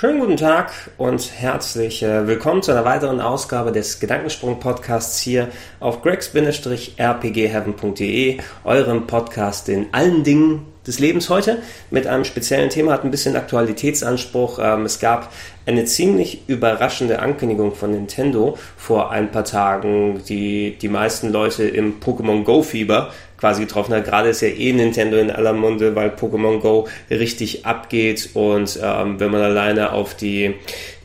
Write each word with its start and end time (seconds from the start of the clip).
Schönen 0.00 0.18
guten 0.18 0.38
Tag 0.38 0.72
und 0.96 1.38
herzlich 1.38 2.02
äh, 2.02 2.26
willkommen 2.26 2.62
zu 2.62 2.70
einer 2.70 2.86
weiteren 2.86 3.20
Ausgabe 3.20 3.70
des 3.70 4.00
Gedankensprung-Podcasts 4.00 5.20
hier 5.20 5.48
auf 5.78 6.00
gregs-rpgheaven.de, 6.00 8.38
eurem 8.64 9.06
Podcast 9.06 9.68
in 9.68 9.88
allen 9.92 10.24
Dingen 10.24 10.64
des 10.86 11.00
Lebens 11.00 11.28
heute 11.28 11.58
mit 11.90 12.06
einem 12.06 12.24
speziellen 12.24 12.70
Thema, 12.70 12.92
hat 12.92 13.04
ein 13.04 13.10
bisschen 13.10 13.36
Aktualitätsanspruch. 13.36 14.58
Ähm, 14.62 14.86
es 14.86 15.00
gab 15.00 15.30
eine 15.66 15.84
ziemlich 15.84 16.44
überraschende 16.46 17.18
Ankündigung 17.18 17.74
von 17.74 17.90
Nintendo 17.90 18.56
vor 18.78 19.10
ein 19.10 19.30
paar 19.30 19.44
Tagen, 19.44 20.22
die 20.26 20.78
die 20.80 20.88
meisten 20.88 21.30
Leute 21.30 21.64
im 21.64 22.00
Pokémon 22.00 22.44
Go-Fieber 22.44 23.12
quasi 23.40 23.62
getroffen 23.62 23.94
hat. 23.94 24.04
Gerade 24.04 24.28
ist 24.28 24.42
ja 24.42 24.48
eh 24.48 24.72
Nintendo 24.72 25.16
in 25.16 25.30
aller 25.30 25.54
Munde, 25.54 25.96
weil 25.96 26.10
Pokémon 26.10 26.60
Go 26.60 26.86
richtig 27.10 27.66
abgeht 27.66 28.30
und 28.34 28.78
ähm, 28.82 29.18
wenn 29.18 29.30
man 29.30 29.40
alleine 29.40 29.92
auf 29.92 30.14
die 30.14 30.54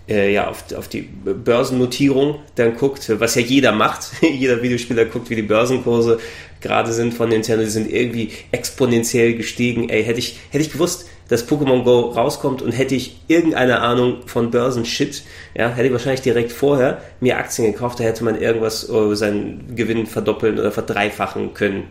äh, 0.08 0.31
ja, 0.31 0.48
auf, 0.48 0.66
auf 0.75 0.88
die 0.88 1.02
Börsennotierung 1.02 2.39
dann 2.55 2.75
guckt, 2.75 3.11
was 3.20 3.35
ja 3.35 3.41
jeder 3.41 3.71
macht. 3.71 4.11
jeder 4.21 4.61
Videospieler 4.61 5.05
guckt, 5.05 5.30
wie 5.30 5.35
die 5.35 5.41
Börsenkurse 5.41 6.20
gerade 6.61 6.94
sind 6.94 7.13
von 7.13 7.30
Nintendo. 7.30 7.63
Die 7.63 7.70
sind 7.70 7.91
irgendwie 7.91 8.31
exponentiell 8.52 9.33
gestiegen. 9.33 9.89
Ey, 9.89 10.03
hätte 10.03 10.20
ich, 10.20 10.39
hätte 10.52 10.63
ich 10.63 10.72
gewusst, 10.72 11.08
dass 11.27 11.47
Pokémon 11.47 11.83
Go 11.83 12.11
rauskommt 12.11 12.61
und 12.61 12.72
hätte 12.72 12.95
ich 12.95 13.20
irgendeine 13.27 13.81
Ahnung 13.81 14.17
von 14.27 14.52
Börsenshit, 14.52 15.23
ja, 15.55 15.70
hätte 15.70 15.88
ich 15.88 15.91
wahrscheinlich 15.91 16.22
direkt 16.22 16.52
vorher 16.52 17.02
mir 17.20 17.38
Aktien 17.38 17.72
gekauft, 17.72 17.99
da 17.99 18.03
hätte 18.03 18.23
man 18.23 18.39
irgendwas 18.39 18.88
uh, 18.89 19.16
seinen 19.16 19.75
Gewinn 19.75 20.05
verdoppeln 20.05 20.59
oder 20.59 20.72
verdreifachen 20.72 21.53
können. 21.55 21.86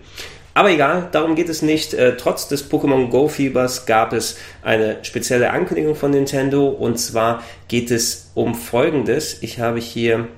Aber 0.55 0.71
egal, 0.71 1.09
darum 1.11 1.35
geht 1.35 1.49
es 1.49 1.63
nicht. 1.63 1.95
Äh, 1.95 2.17
trotz 2.17 2.47
des 2.47 2.71
Pokémon 2.71 3.11
Go 3.11 3.27
Fiebers 3.27 3.87
gab 3.87 4.13
es 4.13 4.39
eine 4.63 5.05
spezielle 5.05 5.51
Ankündigung 5.51 5.97
von 5.97 6.13
Nintendo 6.13 6.69
und 6.69 6.99
zwar 6.99 7.43
geht 7.67 7.91
es 7.91 8.31
um 8.35 8.55
Folgendes. 8.55 9.43
Ich 9.43 9.59
habe 9.59 9.81
hier 9.81 10.29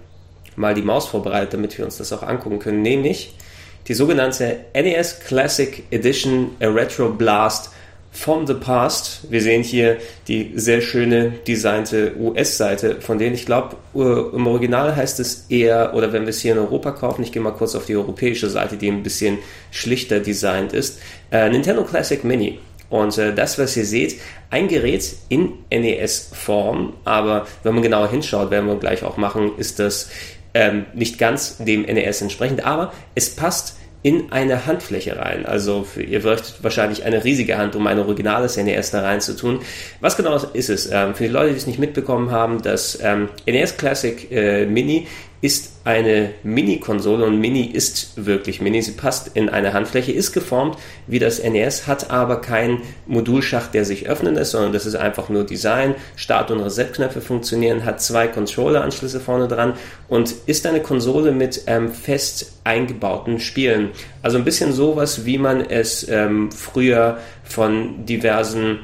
mal 0.56 0.75
die 0.75 0.83
Maus 0.83 1.06
vorbereitet, 1.06 1.53
damit 1.53 1.77
wir 1.77 1.84
uns 1.84 1.98
das 1.98 2.14
auch 2.14 2.22
angucken 2.22 2.59
können, 2.59 2.81
nämlich 2.81 3.34
die 3.89 3.94
sogenannte 3.94 4.64
NES 4.75 5.20
Classic 5.20 5.84
Edition 5.91 6.56
Retro 6.61 7.11
Blast 7.11 7.70
from 8.17 8.47
the 8.47 8.55
Past. 8.55 9.31
Wir 9.31 9.42
sehen 9.42 9.62
hier 9.62 9.98
die 10.27 10.53
sehr 10.56 10.81
schöne 10.81 11.33
designte 11.47 12.17
US-Seite 12.19 13.00
von 13.00 13.19
denen. 13.19 13.34
Ich 13.34 13.45
glaube, 13.45 13.77
im 13.95 14.47
Original 14.47 14.97
heißt 14.97 15.20
es 15.20 15.47
eher, 15.50 15.95
oder 15.95 16.12
wenn 16.12 16.22
wir 16.22 16.31
es 16.31 16.41
hier 16.41 16.53
in 16.53 16.59
Europa 16.59 16.92
kaufen, 16.92 17.22
ich 17.22 17.31
gehe 17.31 17.42
mal 17.42 17.53
kurz 17.53 17.75
auf 17.75 17.84
die 17.84 17.94
europäische 17.94 18.48
Seite, 18.48 18.77
die 18.77 18.89
ein 18.89 19.03
bisschen 19.03 19.39
schlichter 19.70 20.20
designt 20.20 20.72
ist. 20.72 20.98
Äh, 21.31 21.50
Nintendo 21.50 21.84
Classic 21.84 22.25
Mini. 22.25 22.59
Und 22.89 23.19
äh, 23.19 23.34
das, 23.34 23.59
was 23.59 23.77
ihr 23.77 23.84
seht, 23.84 24.20
ein 24.48 24.69
Gerät 24.69 25.17
in 25.28 25.53
NES-Form, 25.70 26.94
aber 27.05 27.47
wenn 27.64 27.75
man 27.75 27.83
genauer 27.83 28.09
hinschaut, 28.09 28.50
werden 28.50 28.67
wir 28.67 28.77
gleich 28.77 29.03
auch 29.03 29.17
machen, 29.17 29.53
ist 29.59 29.78
das 29.78 30.09
ähm, 30.55 30.87
nicht 30.94 31.19
ganz 31.19 31.59
dem 31.59 31.83
NES 31.83 32.22
entsprechend, 32.22 32.64
aber 32.64 32.92
es 33.14 33.34
passt 33.37 33.77
in 34.06 34.30
eine 34.30 34.66
Handfläche 34.66 35.16
rein. 35.16 35.46
Also 35.46 35.82
für, 35.82 36.00
ihr 36.00 36.22
bräuchtet 36.22 36.62
wahrscheinlich 36.62 37.02
eine 37.02 37.24
riesige 37.24 37.58
Hand, 37.58 37.74
um 37.74 37.88
ein 37.88 37.98
originales 37.98 38.56
NES 38.56 38.92
da 38.92 39.00
rein 39.00 39.20
zu 39.20 39.34
tun. 39.34 39.58
Was 40.00 40.16
genau 40.16 40.36
ist 40.36 40.70
es? 40.70 40.88
Ähm, 40.92 41.16
für 41.16 41.24
die 41.24 41.30
Leute, 41.30 41.50
die 41.50 41.56
es 41.56 41.66
nicht 41.66 41.80
mitbekommen 41.80 42.30
haben, 42.30 42.62
das 42.62 43.00
ähm, 43.02 43.28
NES 43.46 43.76
Classic 43.78 44.30
äh, 44.30 44.64
Mini 44.64 45.08
ist 45.47 45.75
eine 45.84 46.30
Mini-Konsole 46.42 47.25
und 47.25 47.39
Mini 47.39 47.62
ist 47.62 48.27
wirklich 48.27 48.61
Mini. 48.61 48.83
Sie 48.83 48.91
passt 48.91 49.30
in 49.34 49.48
eine 49.48 49.72
Handfläche, 49.75 50.11
ist 50.11 50.33
geformt 50.33 50.77
wie 51.06 51.20
das 51.20 51.41
NES, 51.41 51.86
hat 51.86 52.11
aber 52.11 52.41
keinen 52.41 52.83
Modulschacht, 53.06 53.72
der 53.72 53.84
sich 53.84 54.09
öffnen 54.09 54.34
lässt, 54.34 54.50
sondern 54.50 54.72
das 54.72 54.87
ist 54.87 54.97
einfach 54.97 55.28
nur 55.28 55.44
Design. 55.44 55.94
Start- 56.16 56.50
und 56.50 56.59
Reset-Knöpfe 56.59 57.20
funktionieren, 57.20 57.84
hat 57.84 58.03
zwei 58.03 58.26
Controller-Anschlüsse 58.26 59.20
vorne 59.20 59.47
dran 59.47 59.75
und 60.09 60.34
ist 60.47 60.66
eine 60.66 60.81
Konsole 60.81 61.31
mit 61.31 61.62
ähm, 61.69 61.93
fest 61.93 62.59
eingebauten 62.65 63.38
Spielen. 63.38 63.91
Also 64.22 64.38
ein 64.38 64.44
bisschen 64.44 64.72
sowas, 64.72 65.26
wie 65.26 65.38
man 65.38 65.60
es 65.60 66.09
ähm, 66.09 66.50
früher 66.50 67.19
von 67.44 68.04
diversen 68.04 68.81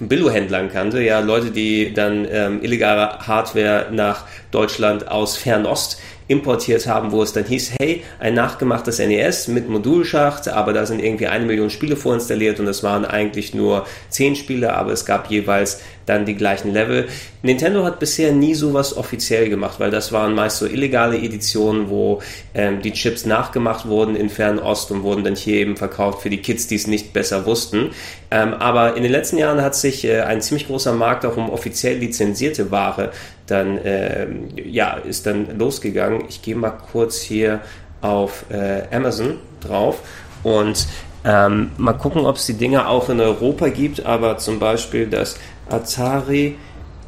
Billo-Händlern 0.00 0.70
kannte, 0.70 1.02
ja, 1.02 1.20
Leute, 1.20 1.50
die 1.50 1.92
dann 1.94 2.26
ähm, 2.30 2.62
illegale 2.62 3.18
Hardware 3.26 3.88
nach 3.90 4.24
Deutschland 4.50 5.08
aus 5.08 5.36
Fernost 5.36 6.00
importiert 6.28 6.86
haben, 6.86 7.12
wo 7.12 7.22
es 7.22 7.32
dann 7.32 7.44
hieß, 7.44 7.74
hey, 7.80 8.02
ein 8.18 8.34
nachgemachtes 8.34 8.98
NES 8.98 9.48
mit 9.48 9.68
Modulschacht, 9.68 10.48
aber 10.48 10.72
da 10.72 10.84
sind 10.86 11.02
irgendwie 11.02 11.28
eine 11.28 11.46
Million 11.46 11.70
Spiele 11.70 11.96
vorinstalliert 11.96 12.58
und 12.58 12.66
es 12.66 12.82
waren 12.82 13.04
eigentlich 13.04 13.54
nur 13.54 13.86
zehn 14.08 14.34
Spiele, 14.34 14.74
aber 14.74 14.92
es 14.92 15.04
gab 15.04 15.30
jeweils 15.30 15.80
dann 16.06 16.24
die 16.24 16.36
gleichen 16.36 16.72
Level. 16.72 17.08
Nintendo 17.42 17.84
hat 17.84 17.98
bisher 17.98 18.32
nie 18.32 18.54
sowas 18.54 18.96
offiziell 18.96 19.48
gemacht, 19.48 19.78
weil 19.78 19.90
das 19.90 20.12
waren 20.12 20.34
meist 20.34 20.58
so 20.58 20.66
illegale 20.66 21.18
Editionen, 21.18 21.90
wo 21.90 22.22
ähm, 22.54 22.80
die 22.80 22.92
Chips 22.92 23.26
nachgemacht 23.26 23.86
wurden 23.86 24.16
in 24.16 24.28
Fernost 24.28 24.90
und 24.90 25.02
wurden 25.02 25.24
dann 25.24 25.34
hier 25.34 25.56
eben 25.56 25.76
verkauft 25.76 26.22
für 26.22 26.30
die 26.30 26.38
Kids, 26.38 26.68
die 26.68 26.76
es 26.76 26.86
nicht 26.86 27.12
besser 27.12 27.44
wussten. 27.44 27.90
Ähm, 28.30 28.54
aber 28.54 28.96
in 28.96 29.02
den 29.02 29.12
letzten 29.12 29.38
Jahren 29.38 29.60
hat 29.62 29.74
sich 29.74 30.04
äh, 30.04 30.20
ein 30.20 30.40
ziemlich 30.40 30.66
großer 30.66 30.92
Markt 30.92 31.24
auch 31.24 31.36
um 31.36 31.50
offiziell 31.50 31.98
lizenzierte 31.98 32.70
Ware 32.70 33.10
dann 33.46 33.78
äh, 33.78 34.26
ja 34.56 34.94
ist 34.94 35.26
dann 35.26 35.58
losgegangen. 35.58 36.24
Ich 36.28 36.42
gehe 36.42 36.56
mal 36.56 36.70
kurz 36.70 37.20
hier 37.20 37.60
auf 38.00 38.44
äh, 38.50 38.82
Amazon 38.94 39.38
drauf 39.60 40.00
und 40.42 40.86
ähm, 41.24 41.72
mal 41.76 41.94
gucken, 41.94 42.24
ob 42.24 42.36
es 42.36 42.46
die 42.46 42.54
Dinger 42.54 42.88
auch 42.88 43.08
in 43.08 43.20
Europa 43.20 43.68
gibt. 43.68 44.06
Aber 44.06 44.38
zum 44.38 44.58
Beispiel 44.58 45.08
das 45.08 45.36
Atari 45.68 46.56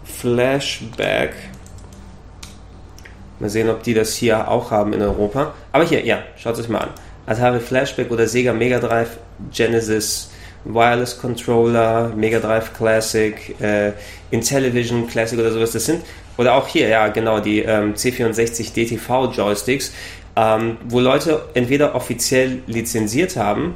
Flashback. 0.05 1.35
Mal 3.39 3.51
sehen, 3.51 3.71
ob 3.71 3.85
die 3.85 3.95
das 3.95 4.15
hier 4.15 4.49
auch 4.49 4.73
haben 4.73 4.93
in 4.93 5.03
Europa. 5.03 5.55
Aber 5.71 5.85
hier, 5.85 6.05
ja, 6.05 6.19
schaut 6.37 6.55
es 6.55 6.61
euch 6.61 6.69
mal 6.69 6.81
an. 6.81 6.89
Atari 7.27 7.61
Flashback 7.61 8.11
oder 8.11 8.27
Sega 8.27 8.53
Mega 8.53 8.81
Drive 8.81 9.19
Genesis 9.53 10.31
Wireless 10.65 11.19
Controller, 11.19 12.13
Mega 12.17 12.41
Drive 12.41 12.73
Classic, 12.75 13.55
äh, 13.61 13.93
Intellivision 14.31 15.07
Classic 15.07 15.39
oder 15.39 15.53
sowas. 15.53 15.73
Das 15.73 15.87
sind, 15.87 16.03
oder 16.39 16.55
auch 16.55 16.69
hier, 16.69 16.89
ja, 16.89 17.09
genau, 17.09 17.41
die 17.41 17.59
ähm, 17.59 17.95
C64 17.95 18.73
DTV 18.73 19.33
Joysticks, 19.33 19.93
ähm, 20.37 20.79
wo 20.89 21.01
Leute 21.01 21.43
entweder 21.55 21.95
offiziell 21.95 22.63
lizenziert 22.67 23.37
haben, 23.37 23.75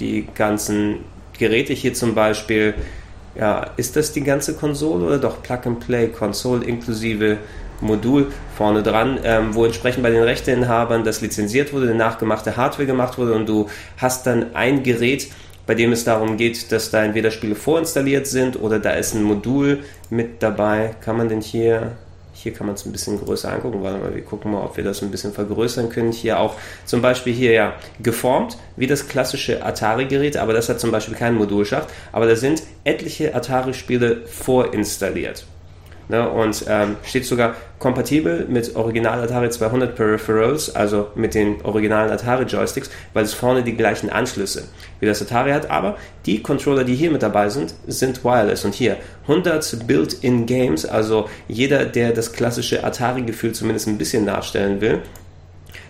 die 0.00 0.26
ganzen 0.34 1.04
Geräte 1.38 1.74
hier 1.74 1.94
zum 1.94 2.14
Beispiel 2.14 2.74
ja, 3.34 3.70
ist 3.76 3.94
das 3.94 4.12
die 4.12 4.22
ganze 4.22 4.54
Konsole 4.54 5.04
oder 5.06 5.18
doch 5.18 5.42
Plug-and-Play 5.42 6.08
Konsole 6.08 6.64
inklusive 6.64 7.38
Modul 7.80 8.32
vorne 8.56 8.82
dran, 8.82 9.20
ähm, 9.22 9.54
wo 9.54 9.64
entsprechend 9.64 10.02
bei 10.02 10.10
den 10.10 10.22
Rechteinhabern 10.22 11.04
das 11.04 11.20
lizenziert 11.20 11.72
wurde, 11.72 11.86
eine 11.86 11.94
nachgemachte 11.94 12.56
Hardware 12.56 12.86
gemacht 12.86 13.18
wurde 13.18 13.34
und 13.34 13.48
du 13.48 13.68
hast 13.98 14.26
dann 14.26 14.54
ein 14.56 14.82
Gerät, 14.82 15.28
bei 15.68 15.74
dem 15.74 15.92
es 15.92 16.02
darum 16.02 16.38
geht, 16.38 16.72
dass 16.72 16.90
da 16.90 17.04
entweder 17.04 17.30
Spiele 17.30 17.54
vorinstalliert 17.54 18.26
sind 18.26 18.60
oder 18.60 18.78
da 18.78 18.92
ist 18.92 19.14
ein 19.14 19.22
Modul 19.22 19.80
mit 20.08 20.42
dabei. 20.42 20.94
Kann 21.02 21.18
man 21.18 21.28
denn 21.28 21.42
hier 21.42 21.92
hier 22.32 22.54
kann 22.54 22.68
man 22.68 22.76
es 22.76 22.86
ein 22.86 22.92
bisschen 22.92 23.18
größer 23.18 23.52
angucken, 23.52 23.82
weil 23.82 24.14
wir 24.14 24.22
gucken 24.22 24.52
mal, 24.52 24.62
ob 24.62 24.76
wir 24.76 24.84
das 24.84 25.02
ein 25.02 25.10
bisschen 25.10 25.32
vergrößern 25.32 25.90
können. 25.90 26.12
Hier 26.12 26.38
auch 26.38 26.54
zum 26.86 27.02
Beispiel 27.02 27.34
hier 27.34 27.52
ja 27.52 27.74
geformt 28.00 28.56
wie 28.76 28.86
das 28.86 29.08
klassische 29.08 29.64
Atari-Gerät, 29.64 30.36
aber 30.36 30.52
das 30.52 30.68
hat 30.68 30.80
zum 30.80 30.90
Beispiel 30.90 31.16
keinen 31.16 31.36
Modulschacht. 31.36 31.88
Aber 32.12 32.26
da 32.26 32.36
sind 32.36 32.62
etliche 32.84 33.34
Atari-Spiele 33.34 34.22
vorinstalliert. 34.26 35.44
Ne, 36.10 36.26
und 36.26 36.64
ähm, 36.68 36.96
steht 37.04 37.26
sogar 37.26 37.54
kompatibel 37.78 38.46
mit 38.48 38.74
Original 38.76 39.20
Atari 39.22 39.50
200 39.50 39.94
Peripherals, 39.94 40.74
also 40.74 41.08
mit 41.14 41.34
den 41.34 41.60
originalen 41.64 42.10
Atari 42.10 42.44
Joysticks, 42.44 42.88
weil 43.12 43.24
es 43.24 43.34
vorne 43.34 43.62
die 43.62 43.76
gleichen 43.76 44.08
Anschlüsse 44.08 44.68
wie 45.00 45.06
das 45.06 45.20
Atari 45.20 45.50
hat, 45.50 45.70
aber 45.70 45.98
die 46.24 46.42
Controller, 46.42 46.84
die 46.84 46.94
hier 46.94 47.10
mit 47.10 47.22
dabei 47.22 47.50
sind, 47.50 47.74
sind 47.86 48.24
wireless. 48.24 48.64
Und 48.64 48.74
hier 48.74 48.96
100 49.24 49.86
Built-in 49.86 50.46
Games, 50.46 50.86
also 50.86 51.28
jeder, 51.46 51.84
der 51.84 52.12
das 52.12 52.32
klassische 52.32 52.84
Atari-Gefühl 52.84 53.52
zumindest 53.52 53.86
ein 53.86 53.98
bisschen 53.98 54.24
nachstellen 54.24 54.80
will, 54.80 55.02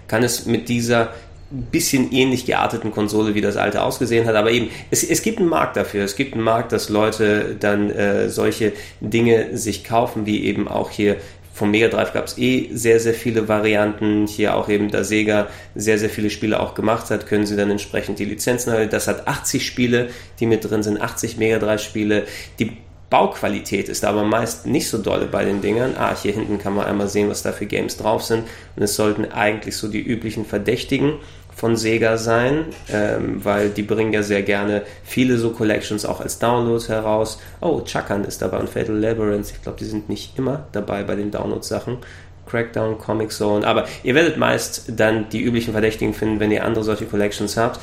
kann 0.09 0.25
es 0.25 0.47
mit 0.47 0.69
dieser 0.69 1.13
bisschen 1.51 2.13
ähnlich 2.13 2.45
gearteten 2.45 2.91
Konsole, 2.91 3.35
wie 3.35 3.41
das 3.41 3.57
alte 3.57 3.83
ausgesehen 3.83 4.27
hat. 4.27 4.35
Aber 4.35 4.51
eben, 4.51 4.71
es, 4.91 5.03
es 5.03 5.23
gibt 5.23 5.39
einen 5.39 5.49
Markt 5.49 5.77
dafür. 5.77 6.05
Es 6.05 6.17
gibt 6.17 6.35
einen 6.35 6.45
Markt, 6.45 6.73
dass 6.73 6.89
Leute 6.89 7.57
dann 7.59 7.91
äh, 7.91 8.29
solche 8.29 8.73
Dinge 9.01 9.57
sich 9.57 9.85
kaufen, 9.85 10.27
wie 10.27 10.45
eben 10.45 10.69
auch 10.69 10.91
hier 10.91 11.17
vom 11.59 11.73
Mega 11.73 11.89
Drive 11.89 12.13
gab 12.13 12.27
es 12.27 12.39
eh 12.39 12.69
sehr, 12.73 13.01
sehr 13.01 13.15
viele 13.15 13.49
Varianten. 13.49 14.27
Hier 14.29 14.55
auch 14.55 14.69
eben, 14.69 14.91
da 14.91 15.03
Sega 15.03 15.49
sehr, 15.75 15.99
sehr 15.99 16.09
viele 16.09 16.31
Spiele 16.31 16.61
auch 16.61 16.75
gemacht 16.75 17.11
hat, 17.11 17.27
können 17.27 17.47
sie 17.47 17.57
dann 17.57 17.71
entsprechend 17.71 18.21
die 18.21 18.25
Lizenzen 18.25 18.73
halten. 18.73 18.93
Das 18.93 19.09
hat 19.09 19.27
80 19.27 19.67
Spiele, 19.67 20.11
die 20.39 20.47
mit 20.47 20.69
drin 20.69 20.85
sind, 20.85 21.01
80 21.01 21.37
Mega 21.37 21.59
Drive 21.59 21.83
Spiele. 21.83 22.25
Die 22.61 22.77
Bauqualität 23.11 23.89
ist 23.89 24.05
aber 24.05 24.23
meist 24.23 24.67
nicht 24.67 24.89
so 24.89 24.99
dolle 24.99 25.27
bei 25.27 25.45
den 25.45 25.61
Dingern. 25.61 25.95
Ah, 25.97 26.15
hier 26.15 26.33
hinten 26.33 26.59
kann 26.59 26.75
man 26.75 26.87
einmal 26.87 27.09
sehen, 27.09 27.29
was 27.29 27.43
da 27.43 27.53
für 27.53 27.67
Games 27.67 27.97
drauf 27.97 28.23
sind. 28.23 28.45
Und 28.77 28.83
es 28.83 28.95
sollten 28.95 29.25
eigentlich 29.25 29.77
so 29.77 29.89
die 29.89 30.03
üblichen 30.03 30.45
Verdächtigen 30.45 31.15
von 31.59 31.77
Sega 31.77 32.17
sein, 32.17 32.67
ähm, 32.89 33.45
weil 33.45 33.71
die 33.71 33.83
bringen 33.83 34.13
ja 34.13 34.23
sehr 34.23 34.43
gerne 34.43 34.83
viele 35.03 35.39
so 35.39 35.51
Collections 35.51 36.07
auch 36.07 36.21
als 36.21 36.39
Downloads 36.39 36.89
heraus. 36.89 37.41
Oh, 37.61 37.81
Chakan 37.81 38.23
ist 38.25 38.41
dabei 38.41 38.59
und 38.59 38.71
Fatal 38.71 38.97
Labyrinth. 38.97 39.51
Ich 39.51 39.63
glaube, 39.63 39.77
die 39.77 39.85
sind 39.85 40.09
nicht 40.09 40.39
immer 40.39 40.67
dabei 40.71 41.03
bei 41.03 41.17
den 41.17 41.33
Download-Sachen. 41.33 41.99
Crackdown, 42.47 42.97
Comic 42.97 43.33
Zone, 43.33 43.67
aber 43.67 43.87
ihr 44.05 44.15
werdet 44.15 44.39
meist 44.39 44.85
dann 44.97 45.29
die 45.29 45.43
üblichen 45.43 45.73
Verdächtigen 45.73 46.15
finden, 46.15 46.41
wenn 46.41 46.51
ihr 46.51 46.65
andere 46.65 46.85
solche 46.85 47.05
Collections 47.05 47.57
habt. 47.57 47.81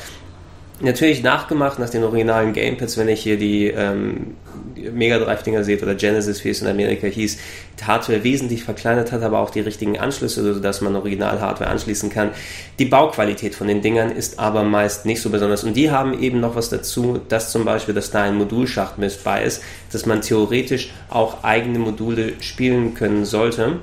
Natürlich 0.81 1.23
nachgemacht 1.23 1.79
nach 1.79 1.89
den 1.89 2.03
originalen 2.03 2.51
Gamepads, 2.51 2.97
wenn 2.97 3.07
ich 3.07 3.21
hier 3.21 3.37
die, 3.37 3.67
ähm, 3.67 4.35
Mega 4.75 5.19
Drive-Dinger 5.19 5.63
seht 5.63 5.81
oder 5.81 5.95
Genesis, 5.95 6.43
wie 6.43 6.49
es 6.49 6.61
in 6.61 6.67
Amerika 6.67 7.07
hieß, 7.07 7.37
die 7.79 7.83
Hardware 7.85 8.23
wesentlich 8.23 8.63
verkleinert 8.63 9.11
hat, 9.11 9.23
aber 9.23 9.39
auch 9.39 9.49
die 9.49 9.61
richtigen 9.61 9.97
Anschlüsse, 9.97 10.53
sodass 10.53 10.81
man 10.81 10.95
Original-Hardware 10.95 11.69
anschließen 11.69 12.09
kann. 12.09 12.31
Die 12.77 12.85
Bauqualität 12.85 13.55
von 13.55 13.67
den 13.67 13.81
Dingern 13.81 14.11
ist 14.11 14.37
aber 14.39 14.63
meist 14.63 15.05
nicht 15.05 15.21
so 15.21 15.29
besonders. 15.29 15.63
Und 15.63 15.75
die 15.75 15.91
haben 15.91 16.21
eben 16.21 16.39
noch 16.39 16.55
was 16.55 16.69
dazu, 16.69 17.19
dass 17.29 17.51
zum 17.51 17.65
Beispiel, 17.65 17.93
dass 17.93 18.11
da 18.11 18.23
ein 18.23 18.35
Modulschacht 18.35 18.97
mit 18.97 19.23
bei 19.23 19.43
ist, 19.43 19.63
dass 19.91 20.05
man 20.05 20.21
theoretisch 20.21 20.91
auch 21.09 21.43
eigene 21.43 21.79
Module 21.79 22.33
spielen 22.41 22.93
können 22.93 23.25
sollte. 23.25 23.77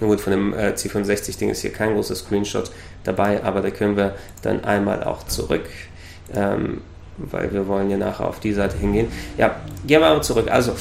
Gut, 0.00 0.20
von 0.20 0.32
dem 0.32 0.54
äh, 0.54 0.72
C65-Ding 0.72 1.50
ist 1.50 1.62
hier 1.62 1.72
kein 1.72 1.94
großer 1.94 2.14
Screenshot 2.14 2.70
dabei, 3.04 3.42
aber 3.42 3.60
da 3.60 3.70
können 3.70 3.96
wir 3.96 4.14
dann 4.42 4.64
einmal 4.64 5.04
auch 5.04 5.24
zurück. 5.26 5.68
Ähm, 6.32 6.80
weil 7.16 7.52
wir 7.52 7.68
wollen 7.68 7.90
ja 7.90 7.96
nachher 7.96 8.28
auf 8.28 8.40
die 8.40 8.52
Seite 8.52 8.76
hingehen. 8.76 9.08
Ja, 9.38 9.56
gehen 9.86 10.00
wir 10.00 10.08
mal 10.08 10.22
zurück. 10.22 10.48
Also, 10.50 10.72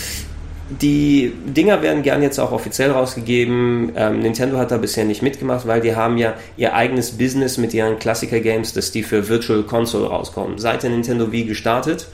die 0.81 1.33
Dinger 1.45 1.81
werden 1.81 2.03
gern 2.03 2.23
jetzt 2.23 2.39
auch 2.39 2.51
offiziell 2.51 2.91
rausgegeben. 2.91 3.91
Ähm, 3.95 4.19
Nintendo 4.19 4.57
hat 4.57 4.71
da 4.71 4.77
bisher 4.77 5.05
nicht 5.05 5.21
mitgemacht, 5.21 5.67
weil 5.67 5.81
die 5.81 5.95
haben 5.95 6.17
ja 6.17 6.33
ihr 6.57 6.73
eigenes 6.73 7.11
Business 7.11 7.57
mit 7.57 7.73
ihren 7.73 7.99
Klassiker-Games, 7.99 8.73
dass 8.73 8.91
die 8.91 9.03
für 9.03 9.27
Virtual 9.27 9.63
Console 9.63 10.07
rauskommen. 10.07 10.57
Seit 10.57 10.83
der 10.83 10.89
Nintendo 10.89 11.31
Wii 11.31 11.45
gestartet, 11.45 12.07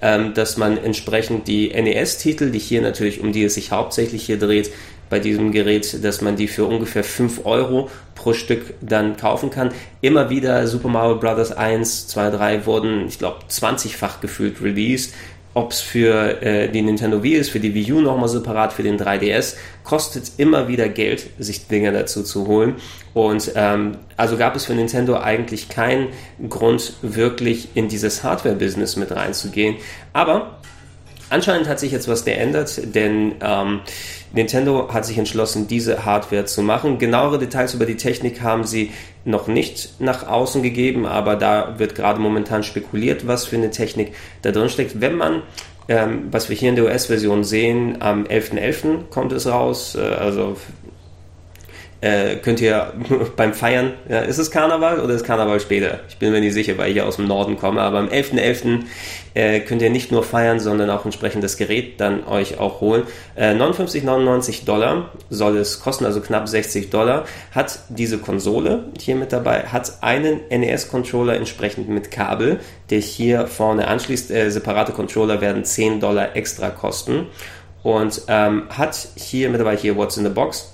ähm, 0.00 0.32
dass 0.32 0.56
man 0.56 0.78
entsprechend 0.78 1.48
die 1.48 1.68
NES-Titel, 1.68 2.50
die 2.50 2.58
hier 2.58 2.80
natürlich, 2.80 3.20
um 3.20 3.32
die 3.32 3.44
es 3.44 3.54
sich 3.54 3.72
hauptsächlich 3.72 4.22
hier 4.24 4.38
dreht, 4.38 4.70
bei 5.10 5.18
diesem 5.18 5.52
Gerät, 5.52 6.02
dass 6.02 6.22
man 6.22 6.36
die 6.36 6.48
für 6.48 6.64
ungefähr 6.64 7.04
5 7.04 7.44
Euro 7.44 7.90
pro 8.14 8.32
Stück 8.32 8.74
dann 8.80 9.16
kaufen 9.16 9.50
kann. 9.50 9.72
Immer 10.00 10.30
wieder 10.30 10.66
Super 10.66 10.88
Mario 10.88 11.16
Bros. 11.16 11.52
1, 11.52 12.06
2, 12.08 12.30
3 12.30 12.66
wurden, 12.66 13.06
ich 13.08 13.18
glaube, 13.18 13.40
20-fach 13.50 14.20
gefühlt 14.20 14.62
released. 14.62 15.12
Ob 15.52 15.72
es 15.72 15.80
für 15.80 16.40
äh, 16.42 16.68
die 16.68 16.80
Nintendo 16.80 17.24
Wii 17.24 17.34
ist, 17.34 17.50
für 17.50 17.58
die 17.58 17.74
Wii 17.74 17.94
U 17.94 18.00
nochmal 18.00 18.28
separat, 18.28 18.72
für 18.72 18.84
den 18.84 19.00
3DS, 19.00 19.56
kostet 19.82 20.30
immer 20.36 20.68
wieder 20.68 20.88
Geld, 20.88 21.26
sich 21.40 21.66
Dinge 21.66 21.90
dazu 21.90 22.22
zu 22.22 22.46
holen. 22.46 22.76
Und 23.14 23.50
ähm, 23.56 23.96
also 24.16 24.36
gab 24.36 24.54
es 24.54 24.66
für 24.66 24.74
Nintendo 24.74 25.18
eigentlich 25.18 25.68
keinen 25.68 26.10
Grund, 26.48 26.92
wirklich 27.02 27.70
in 27.74 27.88
dieses 27.88 28.22
Hardware-Business 28.22 28.94
mit 28.94 29.10
reinzugehen. 29.10 29.74
Aber 30.12 30.60
anscheinend 31.30 31.68
hat 31.68 31.80
sich 31.80 31.92
jetzt 31.92 32.08
was 32.08 32.24
geändert, 32.24 32.94
denn 32.94 33.36
ähm, 33.40 33.80
Nintendo 34.32 34.92
hat 34.92 35.06
sich 35.06 35.18
entschlossen, 35.18 35.66
diese 35.66 36.04
Hardware 36.04 36.44
zu 36.44 36.62
machen. 36.62 36.98
Genauere 36.98 37.38
Details 37.38 37.74
über 37.74 37.86
die 37.86 37.96
Technik 37.96 38.42
haben 38.42 38.64
sie 38.64 38.92
noch 39.24 39.48
nicht 39.48 40.00
nach 40.00 40.26
außen 40.26 40.62
gegeben, 40.62 41.06
aber 41.06 41.36
da 41.36 41.78
wird 41.78 41.94
gerade 41.94 42.20
momentan 42.20 42.62
spekuliert, 42.62 43.26
was 43.26 43.46
für 43.46 43.56
eine 43.56 43.70
Technik 43.70 44.12
da 44.42 44.52
drin 44.52 44.68
steckt. 44.68 45.00
Wenn 45.00 45.16
man 45.16 45.42
ähm, 45.90 46.28
was 46.30 46.48
wir 46.48 46.56
hier 46.56 46.68
in 46.68 46.76
der 46.76 46.84
US-Version 46.84 47.42
sehen, 47.42 47.96
am 48.00 48.22
11.11. 48.22 48.52
.11. 48.52 48.98
kommt 49.10 49.32
es 49.32 49.48
raus, 49.48 49.96
äh, 49.96 50.00
also 50.00 50.56
äh, 52.00 52.36
könnt 52.36 52.60
ihr 52.60 52.92
beim 53.36 53.52
Feiern, 53.52 53.92
ja, 54.08 54.20
ist 54.20 54.38
es 54.38 54.50
Karneval 54.50 55.00
oder 55.00 55.14
ist 55.14 55.24
Karneval 55.24 55.60
später? 55.60 56.00
Ich 56.08 56.16
bin 56.16 56.32
mir 56.32 56.40
nicht 56.40 56.54
sicher, 56.54 56.78
weil 56.78 56.90
ich 56.90 56.96
ja 56.96 57.04
aus 57.04 57.16
dem 57.16 57.26
Norden 57.26 57.58
komme, 57.58 57.80
aber 57.82 57.98
am 57.98 58.08
11.11. 58.08 58.38
.11., 58.38 58.80
äh, 59.34 59.60
könnt 59.60 59.80
ihr 59.80 59.90
nicht 59.90 60.10
nur 60.10 60.24
feiern, 60.24 60.58
sondern 60.58 60.90
auch 60.90 61.04
entsprechend 61.04 61.44
das 61.44 61.56
Gerät 61.56 62.00
dann 62.00 62.26
euch 62.26 62.58
auch 62.58 62.80
holen. 62.80 63.04
Äh, 63.36 63.54
59,99 63.54 64.64
Dollar 64.64 65.10
soll 65.28 65.56
es 65.58 65.80
kosten, 65.80 66.04
also 66.04 66.20
knapp 66.20 66.48
60 66.48 66.90
Dollar. 66.90 67.26
Hat 67.52 67.80
diese 67.90 68.18
Konsole 68.18 68.86
hier 68.98 69.14
mit 69.14 69.32
dabei, 69.32 69.64
hat 69.64 70.02
einen 70.02 70.40
NES-Controller 70.50 71.36
entsprechend 71.36 71.88
mit 71.88 72.10
Kabel, 72.10 72.58
der 72.90 72.98
hier 72.98 73.46
vorne 73.46 73.86
anschließt. 73.86 74.30
Äh, 74.32 74.50
separate 74.50 74.92
Controller 74.92 75.40
werden 75.40 75.64
10 75.64 76.00
Dollar 76.00 76.34
extra 76.34 76.70
kosten 76.70 77.26
und 77.82 78.22
ähm, 78.26 78.64
hat 78.70 79.08
hier 79.14 79.48
mit 79.48 79.60
dabei 79.60 79.76
hier 79.76 79.96
What's 79.96 80.16
in 80.16 80.24
the 80.24 80.30
Box 80.30 80.72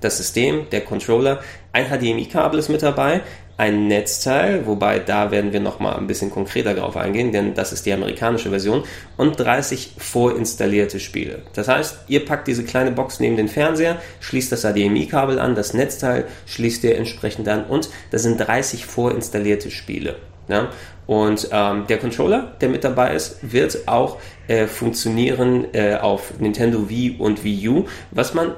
das 0.00 0.16
System, 0.18 0.68
der 0.70 0.82
Controller, 0.82 1.40
ein 1.72 1.86
HDMI-Kabel 1.86 2.58
ist 2.58 2.68
mit 2.68 2.82
dabei, 2.82 3.22
ein 3.58 3.88
Netzteil, 3.88 4.66
wobei 4.66 4.98
da 4.98 5.30
werden 5.30 5.52
wir 5.52 5.60
nochmal 5.60 5.96
ein 5.96 6.06
bisschen 6.06 6.30
konkreter 6.30 6.74
drauf 6.74 6.96
eingehen, 6.96 7.32
denn 7.32 7.54
das 7.54 7.72
ist 7.72 7.86
die 7.86 7.92
amerikanische 7.92 8.50
Version, 8.50 8.84
und 9.16 9.40
30 9.40 9.92
vorinstallierte 9.96 11.00
Spiele. 11.00 11.42
Das 11.54 11.68
heißt, 11.68 12.00
ihr 12.08 12.24
packt 12.24 12.48
diese 12.48 12.64
kleine 12.64 12.92
Box 12.92 13.18
neben 13.18 13.36
den 13.36 13.48
Fernseher, 13.48 13.96
schließt 14.20 14.52
das 14.52 14.62
HDMI-Kabel 14.62 15.38
an, 15.38 15.54
das 15.54 15.72
Netzteil 15.72 16.26
schließt 16.46 16.84
ihr 16.84 16.96
entsprechend 16.96 17.48
an 17.48 17.64
und 17.64 17.88
da 18.10 18.18
sind 18.18 18.38
30 18.38 18.84
vorinstallierte 18.84 19.70
Spiele. 19.70 20.16
Ja? 20.48 20.68
Und 21.06 21.48
ähm, 21.52 21.86
der 21.88 21.98
Controller, 21.98 22.56
der 22.60 22.68
mit 22.68 22.84
dabei 22.84 23.14
ist, 23.14 23.38
wird 23.40 23.86
auch 23.86 24.18
äh, 24.48 24.66
funktionieren 24.66 25.66
äh, 25.72 25.94
auf 25.94 26.38
Nintendo 26.40 26.88
Wii 26.88 27.16
und 27.18 27.44
Wii 27.44 27.68
U. 27.68 27.84
Was 28.10 28.34
man 28.34 28.52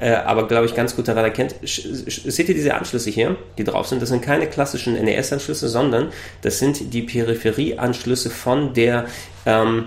äh, 0.00 0.12
aber 0.12 0.46
glaube 0.48 0.66
ich 0.66 0.74
ganz 0.74 0.96
gut 0.96 1.08
daran 1.08 1.24
erkennt. 1.24 1.54
Seht 1.62 2.48
ihr 2.48 2.54
diese 2.54 2.74
Anschlüsse 2.74 3.10
hier, 3.10 3.36
die 3.56 3.64
drauf 3.64 3.86
sind? 3.86 4.02
Das 4.02 4.08
sind 4.08 4.22
keine 4.22 4.46
klassischen 4.46 4.94
NES-Anschlüsse, 4.94 5.68
sondern 5.68 6.08
das 6.42 6.58
sind 6.58 6.92
die 6.92 7.02
Peripherieanschlüsse 7.02 8.30
von 8.30 8.74
der 8.74 9.06
ähm, 9.46 9.86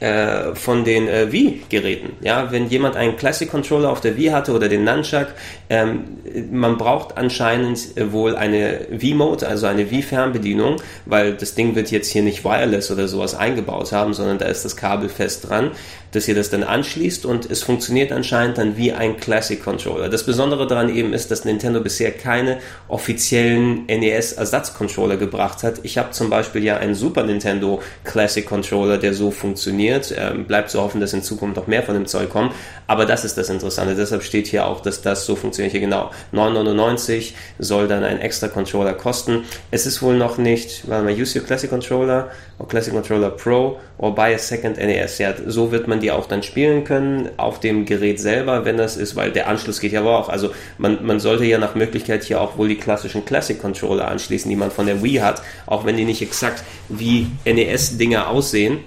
äh, 0.00 0.54
von 0.54 0.84
den 0.84 1.08
äh, 1.08 1.30
Wii-Geräten. 1.30 2.16
Ja, 2.20 2.50
wenn 2.50 2.68
jemand 2.68 2.96
einen 2.96 3.16
Classic 3.16 3.48
Controller 3.48 3.90
auf 3.90 4.00
der 4.00 4.16
Wii 4.16 4.30
hatte 4.30 4.52
oder 4.52 4.68
den 4.68 4.82
Nunchuck, 4.82 5.28
ähm, 5.70 6.04
man 6.50 6.76
braucht 6.76 7.16
anscheinend 7.16 7.96
äh, 7.96 8.12
wohl 8.12 8.34
eine 8.34 8.86
Wii-Mode, 8.90 9.46
also 9.46 9.66
eine 9.66 9.90
Wii-Fernbedienung, 9.90 10.76
weil 11.06 11.34
das 11.34 11.54
Ding 11.54 11.76
wird 11.76 11.90
jetzt 11.92 12.10
hier 12.10 12.22
nicht 12.22 12.44
wireless 12.44 12.90
oder 12.90 13.06
sowas 13.06 13.36
eingebaut 13.36 13.92
haben, 13.92 14.14
sondern 14.14 14.38
da 14.38 14.46
ist 14.46 14.64
das 14.64 14.76
Kabel 14.76 15.08
fest 15.08 15.48
dran 15.48 15.70
dass 16.14 16.28
ihr 16.28 16.34
das 16.34 16.50
dann 16.50 16.62
anschließt 16.62 17.26
und 17.26 17.50
es 17.50 17.62
funktioniert 17.62 18.12
anscheinend 18.12 18.58
dann 18.58 18.76
wie 18.76 18.92
ein 18.92 19.16
Classic 19.16 19.62
Controller. 19.62 20.08
Das 20.08 20.24
Besondere 20.24 20.66
daran 20.66 20.94
eben 20.94 21.12
ist, 21.12 21.30
dass 21.30 21.44
Nintendo 21.44 21.80
bisher 21.80 22.12
keine 22.12 22.58
offiziellen 22.88 23.86
NES-Ersatzcontroller 23.86 25.16
gebracht 25.16 25.62
hat. 25.62 25.80
Ich 25.82 25.98
habe 25.98 26.12
zum 26.12 26.30
Beispiel 26.30 26.62
ja 26.62 26.76
einen 26.76 26.94
Super 26.94 27.24
Nintendo 27.24 27.82
Classic 28.04 28.46
Controller, 28.46 28.98
der 28.98 29.14
so 29.14 29.30
funktioniert. 29.30 30.14
Ähm, 30.16 30.44
bleibt 30.44 30.70
zu 30.70 30.80
hoffen, 30.80 31.00
dass 31.00 31.12
in 31.12 31.22
Zukunft 31.22 31.56
noch 31.56 31.66
mehr 31.66 31.82
von 31.82 31.94
dem 31.94 32.06
Zeug 32.06 32.30
kommt. 32.30 32.52
Aber 32.86 33.06
das 33.06 33.24
ist 33.24 33.36
das 33.36 33.50
Interessante. 33.50 33.94
Deshalb 33.94 34.22
steht 34.22 34.46
hier 34.46 34.66
auch, 34.66 34.80
dass 34.80 35.02
das 35.02 35.26
so 35.26 35.34
funktioniert. 35.34 35.72
Hier 35.72 35.80
genau 35.80 36.10
9,99 36.32 37.32
soll 37.58 37.88
dann 37.88 38.04
ein 38.04 38.20
extra 38.20 38.48
Controller 38.48 38.92
kosten. 38.92 39.44
Es 39.70 39.86
ist 39.86 40.02
wohl 40.02 40.16
noch 40.16 40.38
nicht, 40.38 40.88
warte 40.88 41.04
mal, 41.04 41.12
use 41.12 41.38
your 41.38 41.44
Classic 41.44 41.68
Controller 41.68 42.30
or 42.58 42.68
Classic 42.68 42.92
Controller 42.92 43.30
Pro 43.30 43.78
or 43.98 44.14
buy 44.14 44.34
a 44.34 44.38
second 44.38 44.76
NES. 44.76 45.18
Ja, 45.18 45.34
so 45.46 45.70
wird 45.70 45.86
man 45.88 46.00
die 46.00 46.10
auch 46.10 46.26
dann 46.26 46.42
spielen 46.42 46.84
können 46.84 47.30
auf 47.36 47.60
dem 47.60 47.84
Gerät 47.84 48.20
selber, 48.20 48.64
wenn 48.64 48.76
das 48.76 48.96
ist, 48.96 49.16
weil 49.16 49.30
der 49.30 49.48
Anschluss 49.48 49.80
geht 49.80 49.92
ja 49.92 50.02
auch. 50.02 50.28
Also 50.28 50.50
man, 50.78 51.04
man 51.04 51.20
sollte 51.20 51.44
ja 51.44 51.58
nach 51.58 51.74
Möglichkeit 51.74 52.24
hier 52.24 52.40
auch 52.40 52.58
wohl 52.58 52.68
die 52.68 52.76
klassischen 52.76 53.24
Classic 53.24 53.58
Controller 53.58 54.08
anschließen, 54.08 54.48
die 54.48 54.56
man 54.56 54.70
von 54.70 54.86
der 54.86 55.02
Wii 55.02 55.16
hat, 55.16 55.42
auch 55.66 55.84
wenn 55.84 55.96
die 55.96 56.04
nicht 56.04 56.22
exakt 56.22 56.64
wie 56.88 57.28
NES-Dinger 57.44 58.28
aussehen, 58.28 58.78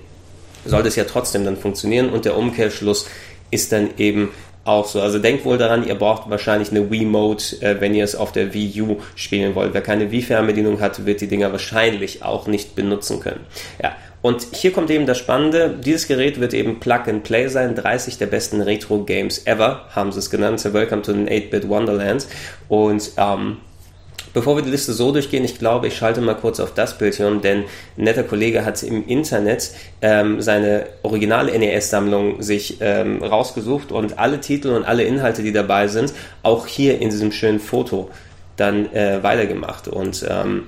sollte 0.66 0.90
es 0.90 0.96
ja 0.96 1.06
trotzdem 1.06 1.46
dann 1.46 1.58
funktionieren 1.58 2.10
und 2.10 2.26
der 2.26 2.38
Umkehrschluss 2.38 3.08
ist 3.50 3.72
dann 3.72 3.92
eben 3.98 4.30
auch 4.68 4.86
so. 4.86 5.02
Also 5.02 5.20
denkt 5.20 5.46
wohl 5.46 5.58
daran, 5.58 5.88
ihr 5.88 5.96
braucht 5.96 6.30
wahrscheinlich 6.30 6.72
eine 6.72 6.92
Wii-Mode, 6.92 7.44
äh, 7.62 7.80
wenn 7.80 7.96
ihr 7.96 8.04
es 8.04 8.16
auf 8.16 8.32
der 8.32 8.54
Wii 8.54 8.82
U 8.82 8.98
spielen 9.16 9.56
wollt. 9.56 9.74
Wer 9.74 9.82
keine 9.82 10.12
Wii-Fernbedienung 10.12 10.82
hat, 10.82 11.06
wird 11.06 11.22
die 11.22 11.28
Dinger 11.28 11.52
wahrscheinlich 11.52 12.24
auch 12.24 12.48
nicht 12.48 12.76
benutzen 12.76 13.20
können. 13.20 13.46
Ja, 13.82 13.96
und 14.28 14.48
hier 14.52 14.74
kommt 14.74 14.90
eben 14.90 15.06
das 15.06 15.18
Spannende, 15.18 15.74
dieses 15.82 16.06
Gerät 16.06 16.42
wird 16.42 16.54
eben 16.54 16.82
Plug 16.82 17.08
and 17.08 17.24
Play 17.24 17.48
sein, 17.48 17.76
30 17.76 18.18
der 18.18 18.26
besten 18.26 18.60
Retro-Games 18.60 19.46
ever, 19.46 19.86
haben 19.96 20.12
sie 20.12 20.20
es 20.20 20.30
genannt, 20.30 20.60
so 20.60 20.74
Welcome 20.74 21.02
to 21.02 21.14
the 21.14 21.20
8-Bit 21.20 21.70
Wonderland. 21.70 22.28
Und 22.68 23.12
ähm, 23.16 23.58
Bevor 24.34 24.58
wir 24.58 24.64
die 24.64 24.70
Liste 24.70 24.92
so 24.92 25.14
durchgehen, 25.14 25.46
ich 25.46 25.58
glaube, 25.58 25.88
ich 25.88 25.96
schalte 25.96 26.20
mal 26.20 26.36
kurz 26.36 26.60
auf 26.60 26.74
das 26.74 26.98
Bildschirm, 26.98 27.42
denn 27.42 27.60
ein 27.98 28.04
netter 28.04 28.24
Kollege 28.24 28.66
hat 28.66 28.84
im 28.84 29.08
Internet 29.08 29.72
ähm, 30.02 30.42
seine 30.42 30.88
originale 31.04 31.58
NES-Sammlung 31.58 32.42
sich 32.42 32.78
ähm, 32.82 33.24
rausgesucht 33.24 33.94
und 33.94 34.20
alle 34.20 34.42
Titel 34.42 34.72
und 34.72 34.84
alle 34.84 35.06
Inhalte, 35.06 35.42
die 35.42 35.54
dabei 35.54 35.88
sind, 35.88 36.14
auch 36.44 36.68
hier 36.68 37.00
in 37.00 37.10
diesem 37.10 37.32
schönen 37.32 37.60
Foto 37.60 38.12
dann 38.58 38.94
äh, 38.94 39.24
weitergemacht. 39.24 39.88
Und 39.88 40.24
ähm, 40.30 40.66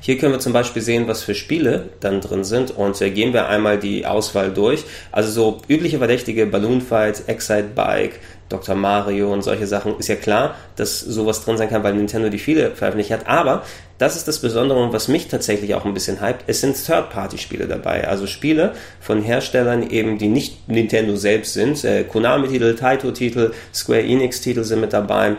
hier 0.00 0.18
können 0.18 0.32
wir 0.32 0.38
zum 0.38 0.52
Beispiel 0.52 0.82
sehen, 0.82 1.08
was 1.08 1.22
für 1.22 1.34
Spiele 1.34 1.90
dann 2.00 2.20
drin 2.20 2.44
sind 2.44 2.70
und 2.70 3.00
äh, 3.00 3.10
gehen 3.10 3.32
wir 3.32 3.48
einmal 3.48 3.78
die 3.78 4.06
Auswahl 4.06 4.52
durch. 4.52 4.84
Also 5.12 5.30
so 5.30 5.60
übliche 5.68 5.98
Verdächtige, 5.98 6.46
Balloon 6.46 6.80
Fight, 6.80 7.24
Excite 7.26 7.70
Bike, 7.74 8.20
Dr. 8.48 8.76
Mario 8.76 9.32
und 9.32 9.42
solche 9.42 9.66
Sachen, 9.66 9.98
ist 9.98 10.08
ja 10.08 10.14
klar, 10.14 10.54
dass 10.76 11.00
sowas 11.00 11.44
drin 11.44 11.56
sein 11.56 11.68
kann, 11.68 11.82
weil 11.82 11.94
Nintendo 11.94 12.28
die 12.28 12.38
viele 12.38 12.70
veröffentlicht 12.70 13.10
hat. 13.10 13.26
Aber 13.26 13.64
das 13.98 14.14
ist 14.14 14.28
das 14.28 14.38
Besondere 14.38 14.78
und 14.78 14.92
was 14.92 15.08
mich 15.08 15.26
tatsächlich 15.26 15.74
auch 15.74 15.84
ein 15.84 15.94
bisschen 15.94 16.20
hypt, 16.20 16.44
es 16.46 16.60
sind 16.60 16.76
Third-Party-Spiele 16.76 17.66
dabei. 17.66 18.06
Also 18.06 18.26
Spiele 18.26 18.72
von 19.00 19.22
Herstellern 19.22 19.88
eben, 19.90 20.18
die 20.18 20.28
nicht 20.28 20.68
Nintendo 20.68 21.16
selbst 21.16 21.54
sind. 21.54 21.82
Äh, 21.84 22.04
Konami-Titel, 22.04 22.76
Taito-Titel, 22.76 23.52
Square 23.74 24.02
Enix-Titel 24.02 24.62
sind 24.62 24.80
mit 24.80 24.92
dabei. 24.92 25.36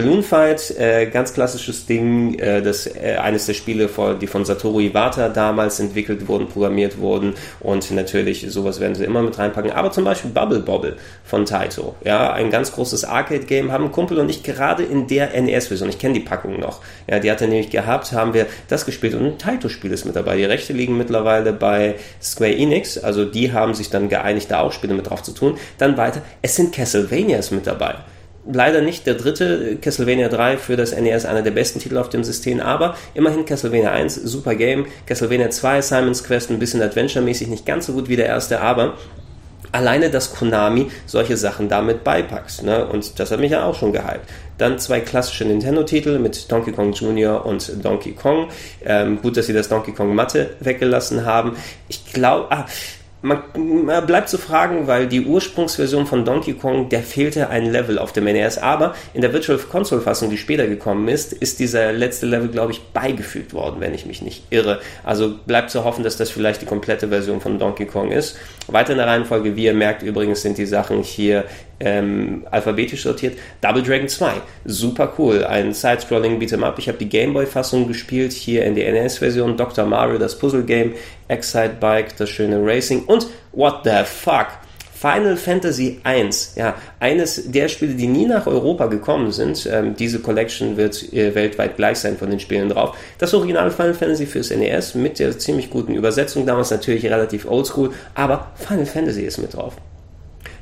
Balloon 0.00 0.22
Fight, 0.22 0.74
äh, 0.78 1.10
ganz 1.12 1.34
klassisches 1.34 1.84
Ding, 1.84 2.38
äh, 2.38 2.62
das 2.62 2.86
äh, 2.86 3.16
eines 3.20 3.44
der 3.44 3.52
Spiele, 3.52 3.90
die 4.18 4.26
von 4.26 4.46
Satoru 4.46 4.80
Iwata 4.80 5.28
damals 5.28 5.78
entwickelt 5.78 6.26
wurden, 6.26 6.48
programmiert 6.48 6.96
wurden 6.96 7.34
und 7.60 7.90
natürlich 7.90 8.46
sowas 8.48 8.80
werden 8.80 8.94
sie 8.94 9.04
immer 9.04 9.20
mit 9.20 9.38
reinpacken. 9.38 9.70
Aber 9.72 9.90
zum 9.90 10.04
Beispiel 10.04 10.30
Bubble 10.30 10.60
Bobble 10.60 10.96
von 11.22 11.44
Taito, 11.44 11.96
ja, 12.02 12.32
ein 12.32 12.50
ganz 12.50 12.72
großes 12.72 13.04
Arcade-Game, 13.04 13.72
haben 13.72 13.92
Kumpel 13.92 14.18
und 14.18 14.30
ich 14.30 14.42
gerade 14.42 14.84
in 14.84 15.06
der 15.06 15.38
NES-Version, 15.38 15.90
ich 15.90 15.98
kenne 15.98 16.14
die 16.14 16.20
Packung 16.20 16.58
noch, 16.58 16.80
ja, 17.06 17.18
die 17.18 17.30
hat 17.30 17.42
er 17.42 17.48
nämlich 17.48 17.68
gehabt, 17.68 18.12
haben 18.12 18.32
wir 18.32 18.46
das 18.68 18.86
gespielt 18.86 19.12
und 19.12 19.26
ein 19.26 19.38
Taito-Spiel 19.38 19.92
ist 19.92 20.06
mit 20.06 20.16
dabei. 20.16 20.38
Die 20.38 20.44
Rechte 20.44 20.72
liegen 20.72 20.96
mittlerweile 20.96 21.52
bei 21.52 21.96
Square 22.22 22.56
Enix, 22.56 22.96
also 22.96 23.26
die 23.26 23.52
haben 23.52 23.74
sich 23.74 23.90
dann 23.90 24.08
geeinigt, 24.08 24.50
da 24.50 24.60
auch 24.60 24.72
Spiele 24.72 24.94
mit 24.94 25.10
drauf 25.10 25.22
zu 25.22 25.32
tun. 25.32 25.58
Dann 25.76 25.98
weiter, 25.98 26.22
es 26.40 26.56
sind 26.56 26.74
Castlevanias 26.74 27.50
mit 27.50 27.66
dabei 27.66 27.96
leider 28.44 28.80
nicht 28.80 29.06
der 29.06 29.14
dritte 29.14 29.76
Castlevania 29.76 30.28
3 30.28 30.56
für 30.56 30.76
das 30.76 30.98
NES, 30.98 31.26
einer 31.26 31.42
der 31.42 31.50
besten 31.50 31.78
Titel 31.78 31.98
auf 31.98 32.08
dem 32.08 32.24
System, 32.24 32.60
aber 32.60 32.96
immerhin 33.14 33.44
Castlevania 33.44 33.92
1, 33.92 34.14
super 34.14 34.54
Game. 34.54 34.86
Castlevania 35.06 35.50
2, 35.50 35.82
Simon's 35.82 36.24
Quest, 36.24 36.50
ein 36.50 36.58
bisschen 36.58 36.82
Adventure-mäßig, 36.82 37.48
nicht 37.48 37.66
ganz 37.66 37.86
so 37.86 37.92
gut 37.92 38.08
wie 38.08 38.16
der 38.16 38.26
erste, 38.26 38.60
aber 38.60 38.94
alleine, 39.72 40.10
dass 40.10 40.34
Konami 40.34 40.90
solche 41.06 41.36
Sachen 41.36 41.68
damit 41.68 42.04
beipackt. 42.04 42.62
Ne? 42.62 42.86
Und 42.86 43.18
das 43.18 43.30
hat 43.30 43.40
mich 43.40 43.52
ja 43.52 43.64
auch 43.64 43.78
schon 43.78 43.92
gehypt. 43.92 44.28
Dann 44.58 44.78
zwei 44.78 45.00
klassische 45.00 45.44
Nintendo-Titel 45.44 46.18
mit 46.18 46.50
Donkey 46.50 46.72
Kong 46.72 46.92
Jr. 46.92 47.44
und 47.46 47.84
Donkey 47.84 48.12
Kong. 48.12 48.48
Ähm, 48.84 49.20
gut, 49.22 49.36
dass 49.36 49.46
sie 49.46 49.52
das 49.52 49.68
Donkey 49.68 49.92
Kong 49.92 50.14
Matte 50.14 50.50
weggelassen 50.60 51.24
haben. 51.24 51.56
Ich 51.88 52.12
glaube, 52.12 52.46
ah, 52.50 52.66
man, 53.22 53.42
man, 53.84 54.06
bleibt 54.06 54.28
zu 54.28 54.38
fragen, 54.38 54.86
weil 54.86 55.06
die 55.06 55.26
Ursprungsversion 55.26 56.06
von 56.06 56.24
Donkey 56.24 56.54
Kong, 56.54 56.88
der 56.88 57.02
fehlte 57.02 57.50
ein 57.50 57.70
Level 57.70 57.98
auf 57.98 58.12
dem 58.12 58.24
NES, 58.24 58.58
aber 58.58 58.94
in 59.12 59.20
der 59.20 59.32
Virtual 59.32 59.58
Console 59.58 60.00
Fassung, 60.00 60.30
die 60.30 60.38
später 60.38 60.66
gekommen 60.66 61.08
ist, 61.08 61.32
ist 61.32 61.58
dieser 61.58 61.92
letzte 61.92 62.26
Level, 62.26 62.48
glaube 62.48 62.72
ich, 62.72 62.80
beigefügt 62.92 63.52
worden, 63.52 63.76
wenn 63.80 63.94
ich 63.94 64.06
mich 64.06 64.22
nicht 64.22 64.44
irre. 64.50 64.80
Also 65.04 65.34
bleibt 65.46 65.70
zu 65.70 65.84
hoffen, 65.84 66.02
dass 66.02 66.16
das 66.16 66.30
vielleicht 66.30 66.62
die 66.62 66.66
komplette 66.66 67.08
Version 67.08 67.40
von 67.40 67.58
Donkey 67.58 67.86
Kong 67.86 68.10
ist. 68.10 68.38
Weiter 68.68 68.92
in 68.92 68.98
der 68.98 69.06
Reihenfolge, 69.06 69.56
wie 69.56 69.64
ihr 69.64 69.74
merkt, 69.74 70.02
übrigens 70.02 70.42
sind 70.42 70.56
die 70.56 70.66
Sachen 70.66 71.02
hier 71.02 71.44
ähm, 71.80 72.46
alphabetisch 72.50 73.02
sortiert. 73.02 73.38
Double 73.60 73.82
Dragon 73.82 74.08
2, 74.08 74.32
super 74.64 75.12
cool, 75.18 75.44
ein 75.44 75.72
Side-Scrolling 75.72 76.38
Beat'em 76.38 76.62
Up. 76.62 76.78
Ich 76.78 76.88
habe 76.88 76.98
die 76.98 77.08
Gameboy-Fassung 77.08 77.88
gespielt, 77.88 78.32
hier 78.32 78.64
in 78.64 78.74
der 78.74 78.92
NES-Version. 78.92 79.56
Dr. 79.56 79.84
Mario, 79.86 80.18
das 80.18 80.38
Puzzle-Game, 80.38 80.94
Excite 81.28 81.76
Bike, 81.80 82.16
das 82.16 82.30
schöne 82.30 82.60
Racing 82.62 83.04
und 83.04 83.26
what 83.52 83.80
the 83.84 84.04
fuck? 84.04 84.48
Final 85.00 85.38
Fantasy 85.38 85.98
I, 86.06 86.28
ja, 86.56 86.74
eines 86.98 87.50
der 87.50 87.68
Spiele, 87.68 87.94
die 87.94 88.06
nie 88.06 88.26
nach 88.26 88.46
Europa 88.46 88.86
gekommen 88.86 89.32
sind. 89.32 89.66
Ähm, 89.72 89.96
diese 89.96 90.18
Collection 90.18 90.76
wird 90.76 91.14
äh, 91.14 91.34
weltweit 91.34 91.78
gleich 91.78 92.00
sein 92.00 92.18
von 92.18 92.28
den 92.28 92.38
Spielen 92.38 92.68
drauf. 92.68 92.94
Das 93.16 93.32
Original 93.32 93.70
Final 93.70 93.94
Fantasy 93.94 94.26
fürs 94.26 94.50
NES 94.50 94.94
mit 94.94 95.18
der 95.18 95.38
ziemlich 95.38 95.70
guten 95.70 95.94
Übersetzung, 95.94 96.44
damals 96.44 96.70
natürlich 96.70 97.06
relativ 97.06 97.46
oldschool, 97.46 97.94
aber 98.14 98.52
Final 98.56 98.84
Fantasy 98.84 99.22
ist 99.22 99.38
mit 99.38 99.54
drauf. 99.54 99.74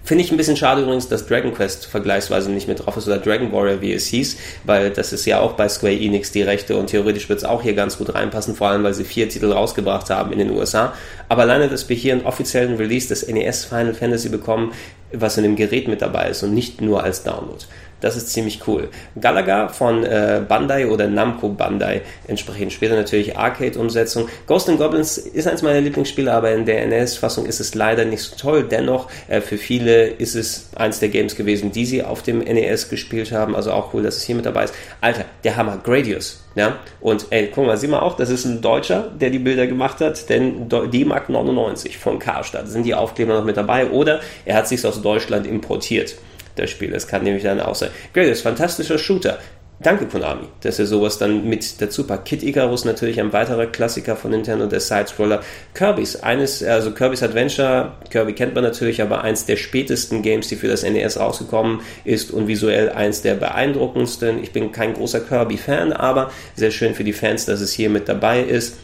Finde 0.08 0.24
ich 0.24 0.30
ein 0.30 0.38
bisschen 0.38 0.56
schade 0.56 0.80
übrigens, 0.80 1.06
dass 1.06 1.26
Dragon 1.26 1.52
Quest 1.52 1.84
vergleichsweise 1.84 2.50
nicht 2.50 2.66
mit 2.66 2.78
drauf 2.78 2.96
ist 2.96 3.06
oder 3.06 3.18
Dragon 3.18 3.52
Warrior, 3.52 3.82
wie 3.82 3.92
es 3.92 4.06
hieß, 4.06 4.38
weil 4.64 4.88
das 4.88 5.12
ist 5.12 5.26
ja 5.26 5.38
auch 5.38 5.52
bei 5.52 5.68
Square 5.68 5.92
Enix 5.92 6.32
die 6.32 6.40
Rechte 6.40 6.78
und 6.78 6.86
theoretisch 6.86 7.28
wird 7.28 7.40
es 7.40 7.44
auch 7.44 7.60
hier 7.60 7.74
ganz 7.74 7.98
gut 7.98 8.14
reinpassen, 8.14 8.54
vor 8.54 8.68
allem 8.68 8.82
weil 8.84 8.94
sie 8.94 9.04
vier 9.04 9.28
Titel 9.28 9.52
rausgebracht 9.52 10.08
haben 10.08 10.32
in 10.32 10.38
den 10.38 10.50
USA. 10.52 10.94
Aber 11.28 11.42
alleine, 11.42 11.68
dass 11.68 11.90
wir 11.90 11.94
hier 11.94 12.14
einen 12.14 12.24
offiziellen 12.24 12.76
Release 12.76 13.06
des 13.08 13.28
NES 13.28 13.66
Final 13.66 13.92
Fantasy 13.92 14.30
bekommen, 14.30 14.72
was 15.12 15.36
in 15.36 15.44
dem 15.44 15.56
Gerät 15.56 15.88
mit 15.88 16.02
dabei 16.02 16.30
ist 16.30 16.42
und 16.42 16.54
nicht 16.54 16.80
nur 16.80 17.02
als 17.02 17.22
Download. 17.22 17.64
Das 18.00 18.16
ist 18.16 18.30
ziemlich 18.30 18.66
cool. 18.66 18.88
Galaga 19.20 19.68
von 19.68 20.04
äh, 20.04 20.40
Bandai 20.46 20.86
oder 20.86 21.08
Namco 21.08 21.48
Bandai, 21.48 22.02
entsprechend 22.28 22.72
später 22.72 22.94
natürlich 22.94 23.36
Arcade-Umsetzung. 23.36 24.28
Ghost 24.46 24.68
and 24.68 24.78
Goblins 24.78 25.18
ist 25.18 25.48
eins 25.48 25.62
meiner 25.62 25.80
Lieblingsspiele, 25.80 26.32
aber 26.32 26.52
in 26.52 26.64
der 26.64 26.86
NES-Fassung 26.86 27.46
ist 27.46 27.58
es 27.58 27.74
leider 27.74 28.04
nicht 28.04 28.22
so 28.22 28.36
toll. 28.36 28.62
Dennoch, 28.62 29.08
äh, 29.26 29.40
für 29.40 29.58
viele 29.58 30.06
ist 30.06 30.36
es 30.36 30.68
eins 30.76 31.00
der 31.00 31.08
Games 31.08 31.34
gewesen, 31.34 31.72
die 31.72 31.86
sie 31.86 32.04
auf 32.04 32.22
dem 32.22 32.38
NES 32.38 32.88
gespielt 32.88 33.32
haben. 33.32 33.56
Also 33.56 33.72
auch 33.72 33.92
cool, 33.94 34.04
dass 34.04 34.16
es 34.16 34.22
hier 34.22 34.36
mit 34.36 34.46
dabei 34.46 34.64
ist. 34.64 34.74
Alter, 35.00 35.24
der 35.42 35.56
Hammer, 35.56 35.78
Gradius. 35.82 36.44
Ja? 36.58 36.76
Und 37.00 37.28
ey, 37.30 37.50
guck 37.54 37.66
mal, 37.66 37.76
sieh 37.76 37.86
mal 37.86 38.00
auch, 38.00 38.16
das 38.16 38.30
ist 38.30 38.44
ein 38.44 38.60
Deutscher, 38.60 39.12
der 39.18 39.30
die 39.30 39.38
Bilder 39.38 39.68
gemacht 39.68 40.00
hat, 40.00 40.28
denn 40.28 40.68
die 40.92 41.04
Mark 41.04 41.28
99 41.28 41.96
von 41.96 42.18
Karstadt 42.18 42.68
sind 42.68 42.82
die 42.82 42.94
Aufkleber 42.94 43.34
noch 43.34 43.44
mit 43.44 43.56
dabei 43.56 43.88
oder 43.88 44.20
er 44.44 44.56
hat 44.56 44.66
sich 44.66 44.84
aus 44.84 45.00
Deutschland 45.00 45.46
importiert 45.46 46.16
das 46.56 46.70
Spiel. 46.70 46.90
Das 46.90 47.06
kann 47.06 47.22
nämlich 47.22 47.44
dann 47.44 47.60
auch 47.60 47.76
sein. 47.76 47.90
Gradius, 48.12 48.40
fantastischer 48.40 48.98
Shooter. 48.98 49.38
Danke 49.80 50.06
Konami, 50.06 50.48
dass 50.62 50.80
ihr 50.80 50.86
sowas 50.86 51.18
dann 51.18 51.48
mit 51.48 51.80
dazu 51.80 52.04
packt. 52.04 52.24
Kid 52.24 52.42
Icarus 52.42 52.84
natürlich 52.84 53.20
ein 53.20 53.32
weiterer 53.32 53.66
Klassiker 53.66 54.16
von 54.16 54.32
Nintendo, 54.32 54.66
der 54.66 54.80
Sidescroller. 54.80 55.40
Kirby's, 55.72 56.16
eines, 56.16 56.64
also 56.64 56.90
Kirby's 56.90 57.22
Adventure, 57.22 57.92
Kirby 58.10 58.32
kennt 58.32 58.56
man 58.56 58.64
natürlich, 58.64 59.00
aber 59.00 59.22
eins 59.22 59.46
der 59.46 59.54
spätesten 59.54 60.22
Games, 60.22 60.48
die 60.48 60.56
für 60.56 60.66
das 60.66 60.82
NES 60.82 61.20
rausgekommen 61.20 61.82
ist 62.04 62.32
und 62.32 62.48
visuell 62.48 62.90
eins 62.90 63.22
der 63.22 63.34
beeindruckendsten. 63.34 64.42
Ich 64.42 64.50
bin 64.50 64.72
kein 64.72 64.94
großer 64.94 65.20
Kirby-Fan, 65.20 65.92
aber 65.92 66.32
sehr 66.56 66.72
schön 66.72 66.96
für 66.96 67.04
die 67.04 67.12
Fans, 67.12 67.46
dass 67.46 67.60
es 67.60 67.72
hier 67.72 67.88
mit 67.88 68.08
dabei 68.08 68.42
ist. 68.42 68.78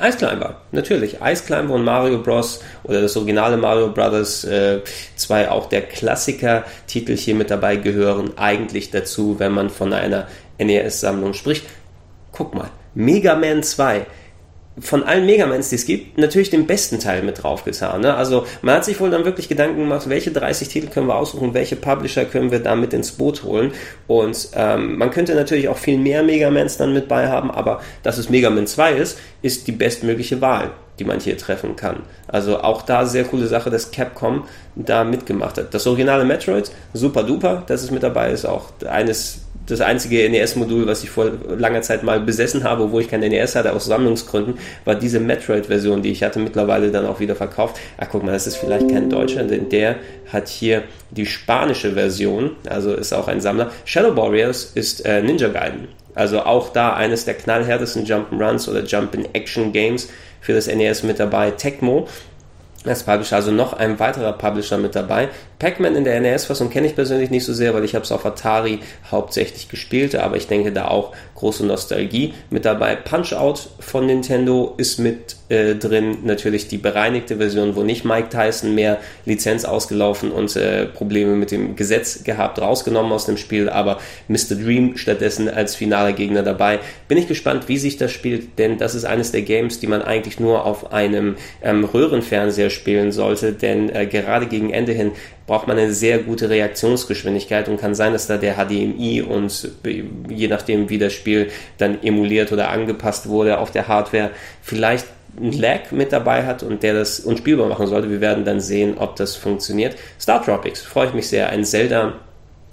Ice 0.00 0.18
Climber, 0.18 0.60
natürlich. 0.72 1.18
Ice 1.22 1.44
Climber 1.44 1.74
und 1.74 1.84
Mario 1.84 2.18
Bros. 2.18 2.60
oder 2.84 3.00
das 3.02 3.16
originale 3.16 3.56
Mario 3.56 3.88
Brothers, 3.88 4.44
äh, 4.44 4.80
zwei 5.16 5.50
auch 5.50 5.68
der 5.68 5.82
Klassiker-Titel 5.82 7.16
hier 7.16 7.34
mit 7.34 7.50
dabei 7.50 7.76
gehören 7.76 8.36
eigentlich 8.36 8.90
dazu, 8.90 9.38
wenn 9.38 9.52
man 9.52 9.70
von 9.70 9.92
einer 9.92 10.26
NES-Sammlung 10.58 11.32
spricht. 11.34 11.66
Guck 12.32 12.54
mal, 12.54 12.70
Mega 12.94 13.34
Man 13.34 13.62
2 13.62 14.06
von 14.78 15.04
allen 15.04 15.24
Megamans, 15.24 15.70
die 15.70 15.76
es 15.76 15.86
gibt, 15.86 16.18
natürlich 16.18 16.50
den 16.50 16.66
besten 16.66 16.98
Teil 16.98 17.22
mit 17.22 17.42
draufgetan. 17.42 18.02
Ne? 18.02 18.14
Also 18.14 18.46
man 18.60 18.74
hat 18.76 18.84
sich 18.84 19.00
wohl 19.00 19.10
dann 19.10 19.24
wirklich 19.24 19.48
Gedanken 19.48 19.80
gemacht, 19.80 20.08
welche 20.08 20.30
30 20.30 20.68
Titel 20.68 20.88
können 20.88 21.06
wir 21.06 21.16
aussuchen, 21.16 21.54
welche 21.54 21.76
Publisher 21.76 22.26
können 22.26 22.50
wir 22.50 22.58
da 22.58 22.76
mit 22.76 22.92
ins 22.92 23.12
Boot 23.12 23.42
holen. 23.42 23.72
Und 24.06 24.50
ähm, 24.54 24.98
man 24.98 25.10
könnte 25.10 25.34
natürlich 25.34 25.68
auch 25.68 25.78
viel 25.78 25.98
mehr 25.98 26.22
Megamans 26.22 26.76
dann 26.76 26.92
mit 26.92 27.08
bei 27.08 27.28
haben, 27.28 27.50
aber 27.50 27.80
dass 28.02 28.18
es 28.18 28.28
Mega 28.28 28.50
Man 28.50 28.66
2 28.66 28.92
ist, 28.92 29.18
ist 29.40 29.66
die 29.66 29.72
bestmögliche 29.72 30.42
Wahl, 30.42 30.72
die 30.98 31.04
man 31.04 31.20
hier 31.20 31.38
treffen 31.38 31.76
kann. 31.76 32.02
Also 32.28 32.60
auch 32.60 32.82
da 32.82 33.06
sehr 33.06 33.24
coole 33.24 33.46
Sache, 33.46 33.70
dass 33.70 33.90
Capcom 33.92 34.44
da 34.74 35.04
mitgemacht 35.04 35.56
hat. 35.56 35.72
Das 35.72 35.86
originale 35.86 36.26
Metroid, 36.26 36.70
super 36.92 37.22
duper, 37.22 37.62
dass 37.66 37.82
es 37.82 37.90
mit 37.90 38.02
dabei 38.02 38.30
ist, 38.30 38.44
auch 38.44 38.72
eines 38.86 39.45
das 39.66 39.80
einzige 39.80 40.28
NES-Modul, 40.30 40.86
was 40.86 41.02
ich 41.02 41.10
vor 41.10 41.30
langer 41.48 41.82
Zeit 41.82 42.02
mal 42.02 42.20
besessen 42.20 42.64
habe, 42.64 42.92
wo 42.92 43.00
ich 43.00 43.08
kein 43.08 43.20
NES 43.20 43.56
hatte, 43.56 43.72
aus 43.72 43.86
Sammlungsgründen, 43.86 44.58
war 44.84 44.94
diese 44.94 45.20
Metroid-Version, 45.20 46.02
die 46.02 46.12
ich 46.12 46.22
hatte, 46.22 46.38
mittlerweile 46.38 46.90
dann 46.90 47.06
auch 47.06 47.20
wieder 47.20 47.34
verkauft. 47.34 47.78
Ach, 47.98 48.06
guck 48.10 48.22
mal, 48.22 48.32
das 48.32 48.46
ist 48.46 48.56
vielleicht 48.56 48.88
kein 48.88 49.10
Deutscher, 49.10 49.44
denn 49.44 49.68
der 49.68 49.96
hat 50.32 50.48
hier 50.48 50.84
die 51.10 51.26
spanische 51.26 51.92
Version, 51.92 52.52
also 52.68 52.94
ist 52.94 53.12
auch 53.12 53.28
ein 53.28 53.40
Sammler. 53.40 53.70
Shadow 53.84 54.16
Warriors 54.16 54.70
ist 54.74 55.04
äh, 55.04 55.22
Ninja 55.22 55.48
Gaiden. 55.48 55.88
Also 56.14 56.40
auch 56.40 56.72
da 56.72 56.94
eines 56.94 57.24
der 57.26 57.34
knallhärtesten 57.34 58.06
Jump'n'Runs 58.06 58.70
oder 58.70 58.84
Jump-in-Action-Games 58.84 60.08
für 60.40 60.54
das 60.54 60.66
NES 60.66 61.02
mit 61.02 61.20
dabei. 61.20 61.50
Tecmo 61.50 62.08
als 62.86 63.02
Publisher, 63.02 63.36
also 63.36 63.50
noch 63.50 63.72
ein 63.72 63.98
weiterer 63.98 64.32
Publisher 64.32 64.78
mit 64.78 64.94
dabei. 64.94 65.28
Pac-Man 65.58 65.96
in 65.96 66.04
der 66.04 66.20
NES-Fassung 66.20 66.68
kenne 66.70 66.86
ich 66.86 66.94
persönlich 66.94 67.30
nicht 67.30 67.44
so 67.44 67.54
sehr, 67.54 67.74
weil 67.74 67.84
ich 67.84 67.94
habe 67.94 68.04
es 68.04 68.12
auf 68.12 68.26
Atari 68.26 68.80
hauptsächlich 69.10 69.68
gespielt, 69.68 70.14
aber 70.14 70.36
ich 70.36 70.48
denke 70.48 70.72
da 70.72 70.88
auch 70.88 71.12
große 71.34 71.64
Nostalgie 71.64 72.34
mit 72.50 72.64
dabei. 72.64 72.96
Punch-Out 72.96 73.68
von 73.78 74.06
Nintendo 74.06 74.74
ist 74.76 74.98
mit 74.98 75.36
äh, 75.48 75.74
drin, 75.74 76.18
natürlich 76.24 76.68
die 76.68 76.78
bereinigte 76.78 77.36
Version, 77.36 77.76
wo 77.76 77.82
nicht 77.82 78.04
Mike 78.04 78.28
Tyson 78.30 78.74
mehr 78.74 78.98
Lizenz 79.24 79.64
ausgelaufen 79.64 80.30
und 80.32 80.54
äh, 80.56 80.86
Probleme 80.86 81.36
mit 81.36 81.50
dem 81.50 81.76
Gesetz 81.76 82.24
gehabt, 82.24 82.60
rausgenommen 82.60 83.12
aus 83.12 83.26
dem 83.26 83.36
Spiel, 83.36 83.68
aber 83.68 83.98
Mr. 84.28 84.56
Dream 84.60 84.96
stattdessen 84.96 85.48
als 85.48 85.74
finaler 85.74 86.12
Gegner 86.12 86.42
dabei. 86.42 86.80
Bin 87.08 87.16
ich 87.16 87.28
gespannt, 87.28 87.68
wie 87.68 87.78
sich 87.78 87.96
das 87.96 88.12
spielt, 88.12 88.58
denn 88.58 88.78
das 88.78 88.94
ist 88.94 89.04
eines 89.04 89.30
der 89.30 89.42
Games, 89.42 89.78
die 89.78 89.86
man 89.86 90.02
eigentlich 90.02 90.40
nur 90.40 90.64
auf 90.64 90.92
einem 90.92 91.36
ähm, 91.62 91.84
Röhrenfernseher 91.84 92.70
spielen 92.70 93.12
sollte, 93.12 93.52
denn 93.52 93.94
äh, 93.94 94.06
gerade 94.06 94.46
gegen 94.46 94.70
Ende 94.70 94.92
hin 94.92 95.12
braucht 95.46 95.68
man 95.68 95.78
eine 95.78 95.92
sehr 95.92 96.18
gute 96.18 96.50
Reaktionsgeschwindigkeit 96.50 97.68
und 97.68 97.80
kann 97.80 97.94
sein, 97.94 98.12
dass 98.12 98.26
da 98.26 98.36
der 98.36 98.54
HDMI 98.54 99.22
und 99.22 99.70
je 100.28 100.48
nachdem, 100.48 100.88
wie 100.88 100.98
das 100.98 101.12
Spiel 101.12 101.50
dann 101.78 102.02
emuliert 102.02 102.52
oder 102.52 102.70
angepasst 102.70 103.28
wurde 103.28 103.58
auf 103.58 103.70
der 103.70 103.88
Hardware, 103.88 104.30
vielleicht 104.62 105.06
ein 105.40 105.52
Lag 105.52 105.90
mit 105.90 106.12
dabei 106.12 106.44
hat 106.46 106.62
und 106.62 106.82
der 106.82 106.94
das 106.94 107.20
unspielbar 107.20 107.68
machen 107.68 107.86
sollte. 107.86 108.10
Wir 108.10 108.20
werden 108.20 108.44
dann 108.44 108.60
sehen, 108.60 108.94
ob 108.98 109.16
das 109.16 109.36
funktioniert. 109.36 109.96
Star 110.18 110.42
Tropics, 110.42 110.82
freue 110.82 111.08
ich 111.08 111.14
mich 111.14 111.28
sehr. 111.28 111.50
Ein 111.50 111.64
Zelda 111.64 112.14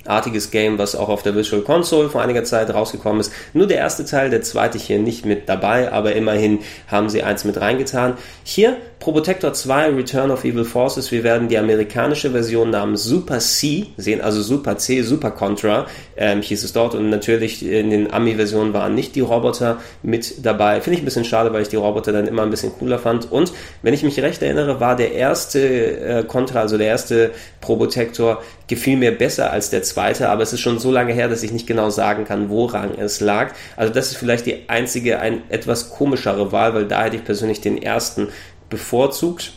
artiges 0.05 0.51
Game, 0.51 0.77
was 0.77 0.95
auch 0.95 1.09
auf 1.09 1.23
der 1.23 1.35
Visual 1.35 1.61
Console 1.61 2.09
vor 2.09 2.21
einiger 2.21 2.43
Zeit 2.43 2.73
rausgekommen 2.73 3.21
ist. 3.21 3.31
Nur 3.53 3.67
der 3.67 3.77
erste 3.77 4.05
Teil, 4.05 4.29
der 4.29 4.41
zweite 4.41 4.77
hier 4.77 4.99
nicht 4.99 5.25
mit 5.25 5.47
dabei, 5.47 5.91
aber 5.91 6.13
immerhin 6.13 6.59
haben 6.87 7.09
sie 7.09 7.23
eins 7.23 7.45
mit 7.45 7.59
reingetan. 7.59 8.17
Hier 8.43 8.77
Probotector 8.99 9.53
2 9.53 9.89
Return 9.89 10.31
of 10.31 10.45
Evil 10.45 10.63
Forces. 10.63 11.11
Wir 11.11 11.23
werden 11.23 11.49
die 11.49 11.57
amerikanische 11.57 12.31
Version 12.31 12.69
namens 12.69 13.03
Super 13.03 13.39
C 13.39 13.87
sehen, 13.97 14.21
also 14.21 14.41
Super 14.41 14.77
C, 14.77 15.01
Super 15.01 15.31
Contra 15.31 15.87
ähm, 16.15 16.41
hieß 16.41 16.63
es 16.63 16.73
dort 16.73 16.95
und 16.95 17.09
natürlich 17.09 17.65
in 17.65 17.89
den 17.89 18.13
Ami-Versionen 18.13 18.73
waren 18.73 18.95
nicht 18.95 19.15
die 19.15 19.21
Roboter 19.21 19.79
mit 20.03 20.45
dabei. 20.45 20.81
Finde 20.81 20.95
ich 20.95 21.01
ein 21.01 21.05
bisschen 21.05 21.25
schade, 21.25 21.51
weil 21.53 21.63
ich 21.63 21.69
die 21.69 21.75
Roboter 21.75 22.11
dann 22.11 22.27
immer 22.27 22.43
ein 22.43 22.49
bisschen 22.49 22.71
cooler 22.77 22.99
fand. 22.99 23.31
Und 23.31 23.51
wenn 23.81 23.93
ich 23.93 24.03
mich 24.03 24.19
recht 24.21 24.41
erinnere, 24.41 24.79
war 24.79 24.95
der 24.95 25.13
erste 25.13 25.59
äh, 25.59 26.23
Contra, 26.23 26.61
also 26.61 26.77
der 26.77 26.87
erste 26.87 27.31
Probotector, 27.61 28.41
gefiel 28.67 28.97
mir 28.97 29.17
besser 29.17 29.51
als 29.51 29.69
der 29.69 29.83
zweite, 29.83 29.92
aber 29.97 30.43
es 30.43 30.53
ist 30.53 30.61
schon 30.61 30.79
so 30.79 30.91
lange 30.91 31.13
her, 31.13 31.27
dass 31.27 31.43
ich 31.43 31.51
nicht 31.51 31.67
genau 31.67 31.89
sagen 31.89 32.25
kann, 32.25 32.49
woran 32.49 32.91
es 32.97 33.19
lag. 33.19 33.53
Also 33.75 33.93
das 33.93 34.11
ist 34.11 34.17
vielleicht 34.17 34.45
die 34.45 34.69
einzige, 34.69 35.19
ein 35.19 35.41
etwas 35.49 35.89
komischere 35.89 36.51
Wahl, 36.51 36.73
weil 36.73 36.85
da 36.85 37.03
hätte 37.03 37.15
ich 37.15 37.25
persönlich 37.25 37.61
den 37.61 37.81
ersten 37.81 38.29
bevorzugt 38.69 39.53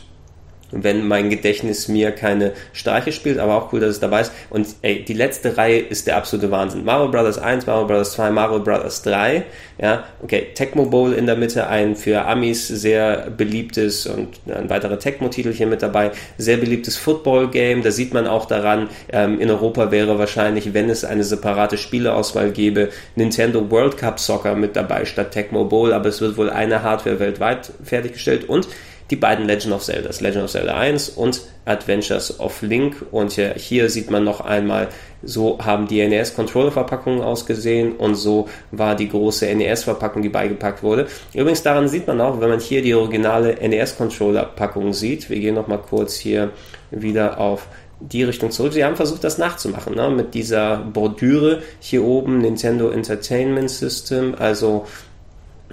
wenn 0.71 1.07
mein 1.07 1.29
Gedächtnis 1.29 1.87
mir 1.87 2.11
keine 2.11 2.53
Streiche 2.73 3.11
spielt, 3.11 3.39
aber 3.39 3.55
auch 3.55 3.73
cool, 3.73 3.79
dass 3.79 3.91
es 3.91 3.99
dabei 3.99 4.21
ist. 4.21 4.31
Und 4.49 4.67
ey, 4.81 5.03
die 5.03 5.13
letzte 5.13 5.57
Reihe 5.57 5.79
ist 5.79 6.07
der 6.07 6.17
absolute 6.17 6.51
Wahnsinn. 6.51 6.83
Mario 6.83 7.09
Bros. 7.09 7.37
1, 7.37 7.65
Mario 7.65 7.87
Bros. 7.87 8.13
2, 8.13 8.31
Mario 8.31 8.59
Bros. 8.59 9.01
3. 9.01 9.45
Ja, 9.79 10.05
okay, 10.23 10.47
Tecmo 10.55 10.85
Bowl 10.85 11.13
in 11.13 11.27
der 11.27 11.35
Mitte, 11.35 11.67
ein 11.67 11.95
für 11.95 12.25
Amis 12.25 12.67
sehr 12.67 13.29
beliebtes 13.29 14.07
und 14.07 14.29
ein 14.47 14.69
weiterer 14.69 14.97
Tecmo-Titel 14.97 15.53
hier 15.53 15.67
mit 15.67 15.83
dabei. 15.83 16.11
Sehr 16.37 16.57
beliebtes 16.57 16.97
Football-Game. 16.97 17.83
Da 17.83 17.91
sieht 17.91 18.13
man 18.13 18.27
auch 18.27 18.45
daran, 18.45 18.89
ähm, 19.11 19.39
in 19.39 19.49
Europa 19.49 19.91
wäre 19.91 20.17
wahrscheinlich, 20.17 20.73
wenn 20.73 20.89
es 20.89 21.05
eine 21.05 21.23
separate 21.23 21.77
Spieleauswahl 21.77 22.51
gäbe, 22.51 22.89
Nintendo 23.15 23.69
World 23.69 23.97
Cup 23.97 24.19
Soccer 24.19 24.55
mit 24.55 24.75
dabei 24.75 25.05
statt 25.05 25.31
Tecmo 25.31 25.65
Bowl. 25.65 25.93
Aber 25.93 26.09
es 26.09 26.21
wird 26.21 26.37
wohl 26.37 26.49
eine 26.49 26.81
Hardware 26.81 27.19
weltweit 27.19 27.71
fertiggestellt 27.83 28.49
und 28.49 28.67
die 29.09 29.15
beiden 29.15 29.45
Legend 29.45 29.73
of 29.73 29.83
Zelda, 29.83 30.09
Legend 30.19 30.43
of 30.43 30.51
Zelda 30.51 30.75
1 30.77 31.09
und 31.09 31.41
Adventures 31.65 32.39
of 32.39 32.61
Link. 32.61 33.05
Und 33.11 33.33
hier, 33.33 33.53
hier 33.55 33.89
sieht 33.89 34.11
man 34.11 34.23
noch 34.23 34.41
einmal, 34.41 34.89
so 35.23 35.59
haben 35.63 35.87
die 35.87 36.05
NES-Controller-Verpackungen 36.05 37.21
ausgesehen 37.21 37.93
und 37.93 38.15
so 38.15 38.47
war 38.71 38.95
die 38.95 39.09
große 39.09 39.45
NES-Verpackung, 39.45 40.21
die 40.21 40.29
beigepackt 40.29 40.83
wurde. 40.83 41.07
Übrigens 41.33 41.63
daran 41.63 41.87
sieht 41.87 42.07
man 42.07 42.21
auch, 42.21 42.39
wenn 42.41 42.49
man 42.49 42.59
hier 42.59 42.81
die 42.81 42.93
originale 42.93 43.55
NES-Controller-Packung 43.55 44.93
sieht, 44.93 45.29
wir 45.29 45.39
gehen 45.39 45.55
nochmal 45.55 45.79
kurz 45.79 46.15
hier 46.15 46.51
wieder 46.91 47.39
auf 47.39 47.67
die 47.99 48.23
Richtung 48.23 48.51
zurück. 48.51 48.73
Sie 48.73 48.83
haben 48.83 48.95
versucht, 48.95 49.23
das 49.23 49.37
nachzumachen, 49.37 49.95
ne? 49.95 50.09
mit 50.09 50.33
dieser 50.33 50.77
Bordüre 50.77 51.63
hier 51.79 52.03
oben, 52.03 52.39
Nintendo 52.39 52.89
Entertainment 52.89 53.71
System, 53.71 54.35
also 54.37 54.85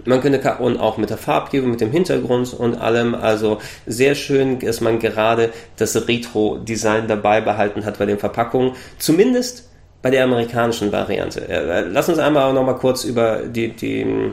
man 0.06 0.20
könnte 0.20 0.56
und 0.58 0.78
auch 0.78 0.98
mit 0.98 1.10
der 1.10 1.18
Farbgebung, 1.18 1.70
mit 1.70 1.80
dem 1.80 1.90
Hintergrund 1.90 2.52
und 2.54 2.76
allem, 2.76 3.14
also 3.14 3.58
sehr 3.86 4.14
schön, 4.14 4.58
dass 4.58 4.80
man 4.80 4.98
gerade 4.98 5.50
das 5.76 6.08
Retro-Design 6.08 7.08
dabei 7.08 7.40
behalten 7.40 7.84
hat 7.84 7.98
bei 7.98 8.06
den 8.06 8.18
Verpackungen. 8.18 8.72
Zumindest 8.98 9.68
bei 10.02 10.10
der 10.10 10.24
amerikanischen 10.24 10.92
Variante. 10.92 11.48
Äh, 11.48 11.80
lass 11.88 12.10
uns 12.10 12.18
einmal 12.18 12.52
noch 12.52 12.64
mal 12.64 12.74
kurz 12.74 13.04
über 13.04 13.38
die, 13.46 13.70
die 13.70 14.32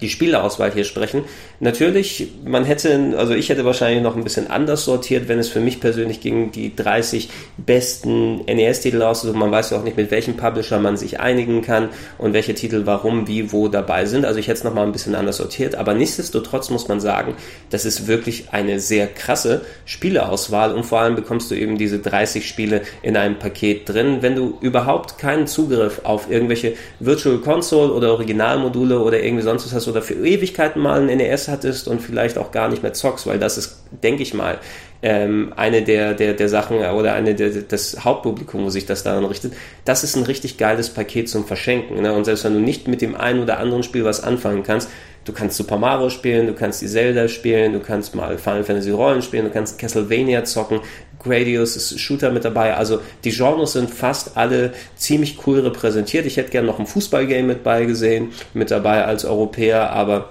die 0.00 0.08
Spieleauswahl 0.08 0.72
hier 0.72 0.84
sprechen. 0.84 1.24
Natürlich, 1.58 2.28
man 2.44 2.64
hätte, 2.64 3.14
also 3.16 3.34
ich 3.34 3.48
hätte 3.48 3.64
wahrscheinlich 3.64 4.02
noch 4.02 4.14
ein 4.14 4.24
bisschen 4.24 4.50
anders 4.50 4.84
sortiert, 4.84 5.28
wenn 5.28 5.38
es 5.38 5.48
für 5.48 5.60
mich 5.60 5.80
persönlich 5.80 6.20
ging, 6.20 6.52
die 6.52 6.76
30 6.76 7.30
besten 7.56 8.44
NES-Titel 8.44 9.00
auszusuchen. 9.02 9.40
Man 9.40 9.50
weiß 9.50 9.70
ja 9.70 9.78
auch 9.78 9.82
nicht, 9.82 9.96
mit 9.96 10.10
welchem 10.10 10.36
Publisher 10.36 10.78
man 10.78 10.98
sich 10.98 11.18
einigen 11.18 11.62
kann 11.62 11.88
und 12.18 12.34
welche 12.34 12.54
Titel 12.54 12.82
warum, 12.84 13.26
wie, 13.26 13.52
wo 13.52 13.68
dabei 13.68 14.04
sind. 14.04 14.26
Also 14.26 14.38
ich 14.38 14.48
hätte 14.48 14.58
es 14.58 14.64
nochmal 14.64 14.84
ein 14.84 14.92
bisschen 14.92 15.14
anders 15.14 15.38
sortiert. 15.38 15.74
Aber 15.76 15.94
nichtsdestotrotz 15.94 16.68
muss 16.68 16.88
man 16.88 17.00
sagen, 17.00 17.34
das 17.70 17.86
ist 17.86 18.06
wirklich 18.06 18.48
eine 18.52 18.80
sehr 18.80 19.06
krasse 19.06 19.62
Spieleauswahl 19.86 20.74
und 20.74 20.84
vor 20.84 21.00
allem 21.00 21.14
bekommst 21.14 21.50
du 21.50 21.54
eben 21.54 21.78
diese 21.78 22.00
30 22.00 22.46
Spiele 22.46 22.82
in 23.00 23.16
einem 23.16 23.38
Paket 23.38 23.88
drin. 23.88 24.18
Wenn 24.20 24.34
du 24.34 24.58
überhaupt 24.60 25.16
keinen 25.16 25.46
Zugriff 25.46 26.02
auf 26.04 26.30
irgendwelche 26.30 26.74
Virtual 27.00 27.38
Console 27.38 27.92
oder 27.92 28.12
Originalmodule 28.12 28.98
oder 29.00 29.22
irgendwie 29.22 29.42
sonst 29.42 29.64
was 29.64 29.72
hast, 29.72 29.85
oder 29.88 30.02
für 30.02 30.14
Ewigkeiten 30.14 30.80
mal 30.80 31.00
ein 31.00 31.16
NES 31.16 31.48
hattest 31.48 31.88
und 31.88 32.00
vielleicht 32.00 32.38
auch 32.38 32.52
gar 32.52 32.68
nicht 32.68 32.82
mehr 32.82 32.92
zockst, 32.92 33.26
weil 33.26 33.38
das 33.38 33.58
ist, 33.58 33.82
denke 34.02 34.22
ich 34.22 34.34
mal, 34.34 34.58
ähm, 35.02 35.52
eine 35.56 35.82
der, 35.82 36.14
der, 36.14 36.34
der 36.34 36.48
Sachen 36.48 36.78
oder 36.78 37.12
eine 37.14 37.34
der, 37.34 37.50
das 37.50 38.04
Hauptpublikum, 38.04 38.64
wo 38.64 38.70
sich 38.70 38.86
das 38.86 39.02
daran 39.02 39.24
richtet, 39.24 39.52
das 39.84 40.04
ist 40.04 40.16
ein 40.16 40.24
richtig 40.24 40.58
geiles 40.58 40.90
Paket 40.90 41.28
zum 41.28 41.46
Verschenken. 41.46 42.02
Ne? 42.02 42.12
Und 42.12 42.24
selbst 42.24 42.44
wenn 42.44 42.54
du 42.54 42.60
nicht 42.60 42.88
mit 42.88 43.02
dem 43.02 43.14
einen 43.14 43.42
oder 43.42 43.58
anderen 43.58 43.82
Spiel 43.82 44.04
was 44.04 44.22
anfangen 44.22 44.62
kannst, 44.62 44.88
du 45.26 45.32
kannst 45.32 45.56
Super 45.58 45.76
Mario 45.76 46.08
spielen, 46.08 46.46
du 46.46 46.54
kannst 46.54 46.80
die 46.80 46.86
Zelda 46.86 47.28
spielen, 47.28 47.74
du 47.74 47.80
kannst 47.80 48.14
mal 48.14 48.38
Final 48.38 48.64
Fantasy 48.64 48.90
Rollen 48.90 49.20
spielen, 49.20 49.44
du 49.44 49.50
kannst 49.50 49.78
Castlevania 49.78 50.44
zocken, 50.44 50.80
Gradius 51.22 51.76
ist 51.76 51.98
Shooter 52.00 52.30
mit 52.30 52.44
dabei. 52.44 52.74
Also 52.74 53.00
die 53.24 53.30
Genres 53.30 53.72
sind 53.72 53.90
fast 53.90 54.36
alle 54.36 54.72
ziemlich 54.94 55.38
cool 55.46 55.60
repräsentiert. 55.60 56.24
Ich 56.24 56.36
hätte 56.36 56.50
gerne 56.50 56.66
noch 56.66 56.78
ein 56.78 56.86
Fußballgame 56.86 57.42
mit 57.42 57.64
beigesehen, 57.64 58.30
mit 58.54 58.70
dabei 58.70 59.04
als 59.04 59.24
Europäer, 59.24 59.90
aber 59.90 60.30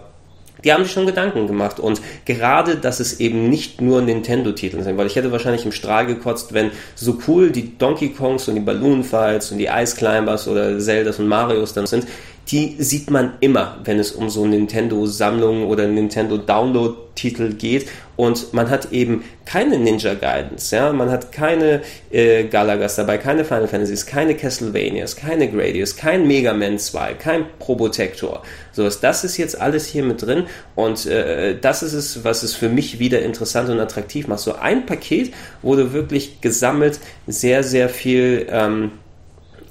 die 0.63 0.73
haben 0.73 0.84
sich 0.84 0.93
schon 0.93 1.05
Gedanken 1.05 1.45
gemacht 1.45 1.79
und 1.79 2.01
gerade, 2.25 2.77
dass 2.77 2.99
es 2.99 3.19
eben 3.19 3.49
nicht 3.49 3.81
nur 3.81 4.01
Nintendo-Titel 4.01 4.81
sind, 4.81 4.97
weil 4.97 5.05
ich 5.05 5.15
hätte 5.15 5.31
wahrscheinlich 5.31 5.63
im 5.63 5.71
Strahl 5.71 6.08
gekotzt, 6.08 6.53
wenn 6.53 6.71
so 6.95 7.19
cool 7.27 7.51
die 7.51 7.77
Donkey 7.77 8.10
Kongs 8.10 8.47
und 8.47 8.55
die 8.55 8.62
Balloon 8.62 9.03
Fights 9.03 9.51
und 9.51 9.60
die 9.60 9.67
Ice 9.67 9.95
Climbers 9.95 10.47
oder 10.47 10.79
Zeldas 10.79 11.19
und 11.19 11.27
Marios 11.27 11.73
dann 11.73 11.86
sind, 11.86 12.08
die 12.51 12.75
sieht 12.77 13.10
man 13.10 13.34
immer, 13.39 13.79
wenn 13.84 13.99
es 13.99 14.12
um 14.12 14.29
so 14.29 14.45
Nintendo-Sammlungen 14.45 15.65
oder 15.65 15.88
Nintendo-Download-Titel 15.88 17.53
geht. 17.53 17.88
Und 18.17 18.53
man 18.53 18.69
hat 18.69 18.93
eben 18.93 19.23
keine 19.45 19.77
Ninja 19.77 20.13
Guidance, 20.13 20.73
ja, 20.73 20.93
man 20.93 21.12
hat 21.12 21.34
keine 21.34 21.81
äh, 22.12 22.45
Galagas 22.45 22.95
dabei, 22.95 23.17
keine 23.17 23.43
Final 23.43 23.67
Fantasies, 23.67 24.05
keine 24.05 24.36
Castlevanias, 24.36 25.17
keine 25.17 25.51
Gradius, 25.51 25.97
kein 25.97 26.25
Mega 26.25 26.53
Man 26.53 26.79
2, 26.79 27.15
kein 27.15 27.45
Probotector. 27.60 28.41
So 28.71 28.89
das 28.89 29.25
ist 29.25 29.36
jetzt 29.36 29.60
alles 29.60 29.86
hier 29.88 30.03
mit 30.03 30.21
drin 30.21 30.45
und 30.75 31.05
äh, 31.08 31.60
das 31.60 31.84
ist 31.84 31.91
es, 31.91 32.23
was 32.23 32.43
es 32.43 32.53
für 32.53 32.69
mich 32.69 32.99
wieder 32.99 33.21
interessant 33.21 33.69
und 33.69 33.81
attraktiv 33.81 34.27
macht. 34.27 34.39
So 34.39 34.55
ein 34.55 34.86
Paket 34.86 35.34
wurde 35.62 35.91
wirklich 35.91 36.39
gesammelt 36.39 36.99
sehr, 37.27 37.63
sehr 37.63 37.89
viel 37.89 38.47
ähm, 38.49 38.91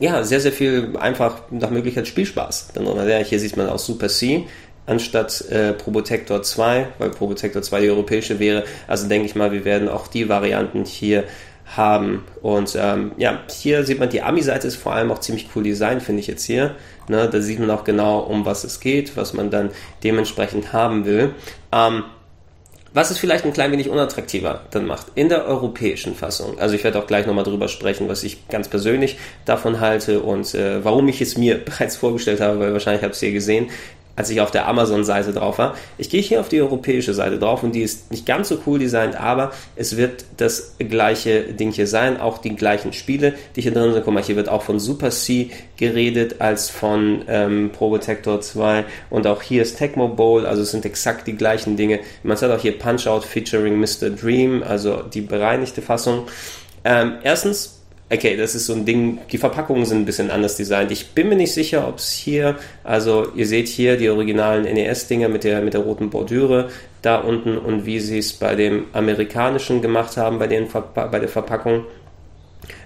ja, 0.05 0.23
sehr, 0.23 0.41
sehr 0.41 0.53
viel 0.53 0.97
einfach 0.99 1.43
nach 1.51 1.71
Möglichkeit 1.71 2.07
Spielspaß. 2.07 2.69
Dann, 2.75 2.85
ja, 3.09 3.19
hier 3.19 3.41
sieht 3.41 3.57
man 3.57 3.69
auch 3.69 3.79
Super 3.79 4.09
C 4.09 4.47
anstatt 4.87 5.51
äh, 5.51 5.73
Probotector 5.73 6.43
2, 6.43 6.89
weil 6.99 7.09
Probotector 7.09 7.63
2 7.63 7.81
die 7.81 7.91
europäische 7.91 8.39
wäre. 8.39 8.65
Also 8.87 9.09
denke 9.09 9.27
ich 9.27 9.35
mal, 9.35 9.51
wir 9.51 9.65
werden 9.65 9.89
auch 9.89 10.09
die 10.09 10.29
Varianten 10.29 10.85
hier 10.85 11.25
haben. 11.65 12.25
Und 12.43 12.77
ähm, 12.79 13.13
ja, 13.17 13.41
hier 13.51 13.85
sieht 13.85 13.99
man, 13.99 14.11
die 14.11 14.21
Ami-Seite 14.21 14.67
ist 14.69 14.77
vor 14.77 14.93
allem 14.93 15.11
auch 15.11 15.21
ziemlich 15.21 15.49
cool 15.57 15.63
designt, 15.63 16.03
finde 16.03 16.21
ich 16.21 16.27
jetzt 16.27 16.45
hier. 16.45 16.75
Ne, 17.09 17.31
da 17.31 17.41
sieht 17.41 17.59
man 17.59 17.71
auch 17.71 17.85
genau, 17.85 18.21
um 18.21 18.45
was 18.45 18.65
es 18.65 18.81
geht, 18.81 19.17
was 19.17 19.33
man 19.33 19.51
dann 19.51 19.71
dementsprechend 20.03 20.75
haben 20.75 21.07
will. 21.07 21.35
Ähm, 21.73 22.05
was 22.95 23.11
es 23.11 23.19
vielleicht 23.19 23.45
ein 23.45 23.53
klein 23.53 23.73
wenig 23.73 23.91
unattraktiver 23.91 24.63
dann 24.71 24.87
macht. 24.87 25.09
In 25.17 25.29
der 25.29 25.47
europäischen 25.47 26.15
Fassung. 26.15 26.59
Also 26.61 26.77
ich 26.77 26.85
werde 26.85 27.01
auch 27.01 27.09
gleich 27.09 27.27
nochmal 27.27 27.43
drüber 27.43 27.67
sprechen, 27.67 28.09
was 28.09 28.23
ich 28.23 28.49
ganz 28.49 28.69
persönlich 28.69 29.19
davon 29.45 29.81
halte 29.81 30.21
und 30.21 30.55
äh, 30.55 30.83
warum 30.85 31.09
ich 31.09 31.21
es 31.21 31.37
mir 31.37 31.59
bereits 31.65 31.97
vorgestellt 31.97 32.41
habe, 32.41 32.61
weil 32.61 32.73
wahrscheinlich 32.73 33.03
habt 33.03 33.21
ihr 33.21 33.33
gesehen 33.33 33.69
als 34.17 34.31
ich 34.31 34.41
auf 34.41 34.51
der 34.51 34.69
Amazon-Seite 34.69 35.33
drauf 35.33 35.59
war. 35.59 35.75
Ich 35.99 36.11
gehe 36.11 36.21
hier 36.21 36.41
auf 36.41 36.49
die 36.49 36.61
europäische 36.61 37.15
Seite 37.15 37.39
drauf 37.39 37.63
und 37.63 37.75
die 37.75 37.83
ist 37.83 38.11
nicht 38.11 38.27
ganz 38.27 38.49
so 38.49 38.59
cool 38.67 38.79
designt, 38.79 39.17
aber 39.19 39.53
es 39.77 39.97
wird 39.97 40.25
das 40.37 40.77
gleiche 40.79 41.53
Ding 41.53 41.73
hier 41.73 41.87
sein, 41.87 42.21
auch 42.21 42.39
die 42.39 42.55
gleichen 42.55 42.93
Spiele, 42.93 43.35
die 43.57 43.63
hier 43.63 43.73
drin 43.73 43.93
sind. 43.93 44.05
Guck 44.05 44.15
mal, 44.15 44.23
hier 44.23 44.37
wird 44.37 44.49
auch 44.49 44.63
von 44.63 44.79
Super 44.79 45.11
C 45.11 45.51
geredet 45.77 46.41
als 46.41 46.71
von 46.71 47.23
ähm, 47.29 47.71
Probotector 47.73 48.41
2 48.41 48.85
und 49.11 49.27
auch 49.27 49.43
hier 49.43 49.63
ist 49.63 49.79
Tecmo 49.79 50.09
Bowl, 50.09 50.47
also 50.47 50.63
es 50.63 50.71
sind 50.71 50.85
exakt 50.85 51.27
die 51.27 51.37
gleichen 51.37 51.77
Dinge. 51.77 52.01
Man 52.23 52.41
hat 52.41 52.51
auch 52.51 52.61
hier 52.61 52.79
Punch 52.79 53.07
Out 53.07 53.25
featuring 53.25 53.79
Mr. 53.79 54.11
Dream, 54.11 54.63
also 54.63 55.03
die 55.03 55.21
bereinigte 55.21 55.83
Fassung. 55.83 56.27
Ähm, 56.85 57.15
erstens, 57.23 57.74
okay, 58.11 58.37
das 58.37 58.55
ist 58.55 58.67
so 58.67 58.75
ein 58.75 58.85
Ding, 58.85 59.19
die 59.31 59.39
Verpackungen 59.39 59.85
sind 59.87 60.03
ein 60.03 60.05
bisschen 60.05 60.31
anders 60.31 60.57
designt. 60.57 60.91
Ich 60.91 61.11
bin 61.11 61.29
mir 61.29 61.37
nicht 61.37 61.53
sicher, 61.53 61.89
ob 61.89 61.99
es 61.99 62.13
hier, 62.13 62.57
also 62.83 63.29
ihr 63.35 63.47
seht 63.47 63.69
hier 63.69 63.97
die 63.97 64.09
originalen 64.09 64.65
NES-Dinger 64.65 65.29
mit 65.29 65.45
der, 65.45 65.63
mit 65.63 65.75
der 65.75 65.81
roten 65.81 66.11
Bordüre 66.11 66.69
da 67.03 67.17
unten 67.17 67.59
und 67.59 67.87
wie 67.87 68.01
sie 68.01 68.19
es 68.19 68.33
bei 68.33 68.55
dem 68.55 68.87
amerikanischen 68.93 69.83
gemacht 69.83 70.17
haben, 70.17 70.39
bei, 70.39 70.47
den, 70.47 70.69
bei 70.95 71.19
der 71.19 71.29
Verpackung. 71.29 71.85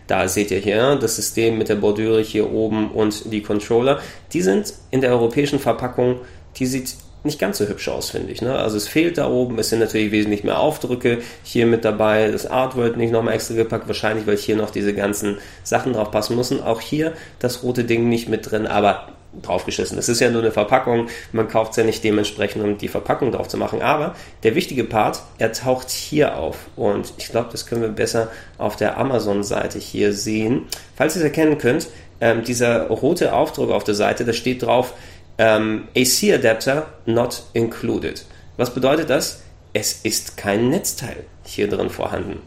Da 0.07 0.27
seht 0.27 0.51
ihr 0.51 0.59
hier 0.59 0.97
das 0.97 1.17
System 1.17 1.59
mit 1.59 1.69
der 1.69 1.75
Bordüre 1.75 2.23
hier 2.23 2.51
oben 2.51 2.91
und 2.91 3.31
die 3.31 3.43
Controller. 3.43 4.01
Die 4.33 4.41
sind 4.41 4.73
in 4.91 5.03
der 5.03 5.11
europäischen 5.11 5.59
Verpackung, 5.59 6.21
die 6.57 6.67
sieht 6.67 6.95
nicht 7.29 7.39
ganz 7.39 7.59
so 7.59 7.69
hübsch 7.69 7.89
aus, 7.89 8.11
finde 8.11 8.33
ich. 8.33 8.43
Ne? 8.43 8.57
Also 8.59 8.77
es 8.77 8.89
fehlt 8.89 9.19
da 9.19 9.29
oben, 9.29 9.59
es 9.59 9.69
sind 9.69 9.79
natürlich 9.79 10.11
wesentlich 10.11 10.43
mehr 10.43 10.59
Aufdrücke 10.59 11.19
hier 11.45 11.67
mit 11.67 11.85
dabei, 11.85 12.31
das 12.31 12.47
Artwork 12.47 12.97
nicht 12.97 13.13
nochmal 13.13 13.35
extra 13.35 13.55
gepackt, 13.55 13.87
wahrscheinlich, 13.87 14.27
weil 14.27 14.37
hier 14.37 14.57
noch 14.57 14.71
diese 14.71 14.95
ganzen 14.95 15.39
Sachen 15.63 15.93
drauf 15.93 16.11
passen 16.11 16.37
müssen. 16.37 16.63
Auch 16.63 16.81
hier 16.81 17.13
das 17.39 17.63
rote 17.63 17.85
Ding 17.85 18.09
nicht 18.09 18.29
mit 18.29 18.51
drin, 18.51 18.67
aber 18.67 19.13
draufgeschissen. 19.43 19.99
Es 19.99 20.09
ist 20.09 20.21
ja 20.21 20.31
nur 20.31 20.41
eine 20.41 20.51
Verpackung, 20.51 21.09
man 21.33 21.49
kauft 21.49 21.73
es 21.73 21.77
ja 21.77 21.85
nicht 21.85 22.03
dementsprechend, 22.03 22.65
um 22.65 22.79
die 22.79 22.89
Verpackung 22.89 23.31
drauf 23.31 23.47
zu 23.47 23.57
machen. 23.57 23.83
Aber 23.83 24.15
der 24.43 24.55
wichtige 24.55 24.85
Part, 24.85 25.23
er 25.39 25.53
taucht 25.53 25.91
hier 25.91 26.39
auf. 26.39 26.57
Und 26.77 27.13
ich 27.19 27.29
glaube, 27.29 27.51
das 27.53 27.67
können 27.67 27.83
wir 27.83 27.91
besser 27.91 28.29
auf 28.57 28.77
der 28.77 28.99
Amazon-Seite 28.99 29.79
hier 29.79 30.13
sehen. 30.13 30.67
Falls 30.97 31.15
ihr 31.15 31.21
es 31.21 31.25
erkennen 31.25 31.59
könnt, 31.59 31.89
ähm, 32.21 32.43
dieser 32.43 32.89
rote 32.89 33.33
Aufdruck 33.33 33.71
auf 33.71 33.85
der 33.85 33.95
Seite, 33.95 34.25
da 34.25 34.33
steht 34.33 34.63
drauf, 34.63 34.95
ähm, 35.39 35.89
AC 35.97 36.35
Adapter 36.35 36.87
not 37.07 37.45
included. 37.53 38.25
Was 38.57 38.75
bedeutet 38.75 39.09
das? 39.09 39.43
Es 39.73 40.01
ist 40.03 40.37
kein 40.37 40.69
Netzteil 40.69 41.25
hier 41.45 41.69
drin 41.69 41.91
vorhanden. 41.91 42.41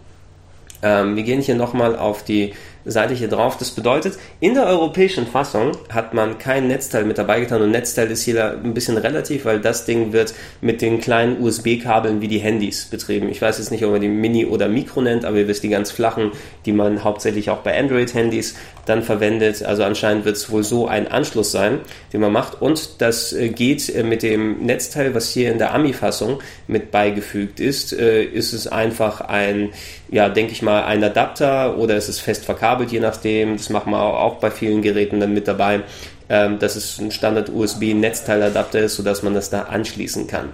Ähm, 0.83 1.15
wir 1.15 1.23
gehen 1.23 1.41
hier 1.41 1.55
nochmal 1.55 1.95
auf 1.95 2.23
die 2.23 2.53
Seite 2.85 3.13
hier 3.13 3.27
drauf. 3.27 3.57
Das 3.57 3.71
bedeutet, 3.71 4.17
in 4.39 4.53
der 4.53 4.65
europäischen 4.65 5.27
Fassung 5.27 5.71
hat 5.89 6.13
man 6.13 6.37
kein 6.37 6.67
Netzteil 6.67 7.05
mit 7.05 7.17
dabei 7.17 7.39
getan 7.39 7.61
und 7.61 7.71
Netzteil 7.71 8.09
ist 8.09 8.23
hier 8.23 8.59
ein 8.63 8.73
bisschen 8.73 8.97
relativ, 8.97 9.45
weil 9.45 9.59
das 9.59 9.85
Ding 9.85 10.13
wird 10.13 10.33
mit 10.61 10.81
den 10.81 10.99
kleinen 10.99 11.41
USB-Kabeln 11.41 12.21
wie 12.21 12.27
die 12.27 12.39
Handys 12.39 12.85
betrieben. 12.85 13.29
Ich 13.29 13.41
weiß 13.41 13.59
jetzt 13.59 13.71
nicht, 13.71 13.85
ob 13.85 13.91
man 13.91 14.01
die 14.01 14.07
Mini 14.07 14.45
oder 14.45 14.67
Mikro 14.67 15.01
nennt, 15.01 15.25
aber 15.25 15.37
ihr 15.37 15.47
wisst 15.47 15.63
die 15.63 15.69
ganz 15.69 15.91
flachen, 15.91 16.31
die 16.65 16.71
man 16.71 17.03
hauptsächlich 17.03 17.49
auch 17.49 17.59
bei 17.59 17.77
Android-Handys 17.77 18.55
dann 18.85 19.03
verwendet. 19.03 19.63
Also 19.63 19.83
anscheinend 19.83 20.25
wird 20.25 20.37
es 20.37 20.49
wohl 20.49 20.63
so 20.63 20.87
ein 20.87 21.07
Anschluss 21.07 21.51
sein, 21.51 21.79
den 22.13 22.21
man 22.21 22.31
macht. 22.31 22.61
Und 22.61 23.01
das 23.01 23.31
äh, 23.33 23.49
geht 23.49 23.93
äh, 23.93 24.03
mit 24.03 24.23
dem 24.23 24.65
Netzteil, 24.65 25.13
was 25.13 25.29
hier 25.29 25.51
in 25.51 25.59
der 25.59 25.73
AMI-Fassung 25.73 26.39
mit 26.67 26.91
beigefügt 26.91 27.59
ist, 27.59 27.93
äh, 27.93 28.23
ist 28.23 28.53
es 28.53 28.67
einfach 28.67 29.21
ein, 29.21 29.69
ja, 30.09 30.29
denke 30.29 30.53
ich 30.53 30.61
mal, 30.61 30.83
ein 30.83 31.03
Adapter 31.03 31.77
oder 31.77 31.95
ist 31.95 32.09
es 32.09 32.19
fest 32.19 32.45
verkabelt 32.45 32.70
verkabelt, 32.71 32.91
je 32.91 32.99
nachdem. 32.99 33.57
Das 33.57 33.69
machen 33.69 33.91
wir 33.91 34.01
auch 34.01 34.35
bei 34.35 34.51
vielen 34.51 34.81
Geräten 34.81 35.19
dann 35.19 35.33
mit 35.33 35.47
dabei, 35.47 35.81
ähm, 36.29 36.59
dass 36.59 36.75
es 36.75 36.99
ein 36.99 37.11
Standard-USB-Netzteiladapter 37.11 38.79
ist, 38.79 38.95
sodass 38.95 39.23
man 39.23 39.33
das 39.33 39.49
da 39.49 39.63
anschließen 39.63 40.27
kann. 40.27 40.49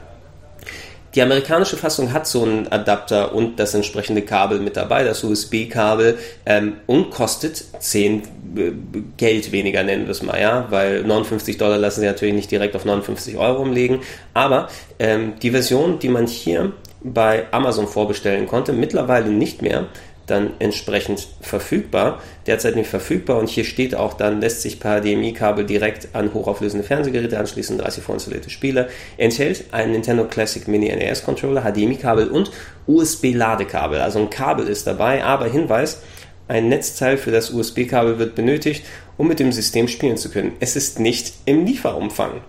Die 1.15 1.21
amerikanische 1.21 1.77
Fassung 1.77 2.13
hat 2.13 2.27
so 2.27 2.43
einen 2.43 2.67
Adapter 2.67 3.33
und 3.33 3.59
das 3.59 3.73
entsprechende 3.73 4.21
Kabel 4.21 4.59
mit 4.59 4.77
dabei, 4.77 5.03
das 5.03 5.23
USB-Kabel, 5.23 6.17
ähm, 6.45 6.73
und 6.85 7.09
kostet 7.11 7.63
10 7.79 8.21
äh, 8.55 8.71
Geld 9.15 9.51
weniger, 9.51 9.83
nennen 9.83 10.05
wir 10.05 10.11
es 10.11 10.21
mal, 10.21 10.39
ja, 10.39 10.67
weil 10.69 11.03
59 11.03 11.57
Dollar 11.57 11.77
lassen 11.77 12.01
sie 12.01 12.05
natürlich 12.05 12.35
nicht 12.35 12.51
direkt 12.51 12.75
auf 12.75 12.85
59 12.85 13.37
Euro 13.37 13.63
umlegen, 13.63 14.01
aber 14.33 14.69
ähm, 14.99 15.33
die 15.41 15.51
Version, 15.51 15.97
die 15.97 16.09
man 16.09 16.27
hier 16.27 16.73
bei 17.01 17.45
Amazon 17.51 17.87
vorbestellen 17.87 18.45
konnte, 18.45 18.73
mittlerweile 18.73 19.29
nicht 19.29 19.61
mehr, 19.61 19.87
dann 20.27 20.51
entsprechend 20.59 21.27
verfügbar. 21.41 22.21
Derzeit 22.45 22.75
nicht 22.75 22.89
verfügbar 22.89 23.39
und 23.39 23.49
hier 23.49 23.63
steht 23.63 23.95
auch 23.95 24.13
dann, 24.13 24.39
lässt 24.39 24.61
sich 24.61 24.79
per 24.79 25.01
HDMI-Kabel 25.01 25.65
direkt 25.65 26.09
an 26.13 26.33
hochauflösende 26.33 26.85
Fernsehgeräte 26.85 27.39
anschließen, 27.39 27.77
30 27.77 28.03
vorinstallierte 28.03 28.49
Spiele, 28.49 28.89
enthält 29.17 29.73
einen 29.73 29.93
Nintendo 29.93 30.25
Classic 30.25 30.67
Mini 30.67 30.93
NES 30.95 31.23
Controller, 31.23 31.63
HDMI-Kabel 31.63 32.27
und 32.27 32.51
USB-Ladekabel. 32.85 33.99
Also 33.99 34.19
ein 34.19 34.29
Kabel 34.29 34.67
ist 34.67 34.85
dabei, 34.85 35.23
aber 35.23 35.45
Hinweis, 35.45 36.01
ein 36.47 36.69
Netzteil 36.69 37.17
für 37.17 37.31
das 37.31 37.49
USB-Kabel 37.49 38.19
wird 38.19 38.35
benötigt, 38.35 38.85
um 39.17 39.27
mit 39.27 39.39
dem 39.39 39.51
System 39.51 39.87
spielen 39.87 40.17
zu 40.17 40.29
können. 40.29 40.53
Es 40.59 40.75
ist 40.75 40.99
nicht 40.99 41.33
im 41.45 41.65
Lieferumfang 41.65 42.41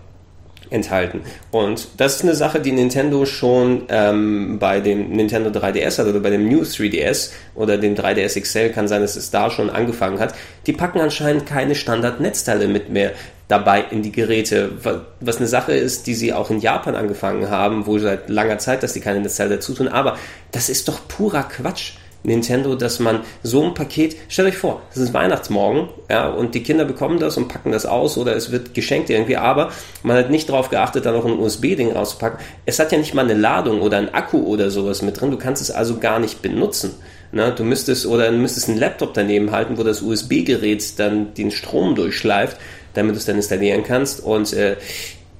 enthalten. 0.69 1.21
Und 1.51 1.87
das 1.97 2.17
ist 2.17 2.23
eine 2.23 2.35
Sache, 2.35 2.59
die 2.59 2.71
Nintendo 2.71 3.25
schon 3.25 3.83
ähm, 3.89 4.59
bei 4.59 4.79
dem 4.79 5.09
Nintendo 5.11 5.49
3DS 5.49 5.99
hat 5.99 6.07
oder 6.07 6.19
bei 6.19 6.29
dem 6.29 6.47
New 6.47 6.61
3DS 6.61 7.31
oder 7.55 7.77
dem 7.77 7.95
3DS 7.95 8.39
XL, 8.39 8.69
kann 8.69 8.87
sein, 8.87 9.01
dass 9.01 9.15
es 9.15 9.31
da 9.31 9.49
schon 9.49 9.69
angefangen 9.69 10.19
hat. 10.19 10.35
Die 10.67 10.73
packen 10.73 10.99
anscheinend 10.99 11.45
keine 11.45 11.75
Standard-Netzteile 11.75 12.67
mit 12.67 12.89
mehr 12.89 13.13
dabei 13.47 13.83
in 13.89 14.03
die 14.03 14.11
Geräte, 14.11 14.71
was 15.19 15.37
eine 15.37 15.47
Sache 15.47 15.73
ist, 15.73 16.05
die 16.05 16.13
sie 16.13 16.33
auch 16.33 16.51
in 16.51 16.59
Japan 16.59 16.95
angefangen 16.95 17.49
haben, 17.49 17.87
wohl 17.87 17.99
seit 17.99 18.29
langer 18.29 18.59
Zeit, 18.59 18.83
dass 18.83 18.93
die 18.93 18.99
keine 18.99 19.21
Netzteile 19.21 19.55
dazu 19.55 19.73
tun, 19.73 19.87
aber 19.87 20.17
das 20.51 20.69
ist 20.69 20.87
doch 20.87 21.07
purer 21.07 21.43
Quatsch. 21.43 21.93
Nintendo, 22.23 22.75
dass 22.75 22.99
man 22.99 23.21
so 23.43 23.63
ein 23.63 23.73
Paket, 23.73 24.15
stellt 24.27 24.49
euch 24.49 24.57
vor, 24.57 24.81
es 24.91 24.97
ist 24.97 25.13
Weihnachtsmorgen, 25.13 25.89
ja, 26.09 26.27
und 26.29 26.53
die 26.53 26.63
Kinder 26.63 26.85
bekommen 26.85 27.19
das 27.19 27.37
und 27.37 27.47
packen 27.47 27.71
das 27.71 27.85
aus 27.85 28.17
oder 28.17 28.35
es 28.35 28.51
wird 28.51 28.73
geschenkt 28.73 29.09
irgendwie, 29.09 29.37
aber 29.37 29.71
man 30.03 30.17
hat 30.17 30.29
nicht 30.29 30.49
darauf 30.49 30.69
geachtet, 30.69 31.05
da 31.05 31.11
noch 31.11 31.25
ein 31.25 31.39
USB-Ding 31.39 31.93
rauszupacken. 31.93 32.39
Es 32.65 32.79
hat 32.79 32.91
ja 32.91 32.97
nicht 32.97 33.13
mal 33.13 33.23
eine 33.23 33.39
Ladung 33.39 33.81
oder 33.81 33.97
ein 33.97 34.13
Akku 34.13 34.39
oder 34.39 34.69
sowas 34.69 35.01
mit 35.01 35.19
drin, 35.19 35.31
du 35.31 35.37
kannst 35.37 35.61
es 35.61 35.71
also 35.71 35.97
gar 35.97 36.19
nicht 36.19 36.41
benutzen. 36.41 36.95
Na, 37.31 37.51
du 37.51 37.63
müsstest 37.63 38.07
oder 38.07 38.31
du 38.31 38.37
müsstest 38.37 38.69
einen 38.69 38.79
Laptop 38.79 39.13
daneben 39.13 39.51
halten, 39.51 39.77
wo 39.77 39.83
das 39.83 40.01
USB-Gerät 40.01 40.97
dann 40.97 41.33
den 41.35 41.51
Strom 41.51 41.93
durchschleift, 41.93 42.57
damit 42.95 43.13
du 43.13 43.19
es 43.19 43.25
dann 43.25 43.35
installieren 43.35 43.83
kannst. 43.83 44.23
Und 44.23 44.51
äh, 44.53 44.77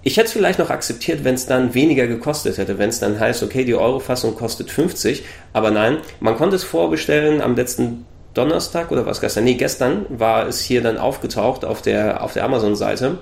ich 0.01 0.17
hätte 0.17 0.27
es 0.27 0.33
vielleicht 0.33 0.59
noch 0.59 0.69
akzeptiert, 0.69 1.23
wenn 1.23 1.35
es 1.35 1.45
dann 1.45 1.73
weniger 1.73 2.07
gekostet 2.07 2.57
hätte, 2.57 2.77
wenn 2.77 2.89
es 2.89 2.99
dann 2.99 3.19
heißt, 3.19 3.43
okay, 3.43 3.65
die 3.65 3.75
Euro-Fassung 3.75 4.35
kostet 4.35 4.71
50, 4.71 5.23
aber 5.51 5.71
nein, 5.71 5.97
man 6.19 6.37
konnte 6.37 6.55
es 6.55 6.63
vorbestellen 6.63 7.41
am 7.41 7.55
letzten 7.55 8.05
Donnerstag 8.33 8.91
oder 8.91 9.05
was 9.05 9.21
gestern? 9.21 9.43
Nee, 9.43 9.55
gestern 9.55 10.05
war 10.09 10.47
es 10.47 10.61
hier 10.61 10.81
dann 10.81 10.97
aufgetaucht 10.97 11.65
auf 11.65 11.81
der, 11.81 12.23
auf 12.23 12.33
der 12.33 12.45
Amazon-Seite. 12.45 13.17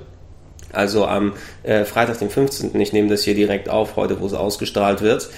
Also 0.74 1.06
am 1.06 1.34
äh, 1.64 1.86
Freitag, 1.86 2.20
den 2.20 2.30
15. 2.30 2.80
Ich 2.80 2.94
nehme 2.94 3.08
das 3.08 3.24
hier 3.24 3.34
direkt 3.34 3.70
auf, 3.70 3.96
heute, 3.96 4.20
wo 4.20 4.26
es 4.26 4.34
ausgestrahlt 4.34 5.02
wird. 5.02 5.30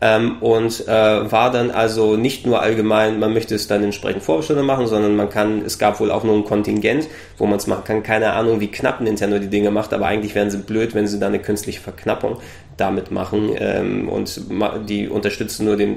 Ähm, 0.00 0.36
und 0.40 0.86
äh, 0.86 1.32
war 1.32 1.50
dann 1.50 1.72
also 1.72 2.16
nicht 2.16 2.46
nur 2.46 2.60
allgemein, 2.60 3.18
man 3.18 3.32
möchte 3.32 3.56
es 3.56 3.66
dann 3.66 3.82
entsprechend 3.82 4.22
Vorbestellung 4.22 4.64
machen, 4.64 4.86
sondern 4.86 5.16
man 5.16 5.28
kann, 5.28 5.62
es 5.64 5.78
gab 5.78 5.98
wohl 5.98 6.12
auch 6.12 6.22
nur 6.22 6.36
ein 6.36 6.44
Kontingent, 6.44 7.08
wo 7.36 7.46
man 7.46 7.58
es 7.58 7.66
machen 7.66 7.82
kann. 7.84 8.02
Keine 8.04 8.32
Ahnung, 8.32 8.60
wie 8.60 8.68
knapp 8.68 9.00
Nintendo 9.00 9.38
die 9.40 9.48
Dinge 9.48 9.72
macht, 9.72 9.92
aber 9.92 10.06
eigentlich 10.06 10.36
wären 10.36 10.50
sie 10.50 10.58
blöd, 10.58 10.94
wenn 10.94 11.08
sie 11.08 11.18
da 11.18 11.26
eine 11.26 11.40
künstliche 11.40 11.80
Verknappung 11.80 12.38
damit 12.76 13.10
machen 13.10 13.50
ähm, 13.58 14.08
und 14.08 14.40
die 14.88 15.08
unterstützen 15.08 15.64
nur 15.64 15.76
den 15.76 15.96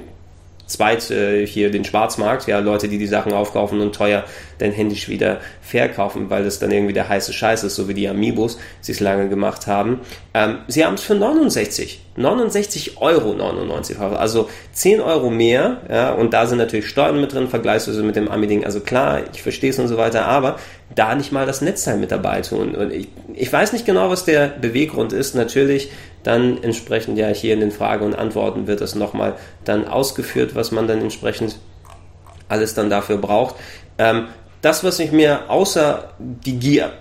zweit 0.72 1.12
äh, 1.12 1.46
hier 1.46 1.70
den 1.70 1.86
Schwarzmarkt, 1.86 2.48
ja, 2.48 2.60
Leute, 2.60 2.88
die 2.88 2.98
die 2.98 3.08
Sachen 3.08 3.34
aufkaufen 3.34 3.82
und 3.82 3.94
teuer 3.94 4.24
dann 4.58 4.72
händisch 4.72 5.10
wieder 5.10 5.40
verkaufen, 5.62 6.30
weil 6.30 6.44
das 6.44 6.60
dann 6.60 6.72
irgendwie 6.72 6.94
der 6.94 7.10
heiße 7.10 7.34
Scheiß 7.34 7.64
ist, 7.64 7.76
so 7.76 7.88
wie 7.88 7.94
die 7.94 8.08
Amiibos 8.08 8.58
sie 8.80 8.94
es 8.94 9.00
lange 9.00 9.30
gemacht 9.30 9.68
haben. 9.68 10.00
Ähm, 10.34 10.60
sie 10.68 10.86
haben 10.86 10.96
es 10.96 11.02
für 11.02 11.16
69, 11.16 12.02
69 12.16 12.98
Euro 13.00 13.34
99, 13.34 14.00
also 14.00 14.50
10 14.74 15.00
Euro 15.00 15.30
mehr, 15.30 15.82
ja, 15.90 16.12
und 16.12 16.34
da 16.34 16.46
sind 16.46 16.58
natürlich 16.58 16.88
Steuern 16.88 17.22
mit 17.22 17.34
drin, 17.34 17.48
vergleichsweise 17.48 18.04
mit 18.04 18.16
dem 18.18 18.28
Ami-Ding, 18.28 18.66
also 18.66 18.82
klar, 18.82 19.22
ich 19.34 19.42
verstehe 19.42 19.70
es 19.70 19.80
und 19.80 19.88
so 19.88 19.98
weiter, 19.98 20.26
aber 20.26 20.58
da 20.94 21.16
nicht 21.16 21.32
mal 21.32 21.46
das 21.46 21.62
Netzteil 21.62 21.98
mit 21.98 22.12
dabei 22.12 22.42
tun. 22.42 22.76
Und 22.76 22.92
ich, 22.92 23.08
ich 23.34 23.52
weiß 23.52 23.74
nicht 23.74 23.86
genau, 23.86 24.10
was 24.10 24.26
der 24.26 24.48
Beweggrund 24.48 25.14
ist. 25.14 25.36
Natürlich 25.36 25.90
dann 26.24 26.62
entsprechend 26.62 27.18
ja 27.18 27.28
hier 27.28 27.54
in 27.54 27.62
den 27.62 27.72
Fragen 27.72 28.06
und 28.06 28.16
Antworten 28.16 28.68
wird 28.68 28.82
das 28.82 28.96
nochmal 28.96 29.36
dann 29.64 29.88
ausgeführt, 29.88 30.54
was 30.54 30.72
man 30.72 30.88
dann 30.88 31.02
entsprechend 31.02 31.58
alles 32.50 32.74
dann 32.74 32.90
dafür 32.90 33.18
braucht. 33.18 33.56
Ähm, 33.98 34.28
das, 34.62 34.84
was 34.84 35.00
ich 35.00 35.12
mir 35.12 35.50
außer 35.50 36.14
die 36.20 36.60
Gier, 36.60 36.92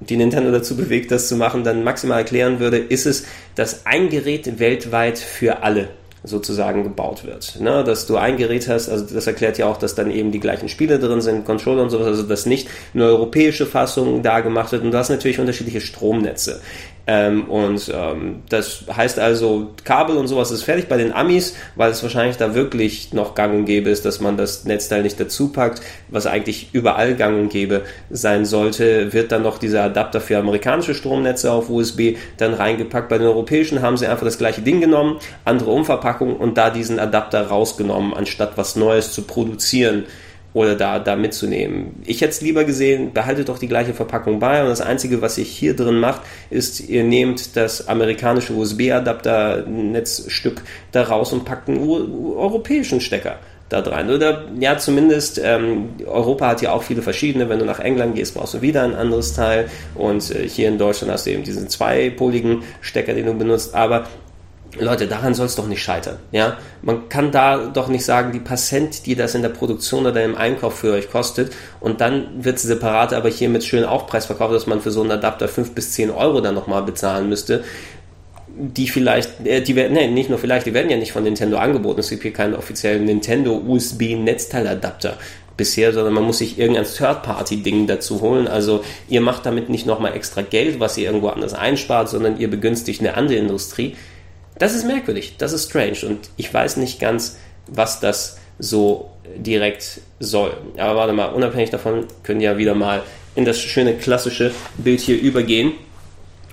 die 0.00 0.16
Nintendo 0.16 0.50
dazu 0.50 0.76
bewegt, 0.76 1.10
das 1.10 1.28
zu 1.28 1.36
machen, 1.36 1.64
dann 1.64 1.84
maximal 1.84 2.18
erklären 2.18 2.60
würde, 2.60 2.78
ist 2.78 3.06
es, 3.06 3.24
dass 3.54 3.86
ein 3.86 4.08
Gerät 4.08 4.58
weltweit 4.58 5.18
für 5.18 5.62
alle 5.62 5.88
sozusagen 6.26 6.82
gebaut 6.82 7.24
wird. 7.24 7.60
Ne? 7.60 7.84
Dass 7.84 8.06
du 8.06 8.16
ein 8.16 8.36
Gerät 8.36 8.68
hast, 8.68 8.88
also 8.88 9.06
das 9.14 9.26
erklärt 9.26 9.58
ja 9.58 9.66
auch, 9.66 9.76
dass 9.76 9.94
dann 9.94 10.10
eben 10.10 10.32
die 10.32 10.40
gleichen 10.40 10.68
Spiele 10.68 10.98
drin 10.98 11.20
sind, 11.20 11.44
Controller 11.44 11.82
und 11.82 11.90
sowas, 11.90 12.06
also 12.06 12.22
dass 12.24 12.46
nicht 12.46 12.68
eine 12.94 13.04
europäische 13.04 13.66
Fassung 13.66 14.22
da 14.22 14.40
gemacht 14.40 14.72
wird 14.72 14.82
und 14.82 14.90
du 14.90 14.98
hast 14.98 15.08
natürlich 15.08 15.38
unterschiedliche 15.38 15.80
Stromnetze. 15.80 16.60
Ähm, 17.08 17.44
und 17.44 17.90
ähm, 17.94 18.42
das 18.48 18.84
heißt 18.94 19.20
also, 19.20 19.68
Kabel 19.84 20.16
und 20.16 20.26
sowas 20.26 20.50
ist 20.50 20.64
fertig 20.64 20.88
bei 20.88 20.96
den 20.96 21.12
Amis, 21.12 21.54
weil 21.76 21.92
es 21.92 22.02
wahrscheinlich 22.02 22.36
da 22.36 22.54
wirklich 22.54 23.12
noch 23.12 23.36
gang 23.36 23.54
und 23.54 23.64
gäbe 23.64 23.90
ist, 23.90 24.04
dass 24.04 24.20
man 24.20 24.36
das 24.36 24.64
Netzteil 24.64 25.02
nicht 25.02 25.20
dazu 25.20 25.52
packt, 25.52 25.80
was 26.08 26.26
eigentlich 26.26 26.70
überall 26.72 27.14
gang 27.14 27.38
und 27.38 27.48
gäbe 27.50 27.82
sein 28.10 28.44
sollte, 28.44 29.12
wird 29.12 29.30
dann 29.30 29.42
noch 29.42 29.58
dieser 29.58 29.84
Adapter 29.84 30.20
für 30.20 30.38
amerikanische 30.38 30.94
Stromnetze 30.94 31.52
auf 31.52 31.70
USB 31.70 32.16
dann 32.38 32.54
reingepackt. 32.54 33.08
Bei 33.08 33.18
den 33.18 33.28
europäischen 33.28 33.82
haben 33.82 33.96
sie 33.96 34.08
einfach 34.08 34.24
das 34.24 34.38
gleiche 34.38 34.62
Ding 34.62 34.80
genommen, 34.80 35.20
andere 35.44 35.70
Umverpackung 35.70 36.36
und 36.36 36.58
da 36.58 36.70
diesen 36.70 36.98
Adapter 36.98 37.46
rausgenommen, 37.46 38.14
anstatt 38.14 38.52
was 38.56 38.74
Neues 38.74 39.12
zu 39.12 39.22
produzieren 39.22 40.06
oder 40.56 40.74
da, 40.74 40.98
da 40.98 41.14
mitzunehmen. 41.16 42.02
Ich 42.06 42.22
hätte 42.22 42.30
es 42.30 42.40
lieber 42.40 42.64
gesehen, 42.64 43.12
behaltet 43.12 43.50
doch 43.50 43.58
die 43.58 43.68
gleiche 43.68 43.92
Verpackung 43.92 44.38
bei 44.38 44.62
und 44.62 44.70
das 44.70 44.80
Einzige, 44.80 45.20
was 45.20 45.36
ihr 45.36 45.44
hier 45.44 45.76
drin 45.76 46.00
macht, 46.00 46.22
ist, 46.48 46.80
ihr 46.80 47.04
nehmt 47.04 47.56
das 47.56 47.88
amerikanische 47.88 48.54
USB-Adapter-Netzstück 48.54 50.62
da 50.92 51.02
raus 51.02 51.34
und 51.34 51.44
packt 51.44 51.68
einen 51.68 51.86
europäischen 51.86 53.02
Stecker 53.02 53.36
da 53.68 53.80
rein. 53.80 54.08
Oder 54.08 54.46
ja, 54.58 54.78
zumindest 54.78 55.38
ähm, 55.44 55.90
Europa 56.06 56.48
hat 56.48 56.62
ja 56.62 56.72
auch 56.72 56.84
viele 56.84 57.02
verschiedene. 57.02 57.50
Wenn 57.50 57.58
du 57.58 57.66
nach 57.66 57.80
England 57.80 58.14
gehst, 58.14 58.34
brauchst 58.34 58.54
du 58.54 58.62
wieder 58.62 58.82
ein 58.82 58.94
anderes 58.94 59.34
Teil. 59.34 59.68
Und 59.94 60.30
äh, 60.30 60.48
hier 60.48 60.68
in 60.68 60.78
Deutschland 60.78 61.12
hast 61.12 61.26
du 61.26 61.32
eben 61.32 61.42
diesen 61.42 61.68
zweipoligen 61.68 62.62
Stecker, 62.80 63.12
den 63.12 63.26
du 63.26 63.34
benutzt. 63.34 63.74
Aber 63.74 64.06
Leute, 64.78 65.06
daran 65.06 65.34
soll 65.34 65.46
es 65.46 65.56
doch 65.56 65.66
nicht 65.66 65.82
scheitern. 65.82 66.18
Ja? 66.32 66.58
Man 66.82 67.08
kann 67.08 67.30
da 67.30 67.66
doch 67.66 67.88
nicht 67.88 68.04
sagen, 68.04 68.32
die 68.32 68.40
paar 68.40 68.56
Cent, 68.56 69.06
die 69.06 69.14
das 69.14 69.34
in 69.34 69.42
der 69.42 69.48
Produktion 69.48 70.06
oder 70.06 70.24
im 70.24 70.36
Einkauf 70.36 70.78
für 70.78 70.92
euch 70.92 71.10
kostet, 71.10 71.52
und 71.80 72.00
dann 72.00 72.44
wird 72.44 72.56
es 72.56 72.62
separat 72.62 73.12
aber 73.12 73.28
hier 73.28 73.48
mit 73.48 73.64
schönen 73.64 73.84
Aufpreis 73.84 74.26
verkauft, 74.26 74.54
dass 74.54 74.66
man 74.66 74.80
für 74.80 74.90
so 74.90 75.02
einen 75.02 75.12
Adapter 75.12 75.48
5 75.48 75.74
bis 75.74 75.92
10 75.92 76.10
Euro 76.10 76.40
dann 76.40 76.54
nochmal 76.54 76.82
bezahlen 76.82 77.28
müsste. 77.28 77.64
Die 78.58 78.88
vielleicht, 78.88 79.46
äh, 79.46 79.60
die 79.60 79.76
werden, 79.76 79.92
nee, 79.92 80.08
nicht 80.08 80.30
nur 80.30 80.38
vielleicht, 80.38 80.66
die 80.66 80.72
werden 80.72 80.90
ja 80.90 80.96
nicht 80.96 81.12
von 81.12 81.24
Nintendo 81.24 81.58
angeboten. 81.58 82.00
Es 82.00 82.08
gibt 82.08 82.22
hier 82.22 82.32
keinen 82.32 82.54
offiziellen 82.54 83.04
Nintendo 83.04 83.54
USB-Netzteiladapter 83.66 85.18
bisher, 85.56 85.92
sondern 85.92 86.14
man 86.14 86.24
muss 86.24 86.38
sich 86.38 86.58
irgendein 86.58 86.84
Third-Party-Ding 86.84 87.86
dazu 87.86 88.20
holen. 88.20 88.48
Also 88.48 88.84
ihr 89.08 89.20
macht 89.20 89.46
damit 89.46 89.68
nicht 89.68 89.86
nochmal 89.86 90.14
extra 90.14 90.42
Geld, 90.42 90.80
was 90.80 90.96
ihr 90.98 91.06
irgendwo 91.06 91.28
anders 91.28 91.54
einspart, 91.54 92.08
sondern 92.08 92.38
ihr 92.38 92.50
begünstigt 92.50 93.00
eine 93.00 93.14
andere 93.14 93.38
Industrie 93.38 93.96
das 94.58 94.74
ist 94.74 94.86
merkwürdig, 94.86 95.34
das 95.38 95.52
ist 95.52 95.68
strange 95.68 95.98
und 96.06 96.30
ich 96.36 96.52
weiß 96.52 96.76
nicht 96.76 97.00
ganz, 97.00 97.36
was 97.66 98.00
das 98.00 98.38
so 98.58 99.10
direkt 99.36 100.00
soll. 100.18 100.56
Aber 100.76 100.96
warte 100.96 101.12
mal, 101.12 101.26
unabhängig 101.26 101.70
davon 101.70 102.06
können 102.22 102.40
ja 102.40 102.56
wieder 102.56 102.74
mal 102.74 103.02
in 103.34 103.44
das 103.44 103.60
schöne 103.60 103.94
klassische 103.94 104.52
Bild 104.78 105.00
hier 105.00 105.20
übergehen 105.20 105.72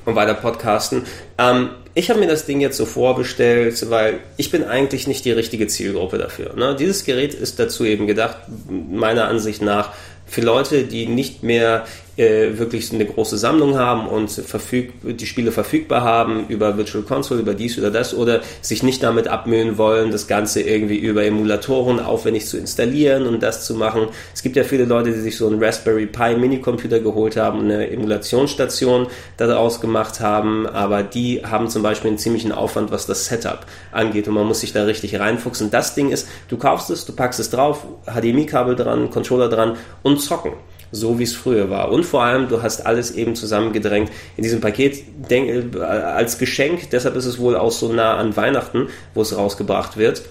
und 0.06 0.16
weiter 0.16 0.34
podcasten. 0.34 1.04
Ähm, 1.38 1.70
ich 1.96 2.10
habe 2.10 2.20
mir 2.20 2.28
das 2.28 2.46
Ding 2.46 2.60
jetzt 2.60 2.78
so 2.78 2.86
vorbestellt, 2.86 3.90
weil 3.90 4.20
ich 4.36 4.52
bin 4.52 4.64
eigentlich 4.64 5.08
nicht 5.08 5.24
die 5.26 5.32
richtige 5.32 5.68
Zielgruppe 5.68 6.18
dafür. 6.18 6.56
Ne? 6.56 6.76
Dieses 6.78 7.06
Gerät 7.06 7.34
ist 7.34 7.60
dazu 7.60 7.86
eben 7.86 8.08
gedacht, 8.08 8.38
meiner 8.68 9.28
Ansicht 9.28 9.62
nach, 9.62 9.94
für 10.26 10.42
Leute, 10.42 10.84
die 10.84 11.06
nicht 11.06 11.44
mehr 11.44 11.86
äh, 12.18 12.58
wirklich 12.58 12.94
eine 12.94 13.06
große 13.06 13.38
Sammlung 13.38 13.78
haben 13.78 14.08
und 14.08 14.30
verfüg 14.30 14.92
die 15.04 15.26
Spiele 15.26 15.52
verfügbar 15.52 16.02
haben 16.02 16.46
über 16.48 16.78
Virtual 16.78 17.04
Console, 17.04 17.42
über 17.42 17.54
dies 17.54 17.78
oder 17.80 17.90
das 17.90 18.14
oder 18.14 18.42
sich 18.62 18.84
nicht 18.84 19.02
damit 19.02 19.28
abmühen 19.28 19.78
wollen, 19.78 20.12
das 20.12 20.28
Ganze 20.28 20.62
irgendwie 20.62 20.98
über 20.98 21.24
Emulatoren 21.26 22.00
aufwendig 22.00 22.46
zu 22.46 22.58
installieren 22.58 23.26
und 23.26 23.42
das 23.42 23.66
zu 23.66 23.74
machen. 23.74 24.08
Es 24.34 24.44
gibt 24.44 24.56
ja 24.56 24.64
viele 24.64 24.86
Leute, 24.86 25.12
die 25.12 25.20
sich 25.20 25.38
so 25.38 25.48
einen 25.48 25.64
Raspberry 25.64 26.06
Pi 26.06 26.36
Minicomputer 26.36 27.00
geholt 27.00 27.36
haben 27.36 27.60
und 27.60 27.72
eine 27.72 27.90
Emulationsstation 27.90 29.08
daraus 29.38 29.82
gemacht 29.82 30.20
haben, 30.20 30.68
aber 30.68 31.04
die 31.04 31.44
haben 31.44 31.68
zum 31.68 31.82
Beispiel 31.82 32.10
einen 32.10 32.20
ziemlichen 32.20 32.52
Aufwand, 32.52 32.92
was 32.92 33.08
das 33.08 33.26
Setup 33.26 33.66
angeht 33.92 34.28
und 34.28 34.36
man 34.36 34.46
muss 34.46 34.60
sich 34.60 34.74
da 34.74 34.84
richtig 34.84 35.20
reinfuchsen. 35.20 35.72
Das 35.72 35.96
Ding 35.96 36.12
ist, 36.12 36.28
du 36.48 36.58
kaufst 36.58 36.90
es, 36.90 37.06
du 37.06 37.14
packst 37.14 37.40
es 37.40 37.50
drauf, 37.50 37.86
HDMI-Kabel 38.06 38.76
dran, 38.76 39.10
Controller 39.10 39.50
dran 39.50 39.78
und 40.04 40.22
zocken 40.22 40.54
so 40.94 41.20
wie 41.20 41.24
es 41.24 41.34
früher 41.34 41.70
war. 41.70 41.92
Und 41.92 42.06
vor 42.06 42.24
allem, 42.24 42.48
du 42.48 42.62
hast 42.62 42.86
alles 42.86 43.12
eben 43.12 43.36
zusammengedrängt 43.36 44.12
in 44.38 44.44
diesem 44.44 44.62
Paket 44.62 45.04
denk, 45.30 45.76
äh, 45.76 45.80
als 45.80 46.38
Geschenk. 46.38 46.92
Deshalb 46.92 47.16
ist 47.16 47.26
es 47.26 47.40
wohl 47.40 47.58
auch 47.58 47.72
so 47.72 47.92
nah 47.92 48.16
an 48.16 48.38
Weihnachten, 48.38 48.88
wo 49.14 49.24
es 49.24 49.36
rausgebracht 49.36 49.98
wird. 49.98 50.22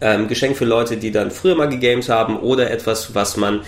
Ähm, 0.00 0.28
Geschenk 0.28 0.56
für 0.56 0.66
Leute, 0.66 0.96
die 0.96 1.12
dann 1.12 1.30
früher 1.30 1.54
mal 1.54 1.68
gegamed 1.68 2.08
haben 2.08 2.38
oder 2.38 2.70
etwas, 2.70 3.14
was 3.14 3.36
man 3.36 3.60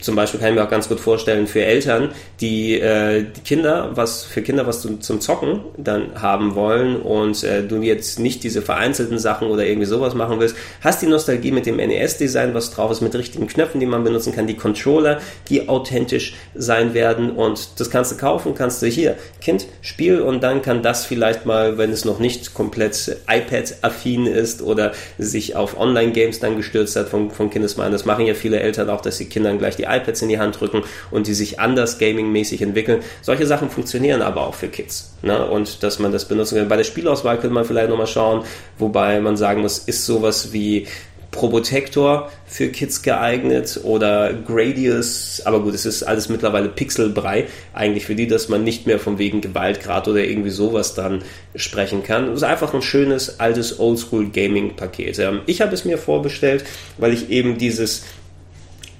zum 0.00 0.16
Beispiel 0.16 0.40
kann 0.40 0.50
ich 0.50 0.54
mir 0.56 0.64
auch 0.64 0.70
ganz 0.70 0.88
gut 0.88 0.98
vorstellen 0.98 1.46
für 1.46 1.64
Eltern, 1.64 2.10
die, 2.40 2.80
äh, 2.80 3.24
die 3.24 3.40
Kinder, 3.42 3.92
was 3.94 4.24
für 4.24 4.42
Kinder 4.42 4.66
was 4.66 4.82
zum, 4.82 5.00
zum 5.00 5.20
Zocken 5.20 5.60
dann 5.76 6.20
haben 6.20 6.54
wollen 6.54 6.96
und 6.96 7.44
äh, 7.44 7.62
du 7.62 7.80
jetzt 7.82 8.18
nicht 8.18 8.42
diese 8.42 8.62
vereinzelten 8.62 9.18
Sachen 9.18 9.48
oder 9.48 9.64
irgendwie 9.64 9.86
sowas 9.86 10.14
machen 10.14 10.40
willst, 10.40 10.56
hast 10.80 11.02
die 11.02 11.06
Nostalgie 11.06 11.52
mit 11.52 11.66
dem 11.66 11.76
NES-Design, 11.76 12.52
was 12.52 12.72
drauf 12.72 12.90
ist, 12.90 13.00
mit 13.00 13.14
richtigen 13.14 13.46
Knöpfen, 13.46 13.78
die 13.78 13.86
man 13.86 14.02
benutzen 14.02 14.34
kann, 14.34 14.46
die 14.46 14.56
Controller, 14.56 15.20
die 15.48 15.68
authentisch 15.68 16.34
sein 16.54 16.92
werden 16.92 17.30
und 17.30 17.80
das 17.80 17.88
kannst 17.90 18.10
du 18.10 18.16
kaufen, 18.16 18.54
kannst 18.54 18.82
du 18.82 18.86
hier, 18.86 19.16
Kind, 19.40 19.66
Spiel 19.82 20.20
und 20.20 20.42
dann 20.42 20.62
kann 20.62 20.82
das 20.82 21.06
vielleicht 21.06 21.46
mal, 21.46 21.78
wenn 21.78 21.92
es 21.92 22.04
noch 22.04 22.18
nicht 22.18 22.54
komplett 22.54 23.16
iPad-affin 23.28 24.26
ist 24.26 24.62
oder 24.62 24.92
sich 25.18 25.54
auf 25.54 25.78
Online-Games 25.78 26.40
dann 26.40 26.56
gestürzt 26.56 26.96
hat 26.96 27.08
von, 27.08 27.30
von 27.30 27.50
Kindesbeinen, 27.50 27.92
das 27.92 28.04
machen 28.04 28.26
ja 28.26 28.34
viele 28.34 28.58
Eltern 28.58 28.90
auch, 28.90 29.00
dass 29.00 29.18
die 29.18 29.26
Kindern 29.26 29.58
gleich 29.58 29.75
die 29.76 29.84
iPads 29.84 30.22
in 30.22 30.28
die 30.28 30.38
Hand 30.38 30.60
drücken 30.60 30.82
und 31.10 31.26
die 31.26 31.34
sich 31.34 31.60
anders 31.60 31.98
gaming-mäßig 31.98 32.62
entwickeln. 32.62 33.00
Solche 33.22 33.46
Sachen 33.46 33.70
funktionieren 33.70 34.22
aber 34.22 34.46
auch 34.46 34.54
für 34.54 34.68
Kids. 34.68 35.14
Ne? 35.22 35.44
Und 35.46 35.82
dass 35.82 35.98
man 35.98 36.12
das 36.12 36.26
benutzen 36.26 36.58
kann. 36.58 36.68
Bei 36.68 36.76
der 36.76 36.84
Spielauswahl 36.84 37.36
könnte 37.38 37.54
man 37.54 37.64
vielleicht 37.64 37.90
nochmal 37.90 38.06
schauen, 38.06 38.44
wobei 38.78 39.20
man 39.20 39.36
sagen 39.36 39.62
muss, 39.62 39.78
ist 39.78 40.04
sowas 40.06 40.52
wie 40.52 40.86
Probotector 41.36 42.30
für 42.46 42.68
Kids 42.68 43.02
geeignet 43.02 43.80
oder 43.84 44.32
Gradius, 44.32 45.42
aber 45.44 45.60
gut, 45.60 45.74
es 45.74 45.84
ist 45.84 46.02
alles 46.02 46.28
mittlerweile 46.28 46.68
Pixelbrei, 46.68 47.46
eigentlich 47.74 48.06
für 48.06 48.14
die, 48.14 48.26
dass 48.26 48.48
man 48.48 48.64
nicht 48.64 48.86
mehr 48.86 48.98
von 48.98 49.18
wegen 49.18 49.42
Gewaltgrad 49.42 50.08
oder 50.08 50.24
irgendwie 50.24 50.50
sowas 50.50 50.94
dann 50.94 51.22
sprechen 51.54 52.02
kann. 52.02 52.28
Es 52.28 52.38
ist 52.38 52.42
einfach 52.42 52.72
ein 52.72 52.82
schönes, 52.82 53.38
altes 53.38 53.78
Oldschool-Gaming-Paket. 53.78 55.18
Ähm, 55.18 55.40
ich 55.46 55.60
habe 55.60 55.74
es 55.74 55.84
mir 55.84 55.98
vorbestellt, 55.98 56.64
weil 56.96 57.12
ich 57.12 57.28
eben 57.30 57.58
dieses 57.58 58.04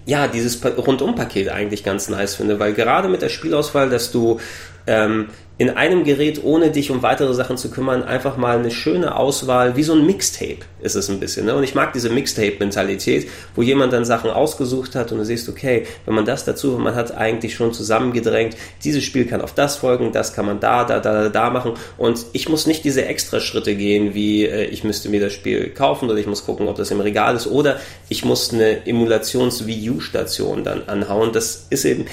ja, 0.06 0.28
dieses 0.28 0.64
Rundum-Paket 0.64 1.48
eigentlich 1.48 1.82
ganz 1.82 2.08
nice 2.08 2.36
finde, 2.36 2.58
weil 2.60 2.72
gerade 2.72 3.08
mit 3.08 3.22
der 3.22 3.28
Spielauswahl, 3.28 3.90
dass 3.90 4.12
du 4.12 4.40
ähm, 4.86 5.28
in 5.58 5.70
einem 5.70 6.04
Gerät, 6.04 6.44
ohne 6.44 6.70
dich 6.70 6.90
um 6.90 7.02
weitere 7.02 7.32
Sachen 7.32 7.56
zu 7.56 7.70
kümmern, 7.70 8.02
einfach 8.02 8.36
mal 8.36 8.58
eine 8.58 8.70
schöne 8.70 9.16
Auswahl, 9.16 9.74
wie 9.74 9.82
so 9.82 9.94
ein 9.94 10.04
Mixtape 10.04 10.58
ist 10.82 10.96
es 10.96 11.08
ein 11.08 11.18
bisschen. 11.18 11.46
Ne? 11.46 11.54
Und 11.54 11.64
ich 11.64 11.74
mag 11.74 11.94
diese 11.94 12.10
Mixtape-Mentalität, 12.10 13.28
wo 13.54 13.62
jemand 13.62 13.94
dann 13.94 14.04
Sachen 14.04 14.30
ausgesucht 14.30 14.94
hat 14.94 15.12
und 15.12 15.18
du 15.18 15.24
siehst, 15.24 15.48
okay, 15.48 15.86
wenn 16.04 16.14
man 16.14 16.26
das 16.26 16.44
dazu, 16.44 16.72
man 16.72 16.94
hat 16.94 17.16
eigentlich 17.16 17.54
schon 17.54 17.72
zusammengedrängt, 17.72 18.54
dieses 18.84 19.02
Spiel 19.02 19.24
kann 19.24 19.40
auf 19.40 19.54
das 19.54 19.76
folgen, 19.76 20.12
das 20.12 20.34
kann 20.34 20.44
man 20.44 20.60
da, 20.60 20.84
da, 20.84 21.00
da, 21.00 21.30
da 21.30 21.48
machen 21.48 21.72
und 21.96 22.26
ich 22.34 22.50
muss 22.50 22.66
nicht 22.66 22.84
diese 22.84 23.06
extra 23.06 23.40
Schritte 23.40 23.76
gehen, 23.76 24.12
wie 24.12 24.44
äh, 24.44 24.66
ich 24.66 24.84
müsste 24.84 25.08
mir 25.08 25.20
das 25.20 25.32
Spiel 25.32 25.70
kaufen 25.70 26.10
oder 26.10 26.18
ich 26.18 26.26
muss 26.26 26.44
gucken, 26.44 26.68
ob 26.68 26.76
das 26.76 26.90
im 26.90 27.00
Regal 27.00 27.34
ist 27.34 27.46
oder 27.46 27.80
ich 28.10 28.26
muss 28.26 28.52
eine 28.52 28.86
Emulations-Wii 28.86 29.90
U-Station 29.90 30.64
dann 30.64 30.82
anhauen. 30.86 31.32
Das 31.32 31.66
ist 31.70 31.86
eben, 31.86 32.04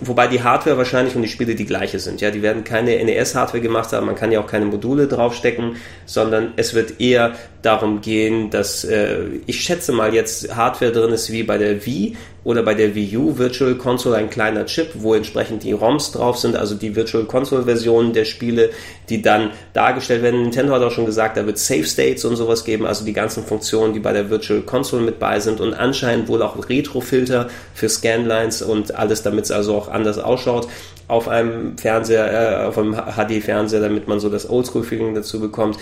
Wobei 0.00 0.28
die 0.28 0.42
Hardware 0.42 0.78
wahrscheinlich 0.78 1.16
und 1.16 1.22
die 1.22 1.28
Spiele 1.28 1.56
die 1.56 1.66
gleiche 1.66 1.98
sind. 1.98 2.20
Ja, 2.20 2.30
die 2.30 2.42
werden 2.42 2.62
keine 2.62 3.02
NES-Hardware 3.04 3.60
gemacht 3.60 3.92
haben, 3.92 4.06
man 4.06 4.14
kann 4.14 4.30
ja 4.30 4.40
auch 4.40 4.46
keine 4.46 4.64
Module 4.64 5.08
draufstecken, 5.08 5.76
sondern 6.06 6.52
es 6.56 6.74
wird 6.74 7.00
eher 7.00 7.34
darum 7.62 8.00
gehen, 8.00 8.50
dass 8.50 8.84
äh, 8.84 9.18
ich 9.46 9.60
schätze 9.60 9.92
mal 9.92 10.14
jetzt 10.14 10.54
Hardware 10.54 10.92
drin 10.92 11.12
ist 11.12 11.32
wie 11.32 11.42
bei 11.42 11.58
der 11.58 11.84
Wii 11.84 12.16
oder 12.44 12.62
bei 12.62 12.74
der 12.74 12.94
Wii 12.94 13.16
U 13.16 13.38
Virtual 13.38 13.74
Console 13.74 14.16
ein 14.16 14.30
kleiner 14.30 14.64
Chip, 14.66 14.90
wo 14.94 15.14
entsprechend 15.14 15.64
die 15.64 15.72
ROMs 15.72 16.12
drauf 16.12 16.38
sind, 16.38 16.56
also 16.56 16.76
die 16.76 16.94
Virtual 16.94 17.24
Console 17.24 17.64
Versionen 17.64 18.12
der 18.12 18.24
Spiele, 18.24 18.70
die 19.08 19.20
dann 19.22 19.50
dargestellt 19.72 20.22
werden. 20.22 20.42
Nintendo 20.42 20.72
hat 20.72 20.82
auch 20.82 20.92
schon 20.92 21.04
gesagt, 21.06 21.36
da 21.36 21.46
wird 21.46 21.58
Save 21.58 21.84
States 21.84 22.24
und 22.24 22.36
sowas 22.36 22.64
geben, 22.64 22.86
also 22.86 23.04
die 23.04 23.12
ganzen 23.12 23.44
Funktionen, 23.44 23.92
die 23.92 24.00
bei 24.00 24.12
der 24.12 24.30
Virtual 24.30 24.60
Console 24.62 25.02
mit 25.02 25.18
bei 25.18 25.40
sind 25.40 25.60
und 25.60 25.74
anscheinend 25.74 26.28
wohl 26.28 26.42
auch 26.42 26.68
Retrofilter 26.68 27.48
für 27.74 27.88
Scanlines 27.88 28.62
und 28.62 28.94
alles, 28.94 29.22
damit 29.22 29.46
es 29.46 29.50
also 29.50 29.74
auch 29.74 29.88
anders 29.88 30.18
ausschaut 30.18 30.68
auf 31.08 31.26
einem 31.26 31.76
Fernseher, 31.78 32.62
äh, 32.62 32.66
auf 32.66 32.76
einem 32.76 32.94
HD-Fernseher, 32.94 33.80
damit 33.80 34.08
man 34.08 34.20
so 34.20 34.28
das 34.28 34.48
Oldschool-Feeling 34.48 35.14
dazu 35.14 35.40
bekommt. 35.40 35.78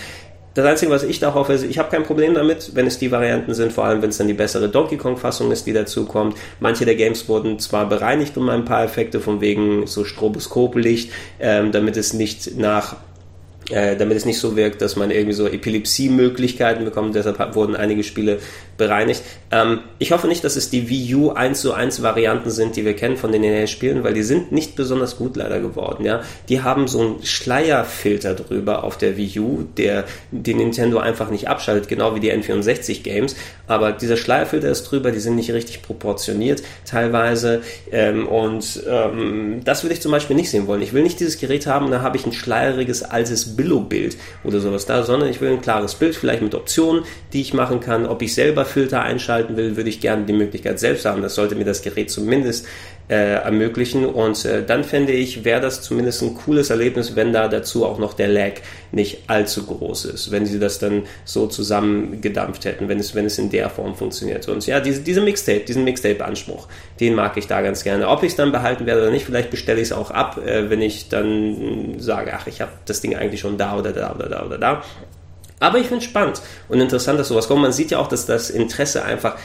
Das 0.57 0.65
Einzige, 0.65 0.91
was 0.91 1.03
ich 1.03 1.19
da 1.19 1.35
hoffe, 1.35 1.53
ist, 1.53 1.63
ich 1.63 1.77
habe 1.77 1.91
kein 1.91 2.01
Problem 2.01 2.33
damit, 2.33 2.71
wenn 2.73 2.87
es 2.87 2.97
die 2.97 3.11
Varianten 3.11 3.53
sind, 3.53 3.71
vor 3.71 3.85
allem 3.85 4.01
wenn 4.01 4.09
es 4.09 4.17
dann 4.17 4.27
die 4.27 4.33
bessere 4.33 4.67
Donkey 4.69 4.97
Kong-Fassung 4.97 5.51
ist, 5.51 5.67
die 5.67 5.73
dazu 5.73 6.07
kommt. 6.07 6.35
Manche 6.59 6.83
der 6.83 6.95
Games 6.95 7.29
wurden 7.29 7.59
zwar 7.59 7.87
bereinigt 7.87 8.35
um 8.37 8.49
ein 8.49 8.65
paar 8.65 8.83
Effekte, 8.83 9.19
von 9.19 9.39
wegen 9.39 9.85
so 9.85 10.03
Stroboskoplicht, 10.03 11.11
ähm, 11.39 11.71
damit 11.71 11.95
es 11.95 12.13
nicht 12.13 12.57
nach 12.57 12.95
äh, 13.69 13.97
damit 13.97 14.17
es 14.17 14.25
nicht 14.25 14.39
so 14.39 14.55
wirkt, 14.55 14.81
dass 14.81 14.95
man 14.95 15.11
irgendwie 15.11 15.33
so 15.33 15.45
Epilepsie-Möglichkeiten 15.47 16.85
bekommt. 16.85 17.15
Deshalb 17.15 17.55
wurden 17.55 17.75
einige 17.75 18.03
Spiele 18.03 18.39
bereinigt. 18.77 19.23
Ähm, 19.51 19.79
ich 19.99 20.11
hoffe 20.11 20.27
nicht, 20.27 20.43
dass 20.43 20.55
es 20.55 20.69
die 20.69 20.89
Wii 20.89 21.15
U 21.15 21.29
1 21.31 21.61
zu 21.61 21.73
1 21.73 22.01
Varianten 22.01 22.49
sind, 22.49 22.75
die 22.75 22.85
wir 22.85 22.95
kennen 22.95 23.17
von 23.17 23.31
den 23.31 23.41
NES-Spielen, 23.41 24.03
weil 24.03 24.13
die 24.13 24.23
sind 24.23 24.51
nicht 24.51 24.75
besonders 24.75 25.17
gut 25.17 25.35
leider 25.35 25.59
geworden. 25.59 26.05
Ja? 26.05 26.21
Die 26.47 26.61
haben 26.61 26.87
so 26.87 27.01
einen 27.01 27.23
Schleierfilter 27.23 28.35
drüber 28.35 28.83
auf 28.83 28.97
der 28.97 29.17
Wii 29.17 29.39
U, 29.39 29.63
der 29.75 30.05
den 30.31 30.57
Nintendo 30.57 30.99
einfach 30.99 31.29
nicht 31.29 31.49
abschaltet, 31.49 31.89
genau 31.89 32.15
wie 32.15 32.19
die 32.19 32.31
N64-Games. 32.31 33.35
Aber 33.67 33.91
dieser 33.91 34.15
Schleierfilter 34.15 34.69
ist 34.69 34.83
drüber, 34.83 35.11
die 35.11 35.19
sind 35.19 35.35
nicht 35.35 35.51
richtig 35.51 35.81
proportioniert 35.81 36.63
teilweise. 36.85 37.61
Ähm, 37.91 38.27
und 38.27 38.81
ähm, 38.87 39.61
das 39.65 39.83
will 39.83 39.91
ich 39.91 40.01
zum 40.01 40.11
Beispiel 40.11 40.35
nicht 40.35 40.51
sehen 40.51 40.67
wollen. 40.67 40.81
Ich 40.81 40.93
will 40.93 41.03
nicht 41.03 41.19
dieses 41.19 41.37
Gerät 41.37 41.67
haben, 41.67 41.91
da 41.91 42.01
habe 42.01 42.15
ich 42.15 42.25
ein 42.25 42.31
schleieriges 42.31 43.03
altes 43.03 43.46
Billo-Bild 43.55 44.17
oder 44.43 44.59
sowas 44.59 44.85
da, 44.85 45.03
sondern 45.03 45.29
ich 45.29 45.41
will 45.41 45.51
ein 45.51 45.61
klares 45.61 45.95
Bild, 45.95 46.15
vielleicht 46.15 46.41
mit 46.41 46.55
Optionen, 46.55 47.03
die 47.33 47.41
ich 47.41 47.53
machen 47.53 47.79
kann. 47.79 48.05
Ob 48.05 48.21
ich 48.21 48.33
selber 48.33 48.65
Filter 48.65 49.01
einschalten 49.01 49.57
will, 49.57 49.77
würde 49.77 49.89
ich 49.89 49.99
gerne 49.99 50.25
die 50.25 50.33
Möglichkeit 50.33 50.79
selbst 50.79 51.05
haben. 51.05 51.21
Das 51.21 51.35
sollte 51.35 51.55
mir 51.55 51.65
das 51.65 51.81
Gerät 51.81 52.11
zumindest 52.11 52.65
äh, 53.09 53.35
ermöglichen. 53.35 54.05
Und 54.05 54.43
äh, 54.45 54.63
dann 54.65 54.83
fände 54.83 55.13
ich, 55.13 55.45
wäre 55.45 55.61
das 55.61 55.81
zumindest 55.81 56.21
ein 56.21 56.35
cooles 56.35 56.69
Erlebnis, 56.69 57.15
wenn 57.15 57.33
da 57.33 57.47
dazu 57.47 57.85
auch 57.85 57.99
noch 57.99 58.13
der 58.13 58.27
Lag 58.27 58.53
nicht 58.91 59.23
allzu 59.27 59.65
groß 59.65 60.05
ist, 60.05 60.31
wenn 60.31 60.45
sie 60.45 60.59
das 60.59 60.79
dann 60.79 61.03
so 61.25 61.47
zusammengedampft 61.47 62.65
hätten, 62.65 62.89
wenn 62.89 62.99
es, 62.99 63.15
wenn 63.15 63.25
es 63.25 63.37
in 63.37 63.49
der 63.49 63.69
Form 63.69 63.95
funktioniert. 63.95 64.47
Und 64.47 64.65
ja, 64.67 64.79
diese, 64.79 65.01
diese 65.01 65.21
Mixtape, 65.21 65.61
diesen 65.61 65.83
Mixtape-Anspruch, 65.83 66.67
den 66.99 67.15
mag 67.15 67.37
ich 67.37 67.47
da 67.47 67.61
ganz 67.61 67.83
gerne. 67.83 68.07
Ob 68.07 68.23
ich 68.23 68.31
es 68.31 68.35
dann 68.35 68.51
behalten 68.51 68.85
werde 68.85 69.01
oder 69.01 69.11
nicht, 69.11 69.25
vielleicht 69.25 69.51
bestelle 69.51 69.79
ich 69.79 69.87
es 69.87 69.93
auch 69.93 70.11
ab, 70.11 70.39
äh, 70.45 70.69
wenn 70.69 70.81
ich 70.81 71.09
dann 71.09 71.95
sage, 71.99 72.33
ach, 72.33 72.47
ich 72.47 72.61
habe 72.61 72.71
das 72.85 73.01
Ding 73.01 73.15
eigentlich 73.15 73.41
schon 73.41 73.57
da 73.57 73.77
oder 73.77 73.91
da 73.91 74.13
oder 74.13 74.29
da 74.29 74.45
oder 74.45 74.57
da. 74.57 74.83
Aber 75.59 75.79
ich 75.79 75.87
finde 75.87 76.03
spannend 76.03 76.41
und 76.69 76.79
interessant, 76.79 77.19
dass 77.19 77.29
sowas 77.29 77.47
kommt. 77.47 77.61
Man 77.61 77.71
sieht 77.71 77.91
ja 77.91 77.97
auch, 77.97 78.07
dass 78.07 78.25
das 78.25 78.49
Interesse 78.49 79.03
einfach 79.03 79.37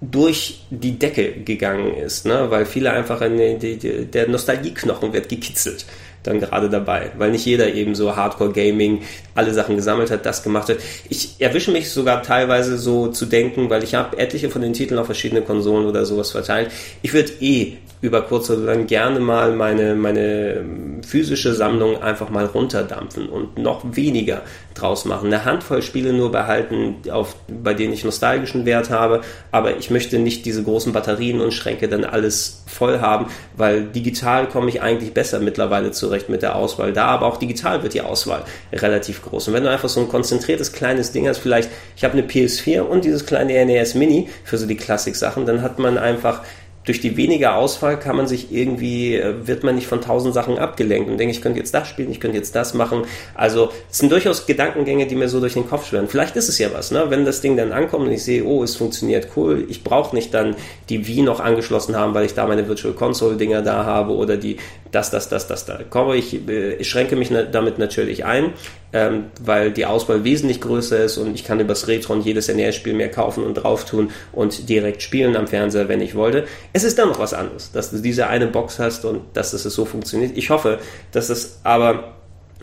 durch 0.00 0.60
die 0.70 0.98
Decke 0.98 1.32
gegangen 1.44 1.94
ist, 1.94 2.24
ne? 2.24 2.50
weil 2.50 2.64
viele 2.64 2.90
einfach, 2.92 3.20
die, 3.20 3.76
die, 3.76 4.06
der 4.06 4.28
Nostalgieknochen 4.28 5.12
wird 5.12 5.28
gekitzelt 5.28 5.84
dann 6.22 6.40
gerade 6.40 6.68
dabei, 6.68 7.12
weil 7.16 7.30
nicht 7.30 7.46
jeder 7.46 7.72
eben 7.72 7.94
so 7.94 8.16
Hardcore 8.16 8.52
Gaming 8.52 9.02
alle 9.34 9.54
Sachen 9.54 9.76
gesammelt 9.76 10.10
hat, 10.10 10.26
das 10.26 10.42
gemacht 10.42 10.68
hat. 10.68 10.78
Ich 11.08 11.36
erwische 11.38 11.70
mich 11.70 11.90
sogar 11.90 12.22
teilweise 12.22 12.76
so 12.78 13.08
zu 13.08 13.26
denken, 13.26 13.70
weil 13.70 13.82
ich 13.82 13.94
habe 13.94 14.18
etliche 14.18 14.50
von 14.50 14.62
den 14.62 14.72
Titeln 14.72 14.98
auf 14.98 15.06
verschiedene 15.06 15.42
Konsolen 15.42 15.86
oder 15.86 16.04
sowas 16.04 16.30
verteilt. 16.30 16.70
Ich 17.02 17.12
würde 17.12 17.32
eh 17.40 17.78
über 18.02 18.22
kurz 18.22 18.48
oder 18.48 18.62
lang 18.62 18.86
gerne 18.86 19.20
mal 19.20 19.52
meine, 19.52 19.94
meine 19.94 20.64
physische 21.06 21.52
Sammlung 21.52 22.02
einfach 22.02 22.30
mal 22.30 22.46
runterdampfen 22.46 23.28
und 23.28 23.58
noch 23.58 23.82
weniger 23.84 24.42
draus 24.74 25.04
machen. 25.04 25.26
Eine 25.26 25.44
Handvoll 25.44 25.82
Spiele 25.82 26.12
nur 26.14 26.32
behalten, 26.32 26.96
auf, 27.10 27.36
bei 27.48 27.74
denen 27.74 27.92
ich 27.92 28.04
nostalgischen 28.04 28.64
Wert 28.64 28.88
habe, 28.88 29.20
aber 29.50 29.76
ich 29.76 29.90
möchte 29.90 30.18
nicht 30.18 30.46
diese 30.46 30.62
großen 30.62 30.94
Batterien 30.94 31.40
und 31.40 31.52
Schränke 31.52 31.88
dann 31.88 32.04
alles 32.04 32.64
voll 32.66 33.00
haben, 33.00 33.26
weil 33.56 33.84
digital 33.84 34.48
komme 34.48 34.70
ich 34.70 34.80
eigentlich 34.80 35.12
besser 35.12 35.38
mittlerweile 35.40 35.90
zurecht 36.10 36.28
mit 36.28 36.42
der 36.42 36.56
Auswahl 36.56 36.92
da, 36.92 37.06
aber 37.06 37.26
auch 37.26 37.36
digital 37.36 37.82
wird 37.82 37.94
die 37.94 38.02
Auswahl 38.02 38.44
relativ 38.72 39.22
groß. 39.22 39.48
Und 39.48 39.54
wenn 39.54 39.62
du 39.62 39.70
einfach 39.70 39.88
so 39.88 40.00
ein 40.00 40.08
konzentriertes 40.08 40.72
kleines 40.72 41.12
Ding 41.12 41.28
hast, 41.28 41.38
vielleicht, 41.38 41.70
ich 41.96 42.04
habe 42.04 42.14
eine 42.14 42.26
PS4 42.26 42.80
und 42.80 43.04
dieses 43.04 43.24
kleine 43.26 43.64
NES 43.64 43.94
Mini 43.94 44.28
für 44.44 44.58
so 44.58 44.66
die 44.66 44.76
Klassik-Sachen, 44.76 45.46
dann 45.46 45.62
hat 45.62 45.78
man 45.78 45.98
einfach 45.98 46.42
durch 46.84 47.00
die 47.00 47.16
weniger 47.16 47.56
Auswahl 47.56 47.98
kann 47.98 48.16
man 48.16 48.26
sich 48.26 48.52
irgendwie, 48.52 49.14
äh, 49.14 49.46
wird 49.46 49.64
man 49.64 49.74
nicht 49.74 49.86
von 49.86 50.00
tausend 50.00 50.32
Sachen 50.32 50.58
abgelenkt 50.58 51.10
und 51.10 51.18
denke, 51.18 51.32
ich 51.32 51.42
könnte 51.42 51.58
jetzt 51.58 51.74
das 51.74 51.86
spielen, 51.86 52.10
ich 52.10 52.20
könnte 52.20 52.38
jetzt 52.38 52.56
das 52.56 52.72
machen. 52.72 53.02
Also 53.34 53.70
es 53.90 53.98
sind 53.98 54.10
durchaus 54.10 54.46
Gedankengänge, 54.46 55.06
die 55.06 55.14
mir 55.14 55.28
so 55.28 55.40
durch 55.40 55.52
den 55.52 55.68
Kopf 55.68 55.86
schwirren. 55.86 56.08
Vielleicht 56.08 56.36
ist 56.36 56.48
es 56.48 56.58
ja 56.58 56.68
was, 56.72 56.90
ne? 56.90 57.04
wenn 57.08 57.24
das 57.26 57.42
Ding 57.42 57.56
dann 57.56 57.72
ankommt 57.72 58.06
und 58.06 58.12
ich 58.12 58.24
sehe, 58.24 58.44
oh, 58.44 58.64
es 58.64 58.76
funktioniert 58.76 59.28
cool, 59.36 59.66
ich 59.68 59.84
brauche 59.84 60.16
nicht 60.16 60.32
dann 60.32 60.56
die 60.88 61.06
Wii 61.06 61.22
noch 61.22 61.40
angeschlossen 61.40 61.96
haben, 61.96 62.14
weil 62.14 62.24
ich 62.24 62.34
da 62.34 62.46
meine 62.46 62.66
Virtual 62.66 62.94
Console 62.94 63.36
Dinger 63.36 63.60
da 63.60 63.84
habe 63.84 64.14
oder 64.14 64.38
die 64.38 64.56
das, 64.92 65.10
das, 65.10 65.28
das, 65.28 65.46
das, 65.46 65.64
da. 65.64 65.80
Komme 65.88 66.16
ich, 66.16 66.48
äh, 66.48 66.74
ich 66.74 66.88
schränke 66.88 67.16
mich 67.16 67.30
damit 67.52 67.78
natürlich 67.78 68.24
ein, 68.24 68.52
ähm, 68.92 69.26
weil 69.40 69.70
die 69.70 69.86
Auswahl 69.86 70.24
wesentlich 70.24 70.60
größer 70.60 71.04
ist 71.04 71.18
und 71.18 71.34
ich 71.34 71.44
kann 71.44 71.60
übers 71.60 71.86
Retron 71.88 72.22
jedes 72.22 72.48
NES-Spiel 72.48 72.94
mehr 72.94 73.10
kaufen 73.10 73.44
und 73.44 73.54
drauf 73.54 73.84
tun 73.84 74.10
und 74.32 74.68
direkt 74.68 75.02
spielen 75.02 75.36
am 75.36 75.46
Fernseher, 75.46 75.88
wenn 75.88 76.00
ich 76.00 76.14
wollte. 76.14 76.44
Es 76.72 76.84
ist 76.84 76.98
dann 76.98 77.08
noch 77.08 77.18
was 77.18 77.34
anderes, 77.34 77.72
dass 77.72 77.90
du 77.90 77.98
diese 77.98 78.26
eine 78.26 78.46
Box 78.46 78.78
hast 78.78 79.04
und 79.04 79.22
dass 79.34 79.52
es 79.52 79.62
so 79.62 79.84
funktioniert. 79.84 80.36
Ich 80.36 80.50
hoffe, 80.50 80.78
dass 81.12 81.28
es 81.28 81.60
aber 81.62 82.14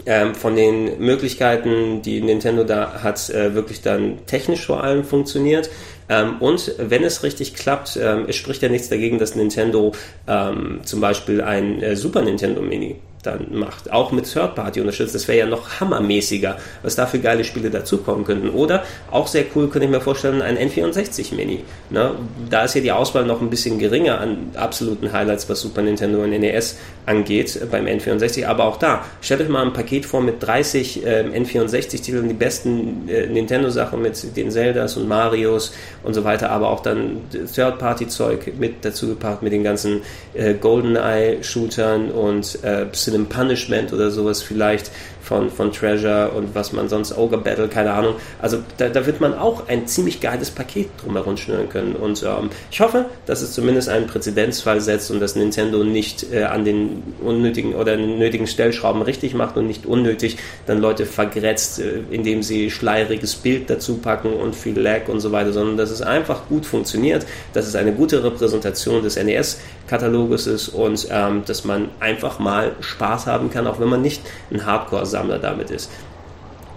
ähm, 0.06 0.36
von 0.36 0.56
den 0.56 1.00
Möglichkeiten, 1.00 2.02
die 2.02 2.22
Nintendo 2.22 2.63
da 2.63 3.04
hat, 3.04 3.30
äh, 3.30 3.56
wirklich 3.56 3.82
dann 3.82 4.26
technisch 4.26 4.66
vor 4.66 4.84
allem 4.84 5.04
funktioniert. 5.04 5.70
Ähm, 6.10 6.38
und 6.39 6.74
wenn 6.78 7.04
es 7.04 7.24
richtig 7.24 7.54
klappt, 7.54 7.98
ähm, 8.02 8.26
es 8.28 8.36
spricht 8.36 8.62
ja 8.62 8.70
nichts 8.70 8.89
dagegen, 8.89 9.20
dass 9.20 9.36
Nintendo 9.36 9.93
ähm, 10.28 10.80
zum 10.84 11.02
Beispiel 11.02 11.41
ein 11.41 11.82
äh, 11.82 11.96
Super 11.96 12.22
Nintendo 12.22 12.62
Mini 12.62 12.96
dann 13.24 13.48
macht. 13.52 13.92
Auch 13.92 14.12
mit 14.12 14.32
Third-Party 14.32 14.80
unterstützt. 14.80 15.16
Das 15.16 15.28
wäre 15.28 15.40
ja 15.40 15.46
noch 15.46 15.80
hammermäßiger, 15.80 16.58
was 16.84 16.96
da 16.96 17.06
für 17.06 17.20
geile 17.20 17.44
Spiele 17.44 17.70
dazukommen 17.70 18.24
könnten. 18.26 18.50
Oder 18.50 18.84
auch 19.12 19.28
sehr 19.28 19.46
cool, 19.56 19.70
könnte 19.70 19.86
ich 19.86 19.92
mir 19.92 20.02
vorstellen, 20.02 20.42
ein 20.42 20.58
N64-Mini. 20.58 21.64
Ne? 21.90 22.12
Da 22.50 22.64
ist 22.64 22.76
ja 22.76 22.82
die 22.82 22.92
Auswahl 22.92 23.26
noch 23.26 23.42
ein 23.42 23.50
bisschen 23.50 23.80
geringer 23.80 24.20
an 24.20 24.52
absoluten 24.56 25.12
Highlights, 25.12 25.50
was 25.50 25.62
Super 25.62 25.82
Nintendo 25.82 26.24
und 26.24 26.30
NES 26.30 26.78
angeht 27.06 27.60
beim 27.72 27.86
N64. 27.86 28.46
Aber 28.46 28.66
auch 28.66 28.78
da, 28.78 29.06
stellt 29.22 29.42
euch 29.42 29.50
mal 29.50 29.66
ein 29.66 29.74
Paket 29.74 30.06
vor 30.06 30.22
mit 30.22 30.42
30 30.42 31.06
äh, 31.06 31.24
N64-Titeln, 31.24 32.28
die 32.28 32.34
besten 32.34 33.10
äh, 33.10 33.28
Nintendo-Sachen 33.28 34.02
mit 34.02 34.36
den 34.38 34.52
Zeldas 34.52 34.98
und 34.98 35.08
Marios 35.08 35.74
und 36.04 36.14
so 36.14 36.24
weiter, 36.24 36.52
aber 36.52 36.70
auch 36.70 36.82
dann 36.82 37.22
Third-Party-Zeug 37.32 38.54
mit 38.60 38.86
dazu 38.86 39.08
gepaart 39.08 39.42
mit 39.42 39.54
den 39.54 39.64
ganzen 39.64 40.02
äh, 40.34 40.54
GoldenEye-Shootern 40.54 42.12
und 42.12 42.64
äh, 42.64 42.86
Cinema 43.08 43.26
Punishment 43.30 43.93
oder 43.93 44.12
sowas 44.12 44.41
vielleicht 44.41 44.91
von, 45.28 45.50
von 45.50 45.74
Treasure 45.74 46.32
und 46.32 46.56
was 46.56 46.72
man 46.72 46.88
sonst, 46.88 47.18
Ogre 47.18 47.38
Battle, 47.38 47.68
keine 47.68 47.92
Ahnung. 47.92 48.16
Also 48.42 48.60
da, 48.78 48.88
da 48.88 49.06
wird 49.06 49.20
man 49.20 49.38
auch 49.38 49.68
ein 49.68 49.86
ziemlich 49.86 50.22
geiles 50.22 50.52
Paket 50.52 50.90
drumherum 51.04 51.36
schnüren 51.36 51.68
können. 51.68 51.96
Und 51.96 52.24
ähm, 52.24 52.50
ich 52.72 52.80
hoffe, 52.80 53.06
dass 53.26 53.42
es 53.42 53.52
zumindest 53.52 53.90
einen 53.90 54.08
Präzedenzfall 54.08 54.80
setzt 54.80 55.12
und 55.12 55.20
dass 55.20 55.36
Nintendo 55.36 55.84
nicht 55.84 56.32
äh, 56.32 56.44
an 56.44 56.63
den 56.63 57.04
unnötigen 57.22 57.76
oder 57.76 57.98
den 57.98 58.18
nötigen 58.18 58.48
Stellschrauben 58.48 59.02
richtig 59.02 59.34
macht 59.34 59.58
und 59.58 59.68
nicht 59.68 59.86
unnötig 59.86 60.38
dann 60.66 60.80
Leute 60.80 61.06
vergrätzt, 61.06 61.80
äh, 61.80 62.00
indem 62.10 62.42
sie 62.42 62.72
schleieriges 62.72 63.36
Bild 63.36 63.70
dazu 63.70 63.98
packen 63.98 64.32
und 64.32 64.56
viel 64.56 64.80
Lag 64.80 65.10
und 65.10 65.20
so 65.20 65.34
weiter, 65.34 65.52
sondern 65.52 65.76
dass 65.76 65.92
es 65.92 66.02
einfach 66.02 66.48
gut 66.48 66.66
funktioniert, 66.66 67.26
dass 67.52 67.68
es 67.68 67.76
eine 67.76 67.92
gute 67.92 68.24
Repräsentation 68.24 69.04
des 69.04 69.18
NES-Kataloges 69.18 70.48
ist 70.48 70.70
und 70.70 71.08
ähm, 71.12 71.44
dass 71.46 71.66
man 71.66 71.90
einfach 72.00 72.40
mal 72.40 72.72
Spaß 72.80 73.28
haben 73.28 73.50
kann, 73.50 73.68
auch 73.68 73.82
wenn 73.82 73.90
man 73.90 74.02
nicht 74.02 74.22
ein 74.52 74.66
Hardcore 74.66 75.06
Sammler 75.18 75.40
damit 75.40 75.72
ist. 75.72 75.90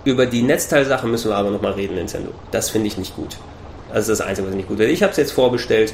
Über 0.05 0.27
die 0.27 0.43
Netzteilsache 0.43 1.07
müssen 1.07 1.31
wir 1.31 1.37
aber 1.37 1.51
nochmal 1.51 1.73
reden, 1.73 1.95
Nintendo. 1.95 2.31
Das 2.51 2.71
finde 2.71 2.87
ich 2.87 2.97
nicht 2.97 3.15
gut. 3.15 3.37
Also 3.91 3.99
das 3.99 4.09
ist 4.09 4.21
das 4.21 4.27
Einzige, 4.27 4.47
was 4.47 4.53
ich 4.53 4.57
nicht 4.57 4.69
gut 4.69 4.79
finde. 4.79 4.93
Ich 4.93 5.03
habe 5.03 5.11
es 5.11 5.19
jetzt 5.19 5.33
vorbestellt. 5.33 5.93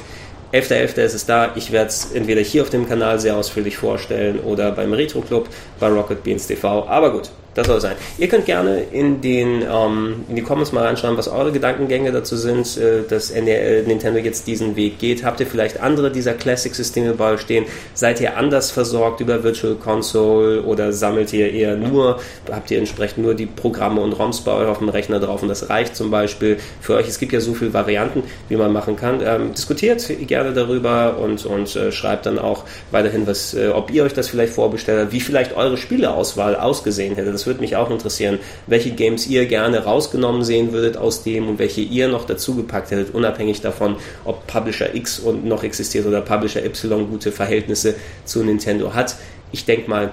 11.11. 0.53 0.93
.11. 0.95 1.01
ist 1.01 1.13
es 1.13 1.25
da. 1.25 1.51
Ich 1.55 1.73
werde 1.73 1.89
es 1.89 2.11
entweder 2.13 2.39
hier 2.39 2.61
auf 2.61 2.69
dem 2.69 2.87
Kanal 2.87 3.19
sehr 3.19 3.35
ausführlich 3.35 3.75
vorstellen 3.75 4.39
oder 4.39 4.71
beim 4.71 4.93
Retro 4.93 5.19
Club 5.21 5.49
bei 5.79 5.87
Rocket 5.87 6.23
Beans 6.23 6.47
TV. 6.47 6.87
Aber 6.87 7.11
gut, 7.11 7.29
das 7.57 7.65
soll 7.65 7.81
sein. 7.81 7.95
Ihr 8.19 8.27
könnt 8.27 8.45
gerne 8.45 8.83
in, 8.91 9.19
den, 9.19 9.63
ähm, 9.63 10.25
in 10.29 10.35
die 10.35 10.43
Comments 10.43 10.71
mal 10.71 10.85
reinschreiben, 10.85 11.17
was 11.17 11.27
eure 11.27 11.51
Gedankengänge 11.51 12.11
dazu 12.11 12.37
sind, 12.37 12.77
äh, 12.77 13.01
dass 13.09 13.33
Nintendo 13.33 14.19
jetzt 14.19 14.45
diesen 14.45 14.75
Weg 14.75 14.99
geht. 14.99 15.23
Habt 15.23 15.39
ihr 15.39 15.47
vielleicht 15.47 15.81
andere 15.81 16.11
dieser 16.11 16.35
Classic-Systeme 16.35 17.13
bei 17.13 17.35
stehen? 17.37 17.65
Seid 17.95 18.21
ihr 18.21 18.37
anders 18.37 18.69
versorgt 18.69 19.21
über 19.21 19.43
Virtual 19.43 19.73
Console 19.73 20.61
oder 20.61 20.93
sammelt 20.93 21.33
ihr 21.33 21.51
eher 21.51 21.75
nur, 21.75 22.19
habt 22.51 22.69
ihr 22.69 22.77
entsprechend 22.77 23.23
nur 23.23 23.33
die 23.33 23.47
Programme 23.47 24.01
und 24.01 24.13
ROMs 24.13 24.41
bei 24.41 24.51
euch 24.51 24.67
auf 24.67 24.77
dem 24.77 24.89
Rechner 24.89 25.19
drauf 25.19 25.41
und 25.41 25.49
das 25.49 25.67
reicht 25.67 25.95
zum 25.95 26.11
Beispiel 26.11 26.57
für 26.79 26.93
euch? 26.93 27.07
Es 27.07 27.17
gibt 27.17 27.33
ja 27.33 27.39
so 27.39 27.55
viele 27.55 27.73
Varianten, 27.73 28.21
wie 28.49 28.55
man 28.55 28.71
machen 28.71 28.95
kann. 28.95 29.19
Ähm, 29.25 29.53
diskutiert 29.53 30.07
gerne 30.27 30.53
darüber 30.53 31.17
und, 31.17 31.43
und 31.47 31.75
äh, 31.75 31.91
schreibt 31.91 32.27
dann 32.27 32.37
auch 32.37 32.65
weiterhin, 32.91 33.25
was, 33.25 33.55
äh, 33.55 33.69
ob 33.69 33.91
ihr 33.91 34.03
euch 34.03 34.13
das 34.13 34.29
vielleicht 34.29 34.53
vorbestellt 34.53 35.01
habt, 35.01 35.11
wie 35.11 35.21
vielleicht 35.21 35.57
eure 35.57 35.77
Spieleauswahl 35.77 36.55
ausgesehen 36.55 37.15
hätte. 37.15 37.31
Das 37.31 37.46
würde 37.47 37.61
mich 37.61 37.75
auch 37.75 37.89
interessieren, 37.89 38.39
welche 38.67 38.91
Games 38.91 39.25
ihr 39.27 39.45
gerne 39.47 39.83
rausgenommen 39.83 40.43
sehen 40.43 40.71
würdet 40.71 40.97
aus 40.97 41.23
dem 41.23 41.47
und 41.47 41.57
welche 41.57 41.81
ihr 41.81 42.07
noch 42.07 42.25
dazu 42.25 42.55
gepackt 42.55 42.91
hättet, 42.91 43.15
unabhängig 43.15 43.61
davon, 43.61 43.95
ob 44.25 44.45
Publisher 44.45 44.93
X 44.93 45.19
und 45.19 45.45
noch 45.45 45.63
existiert 45.63 46.05
oder 46.05 46.21
Publisher 46.21 46.63
Y 46.63 47.09
gute 47.09 47.31
Verhältnisse 47.31 47.95
zu 48.25 48.43
Nintendo 48.43 48.93
hat. 48.93 49.15
Ich 49.51 49.65
denke 49.65 49.89
mal, 49.89 50.11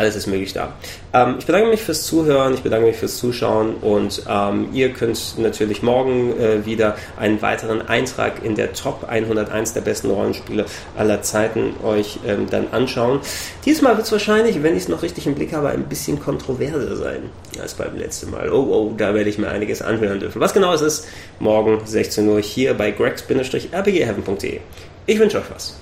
alles 0.00 0.16
ist 0.16 0.26
möglich 0.26 0.54
da. 0.54 0.72
Ähm, 1.12 1.36
ich 1.38 1.46
bedanke 1.46 1.68
mich 1.68 1.82
fürs 1.82 2.04
Zuhören, 2.04 2.54
ich 2.54 2.62
bedanke 2.62 2.86
mich 2.86 2.96
fürs 2.96 3.18
Zuschauen 3.18 3.74
und 3.82 4.22
ähm, 4.28 4.68
ihr 4.72 4.90
könnt 4.94 5.38
natürlich 5.38 5.82
morgen 5.82 6.38
äh, 6.40 6.64
wieder 6.64 6.96
einen 7.18 7.42
weiteren 7.42 7.86
Eintrag 7.86 8.42
in 8.42 8.54
der 8.54 8.72
Top 8.72 9.04
101 9.08 9.74
der 9.74 9.82
besten 9.82 10.10
Rollenspiele 10.10 10.64
aller 10.96 11.20
Zeiten 11.22 11.74
euch 11.84 12.18
ähm, 12.26 12.46
dann 12.50 12.68
anschauen. 12.72 13.20
Diesmal 13.66 13.96
wird 13.96 14.06
es 14.06 14.12
wahrscheinlich, 14.12 14.62
wenn 14.62 14.74
ich 14.74 14.84
es 14.84 14.88
noch 14.88 15.02
richtig 15.02 15.26
im 15.26 15.34
Blick 15.34 15.52
habe, 15.52 15.68
ein 15.68 15.84
bisschen 15.84 16.18
kontroverser 16.18 16.96
sein 16.96 17.24
als 17.60 17.74
beim 17.74 17.96
letzten 17.96 18.30
Mal. 18.30 18.50
Oh, 18.50 18.66
oh, 18.70 18.94
da 18.96 19.14
werde 19.14 19.28
ich 19.28 19.36
mir 19.36 19.48
einiges 19.48 19.82
anhören 19.82 20.18
dürfen. 20.18 20.40
Was 20.40 20.54
genau 20.54 20.72
es 20.72 20.80
ist, 20.80 21.06
morgen 21.40 21.80
16 21.84 22.26
Uhr 22.26 22.40
hier 22.40 22.72
bei 22.72 22.90
gregs-rpgheaven.de. 22.90 24.60
Ich 25.06 25.18
wünsche 25.18 25.38
euch 25.38 25.50
was. 25.54 25.74